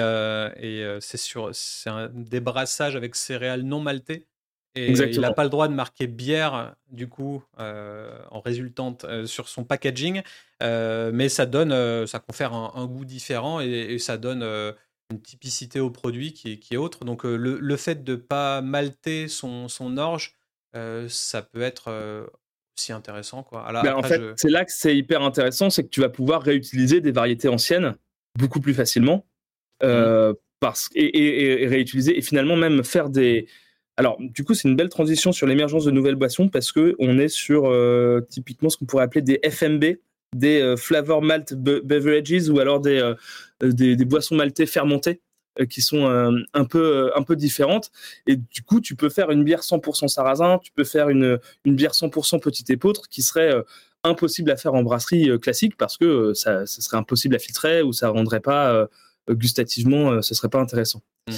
et 0.60 0.98
c'est 1.02 1.18
sur, 1.18 1.50
c'est 1.54 1.90
un 1.90 2.10
débrassage 2.10 2.96
avec 2.96 3.16
céréales 3.16 3.62
non 3.62 3.80
maltées. 3.80 4.29
Et 4.76 4.92
il 4.92 5.20
n'a 5.20 5.34
pas 5.34 5.44
le 5.44 5.50
droit 5.50 5.68
de 5.68 5.74
marquer 5.74 6.08
bière, 6.08 6.76
du 6.92 7.08
coup, 7.08 7.44
euh, 7.60 8.18
en 8.30 8.40
résultante 8.40 9.04
euh, 9.04 9.26
sur 9.26 9.50
son 9.50 9.64
packaging, 9.64 10.22
euh, 10.62 11.12
mais 11.14 11.28
ça 11.28 11.46
donne, 11.46 12.06
ça 12.06 12.20
confère 12.20 12.54
un, 12.54 12.86
goût 12.86 13.06
différent 13.06 13.60
et, 13.60 13.98
ça 13.98 14.18
donne 14.18 14.44
une 15.12 15.22
typicité 15.22 15.80
au 15.80 15.90
produit 15.90 16.34
qui 16.34 16.54
est, 16.54 16.58
qui 16.58 16.76
est 16.76 16.78
autre. 16.78 17.04
Donc 17.04 17.24
le, 17.24 17.78
fait 17.78 18.04
de 18.04 18.12
ne 18.12 18.18
pas 18.18 18.62
malter 18.62 19.28
son, 19.28 19.68
son 19.70 19.98
orge, 19.98 20.36
ça 21.08 21.42
peut 21.42 21.62
être 21.62 22.30
aussi 22.78 22.94
intéressant. 22.94 23.42
Quoi. 23.42 23.68
Ben, 23.84 23.96
en 23.96 24.04
fait, 24.04 24.22
c'est 24.36 24.52
là 24.52 24.66
que 24.66 24.72
c'est 24.72 24.96
hyper 24.96 25.24
intéressant, 25.24 25.72
c'est 25.72 25.84
que 25.84 25.90
tu 25.90 26.02
vas 26.02 26.10
pouvoir 26.10 26.44
réutiliser 26.44 27.02
des 27.02 27.12
variétés 27.12 27.50
anciennes 27.50 27.96
beaucoup 28.38 28.60
plus 28.60 28.76
facilement. 28.76 29.26
Mmh. 29.82 30.34
parce, 30.60 30.90
et, 30.94 31.64
et, 31.64 31.66
réutiliser 31.66 32.18
et 32.18 32.22
finalement 32.22 32.58
même 32.58 32.84
faire 32.84 33.10
des, 33.10 33.48
alors, 34.00 34.16
du 34.18 34.46
coup, 34.46 34.54
c'est 34.54 34.70
une 34.70 34.78
belle 34.78 34.88
transition 34.88 35.34
sur 35.34 35.46
l'émergence 35.46 35.84
de 35.84 35.92
nouvelles 35.92 36.16
boissons 36.16 36.48
parce 36.48 36.72
que 36.72 36.96
on 37.00 37.20
est 37.20 37.28
sur 37.28 37.66
euh, 37.66 38.22
typiquement 38.30 38.70
ce 38.70 38.78
qu'on 38.78 38.86
pourrait 38.86 39.04
appeler 39.04 39.22
des 39.22 39.42
FMB, 39.44 39.98
des 40.34 40.62
euh, 40.62 40.78
flavor 40.78 41.22
malt 41.22 41.54
beverages 41.54 42.48
ou 42.48 42.62
alors 42.62 42.80
des, 42.80 42.98
euh, 42.98 43.14
des, 43.62 44.06
boissons 44.06 44.36
maltées 44.36 44.68
fermentées 44.68 45.20
qui 45.70 45.82
sont 45.82 46.06
un 46.54 46.64
peu 46.64 47.12
un 47.14 47.24
peu 47.24 47.36
différentes. 47.36 47.92
Et 48.26 48.38
du 48.38 48.62
coup 48.62 48.80
tu 48.80 48.96
peux 48.96 49.10
faire 49.10 49.32
une 49.32 49.44
bière 49.44 49.64
100% 49.64 50.08
sarrasin 50.08 50.60
tu 50.64 50.72
peux 50.72 50.86
faire 50.86 51.10
une 51.10 51.38
une 51.66 51.76
bière 51.76 51.92
100% 51.92 52.40
petite 52.40 52.70
épeautre 52.70 53.10
qui 53.10 53.22
serait 53.22 53.54
impossible 54.06 54.50
à 54.52 54.56
faire 54.56 54.76
en 54.76 54.84
brasserie 54.84 55.38
classique 55.42 55.76
parce 55.76 55.98
que 55.98 56.34
ça, 56.34 56.66
ça, 56.66 56.82
serait 56.82 56.96
impossible 56.96 57.36
à 57.36 57.40
filtrer 57.40 57.82
ou 57.82 57.92
ça 57.92 58.08
rendrait 58.08 58.40
pas 58.40 58.88
gustativement 59.30 60.22
ce 60.22 60.34
serait 60.34 60.50
pas 60.50 60.60
intéressant 60.60 61.02
Mmh. 61.30 61.34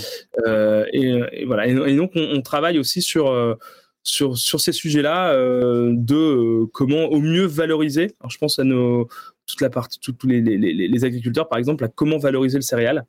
Euh, 0.47 0.85
et, 0.93 1.45
voilà. 1.45 1.67
Et, 1.67 1.95
donc, 1.95 2.11
on, 2.15 2.41
travaille 2.41 2.79
aussi 2.79 3.01
sur, 3.01 3.29
euh, 3.29 3.55
sur, 4.03 4.37
sur 4.37 4.59
ces 4.59 4.71
sujets-là 4.71 5.33
euh, 5.33 5.91
de 5.93 6.65
comment 6.73 7.05
au 7.05 7.19
mieux 7.19 7.45
valoriser. 7.45 8.15
Alors, 8.19 8.31
je 8.31 8.37
pense 8.37 8.59
à 8.59 8.63
nos, 8.63 9.07
toute 9.45 9.61
la 9.61 9.69
partie, 9.69 9.99
tous 9.99 10.15
les, 10.27 10.41
les, 10.41 10.57
les, 10.57 11.05
agriculteurs, 11.05 11.47
par 11.47 11.59
exemple, 11.59 11.83
à 11.83 11.87
comment 11.87 12.17
valoriser 12.17 12.57
le 12.57 12.63
céréal 12.63 13.05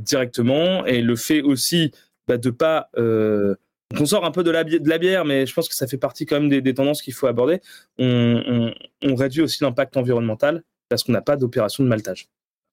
directement 0.00 0.84
et 0.84 1.00
le 1.00 1.14
fait 1.14 1.40
aussi 1.40 1.92
bah, 2.26 2.38
de 2.38 2.50
pas. 2.50 2.90
on 2.96 4.04
sort 4.04 4.24
un 4.24 4.32
peu 4.32 4.42
de 4.42 4.50
la, 4.50 4.64
de 4.64 4.88
la, 4.88 4.98
bière, 4.98 5.24
mais 5.24 5.46
je 5.46 5.54
pense 5.54 5.68
que 5.68 5.76
ça 5.76 5.86
fait 5.86 5.96
partie 5.96 6.26
quand 6.26 6.40
même 6.40 6.48
des, 6.48 6.74
tendances 6.74 7.02
qu'il 7.02 7.14
faut 7.14 7.28
aborder. 7.28 7.60
On, 7.98 8.72
on, 9.04 9.14
réduit 9.14 9.42
aussi 9.42 9.62
l'impact 9.62 9.96
environnemental 9.96 10.64
parce 10.88 11.04
qu'on 11.04 11.12
n'a 11.12 11.22
pas 11.22 11.36
d'opération 11.36 11.84
de 11.84 11.88
maltage. 11.88 12.28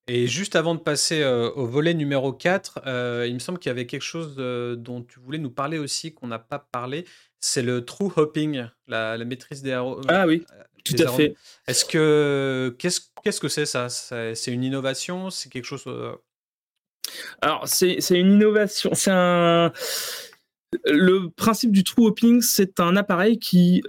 Et 0.07 0.27
juste 0.27 0.57
avant 0.57 0.75
de 0.75 0.81
passer 0.81 1.21
euh, 1.21 1.49
au 1.51 1.65
volet 1.65 1.93
numéro 1.93 2.33
4, 2.33 2.81
euh, 2.85 3.25
il 3.27 3.33
me 3.35 3.39
semble 3.39 3.57
qu'il 3.57 3.69
y 3.69 3.71
avait 3.71 3.85
quelque 3.85 4.01
chose 4.01 4.35
euh, 4.37 4.75
dont 4.75 5.01
tu 5.01 5.19
voulais 5.21 5.37
nous 5.37 5.49
parler 5.49 5.77
aussi, 5.77 6.13
qu'on 6.13 6.27
n'a 6.27 6.39
pas 6.39 6.59
parlé. 6.59 7.05
C'est 7.39 7.61
le 7.61 7.85
true 7.85 8.11
hopping, 8.13 8.65
la, 8.87 9.17
maîtrise 9.19 9.61
des 9.61 9.71
arômes. 9.71 10.01
Ah 10.09 10.27
oui, 10.27 10.45
tout 10.83 10.95
à 10.99 11.07
fait. 11.07 11.35
Est-ce 11.67 11.85
que 11.85 12.75
qu'est-ce 12.77 13.01
qu'est-ce 13.23 13.39
que 13.39 13.47
c'est 13.47 13.65
ça? 13.65 13.87
C'est 13.89 14.51
une 14.51 14.63
innovation? 14.63 15.29
C'est 15.29 15.49
quelque 15.49 15.65
chose 15.65 15.85
Alors 17.41 17.67
c'est 17.67 17.97
une 18.11 18.33
innovation. 18.33 18.91
C'est 18.93 19.11
un 19.11 19.71
le 20.85 21.29
principe 21.29 21.71
du 21.71 21.83
true 21.83 22.07
hopping, 22.07 22.41
c'est 22.41 22.79
un 22.79 22.95
appareil 22.95 23.39
qui 23.39 23.83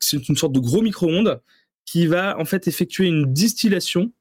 c'est 0.00 0.28
une 0.28 0.36
sorte 0.36 0.52
de 0.52 0.60
gros 0.60 0.82
micro-ondes 0.82 1.40
qui 1.86 2.06
va 2.06 2.38
en 2.38 2.44
fait 2.44 2.68
effectuer 2.68 3.06
une 3.06 3.32
distillation 3.32 4.12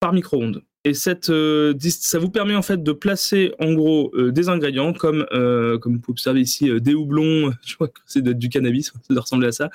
par 0.00 0.14
micro-ondes. 0.14 0.62
et 0.84 0.94
cette, 0.94 1.28
euh, 1.28 1.74
ça 1.78 2.18
vous 2.18 2.30
permet 2.30 2.54
en 2.54 2.62
fait 2.62 2.82
de 2.82 2.92
placer 2.92 3.52
en 3.58 3.74
gros 3.74 4.10
euh, 4.14 4.32
des 4.32 4.48
ingrédients 4.48 4.94
comme, 4.94 5.26
euh, 5.30 5.78
comme 5.78 5.96
vous 5.96 6.00
pouvez 6.00 6.14
observer 6.14 6.40
ici, 6.40 6.70
des 6.80 6.94
houblons, 6.94 7.52
je 7.66 7.74
crois 7.74 7.88
que 7.88 8.00
c'est 8.06 8.24
du 8.26 8.48
cannabis, 8.48 8.86
ça 9.06 9.14
doit 9.14 9.20
ressembler 9.20 9.48
à 9.48 9.52
ça, 9.52 9.70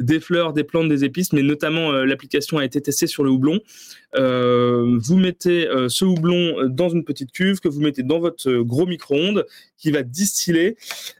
des 0.00 0.20
fleurs, 0.20 0.54
des 0.54 0.64
plantes, 0.64 0.88
des 0.88 1.04
épices, 1.04 1.34
mais 1.34 1.42
notamment 1.42 1.92
l'application 1.92 2.56
a 2.56 2.64
été 2.64 2.80
testée 2.80 3.06
sur 3.06 3.24
le 3.24 3.30
houblon. 3.30 3.60
vous 4.14 5.16
mettez 5.18 5.68
ce 5.88 6.04
houblon 6.06 6.68
dans 6.70 6.88
une 6.88 7.04
petite 7.04 7.30
cuve 7.32 7.60
que 7.60 7.68
vous 7.68 7.82
mettez 7.82 8.02
dans 8.02 8.20
votre 8.20 8.50
gros 8.62 8.86
micro-ondes 8.86 9.44
qui 9.76 9.90
va 9.90 10.02
distiller 10.02 10.78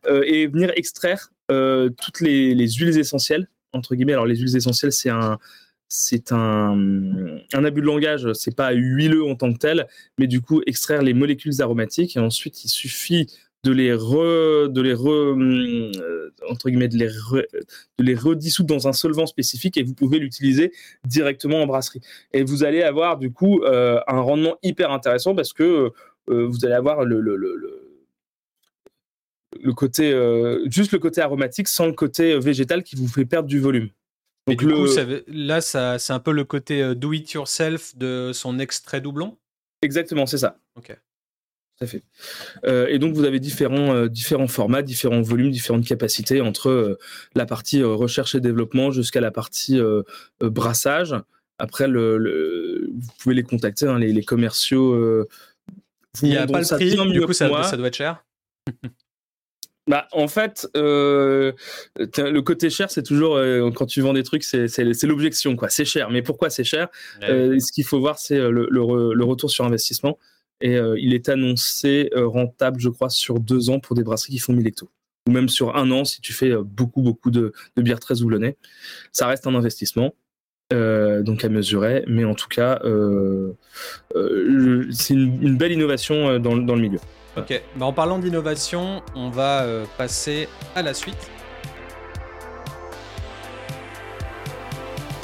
et 0.08 0.46
venir 0.46 0.72
extraire 0.74 1.32
toutes 1.48 2.20
les, 2.22 2.54
les 2.54 2.70
huiles 2.70 2.98
essentielles 2.98 3.48
entre 3.72 3.94
guillemets. 3.94 4.14
Alors 4.14 4.26
les 4.26 4.36
huiles 4.36 4.56
essentielles, 4.56 4.92
c'est 4.92 5.10
un 5.10 5.38
c'est 5.88 6.32
un, 6.32 7.38
abus 7.52 7.80
de 7.80 7.86
langage, 7.86 8.32
c'est 8.32 8.54
pas 8.54 8.72
huileux 8.72 9.24
en 9.24 9.36
tant 9.36 9.52
que 9.52 9.58
tel, 9.58 9.86
mais 10.18 10.26
du 10.26 10.40
coup 10.40 10.62
extraire 10.66 11.02
les 11.02 11.14
molécules 11.14 11.60
aromatiques 11.60 12.16
et 12.16 12.20
ensuite 12.20 12.64
il 12.64 12.68
suffit 12.68 13.26
de 13.64 13.72
les 13.72 13.90
de 13.90 13.96
euh, 18.00 18.16
redissoudre 18.16 18.68
dans 18.74 18.88
un 18.88 18.92
solvant 18.92 19.26
spécifique 19.26 19.76
et 19.76 19.82
vous 19.82 19.94
pouvez 19.94 20.18
l'utiliser 20.18 20.72
directement 21.04 21.62
en 21.62 21.66
brasserie. 21.66 22.00
Et 22.32 22.44
vous 22.44 22.64
allez 22.64 22.82
avoir 22.82 23.18
du 23.18 23.32
coup 23.32 23.62
euh, 23.62 24.00
un 24.06 24.20
rendement 24.20 24.56
hyper 24.62 24.90
intéressant 24.92 25.34
parce 25.34 25.52
que 25.52 25.90
euh, 26.30 26.46
vous 26.46 26.64
allez 26.64 26.74
avoir 26.74 27.04
le 27.04 27.20
côté 29.74 30.12
juste 30.66 30.92
le 30.92 30.98
côté 30.98 31.20
aromatique 31.20 31.68
sans 31.68 31.86
le 31.86 31.92
côté 31.92 32.38
végétal 32.38 32.82
qui 32.82 32.94
vous 32.96 33.08
fait 33.08 33.24
perdre 33.24 33.48
du 33.48 33.58
volume. 33.58 33.88
Du 34.46 34.56
coup, 34.56 34.86
là, 35.26 35.60
ça, 35.60 35.98
c'est 35.98 36.12
un 36.12 36.20
peu 36.20 36.30
le 36.30 36.44
côté 36.44 36.80
euh, 36.80 36.94
do 36.94 37.12
it 37.12 37.32
yourself 37.32 37.96
de 37.96 38.30
son 38.32 38.60
extrait 38.60 39.00
doublon? 39.00 39.36
Exactement, 39.82 40.26
c'est 40.26 40.38
ça. 40.38 40.58
Ok. 40.76 40.96
Tout 41.78 41.84
à 41.84 41.86
fait. 41.88 42.04
Euh, 42.64 42.86
et 42.86 42.98
donc, 42.98 43.14
vous 43.14 43.24
avez 43.24 43.40
différents, 43.40 43.92
euh, 43.92 44.08
différents 44.08 44.46
formats, 44.46 44.82
différents 44.82 45.20
volumes, 45.20 45.50
différentes 45.50 45.84
capacités 45.84 46.40
entre 46.40 46.96
la 47.34 47.44
partie 47.44 47.82
recherche 47.82 48.36
et 48.36 48.40
développement 48.40 48.92
jusqu'à 48.92 49.20
la 49.20 49.32
partie 49.32 49.80
brassage. 50.40 51.14
Après, 51.58 51.88
le, 51.88 52.92
vous 52.94 53.12
pouvez 53.18 53.34
les 53.34 53.42
contacter, 53.42 53.86
hein, 53.86 53.98
les, 53.98 54.22
commerciaux. 54.22 55.26
Il 56.22 56.28
n'y 56.28 56.36
a 56.36 56.46
pas 56.46 56.60
le 56.60 56.66
prix, 56.66 57.12
du 57.12 57.20
coup, 57.22 57.32
ça, 57.32 57.64
ça 57.64 57.76
doit 57.76 57.88
être 57.88 57.96
cher? 57.96 58.24
Bah, 59.88 60.08
en 60.10 60.26
fait, 60.26 60.68
euh, 60.76 61.52
le 61.96 62.40
côté 62.40 62.70
cher, 62.70 62.90
c'est 62.90 63.04
toujours 63.04 63.36
euh, 63.36 63.70
quand 63.70 63.86
tu 63.86 64.00
vends 64.00 64.14
des 64.14 64.24
trucs, 64.24 64.42
c'est 64.42 65.04
l'objection, 65.04 65.54
quoi. 65.54 65.68
C'est 65.68 65.84
cher, 65.84 66.10
mais 66.10 66.22
pourquoi 66.22 66.50
c'est 66.50 66.64
cher? 66.64 66.88
Euh, 67.22 67.58
Ce 67.60 67.70
qu'il 67.70 67.84
faut 67.84 68.00
voir, 68.00 68.18
c'est 68.18 68.38
le, 68.38 68.66
le, 68.68 69.24
retour 69.24 69.50
sur 69.50 69.64
investissement. 69.64 70.18
Et 70.60 70.76
il 70.98 71.14
est 71.14 71.28
annoncé 71.28 72.10
rentable, 72.14 72.80
je 72.80 72.88
crois, 72.88 73.10
sur 73.10 73.38
deux 73.38 73.70
ans 73.70 73.78
pour 73.78 73.94
des 73.94 74.02
brasseries 74.02 74.32
qui 74.32 74.38
font 74.38 74.52
1000 74.52 74.66
hectos. 74.66 74.90
Ou 75.28 75.32
même 75.32 75.48
sur 75.48 75.76
un 75.76 75.90
an 75.90 76.04
si 76.04 76.20
tu 76.20 76.32
fais 76.32 76.54
beaucoup, 76.56 77.02
beaucoup 77.02 77.30
de, 77.30 77.52
de 77.76 77.82
bières 77.82 78.00
très 78.00 78.22
houblonnées. 78.22 78.56
Ça 79.12 79.26
reste 79.26 79.46
un 79.46 79.54
investissement. 79.54 80.14
donc 80.70 81.44
à 81.44 81.48
mesurer, 81.48 82.02
mais 82.08 82.24
en 82.24 82.34
tout 82.34 82.48
cas, 82.48 82.80
c'est 84.90 85.14
une, 85.14 85.42
une, 85.42 85.56
belle 85.56 85.72
innovation 85.72 86.40
dans, 86.40 86.56
dans 86.56 86.74
le 86.74 86.80
milieu. 86.80 86.98
Ok, 87.36 87.62
bah, 87.76 87.86
en 87.86 87.92
parlant 87.92 88.18
d'innovation, 88.18 89.02
on 89.14 89.28
va 89.28 89.62
euh, 89.62 89.84
passer 89.98 90.48
à 90.74 90.82
la 90.82 90.94
suite. 90.94 91.30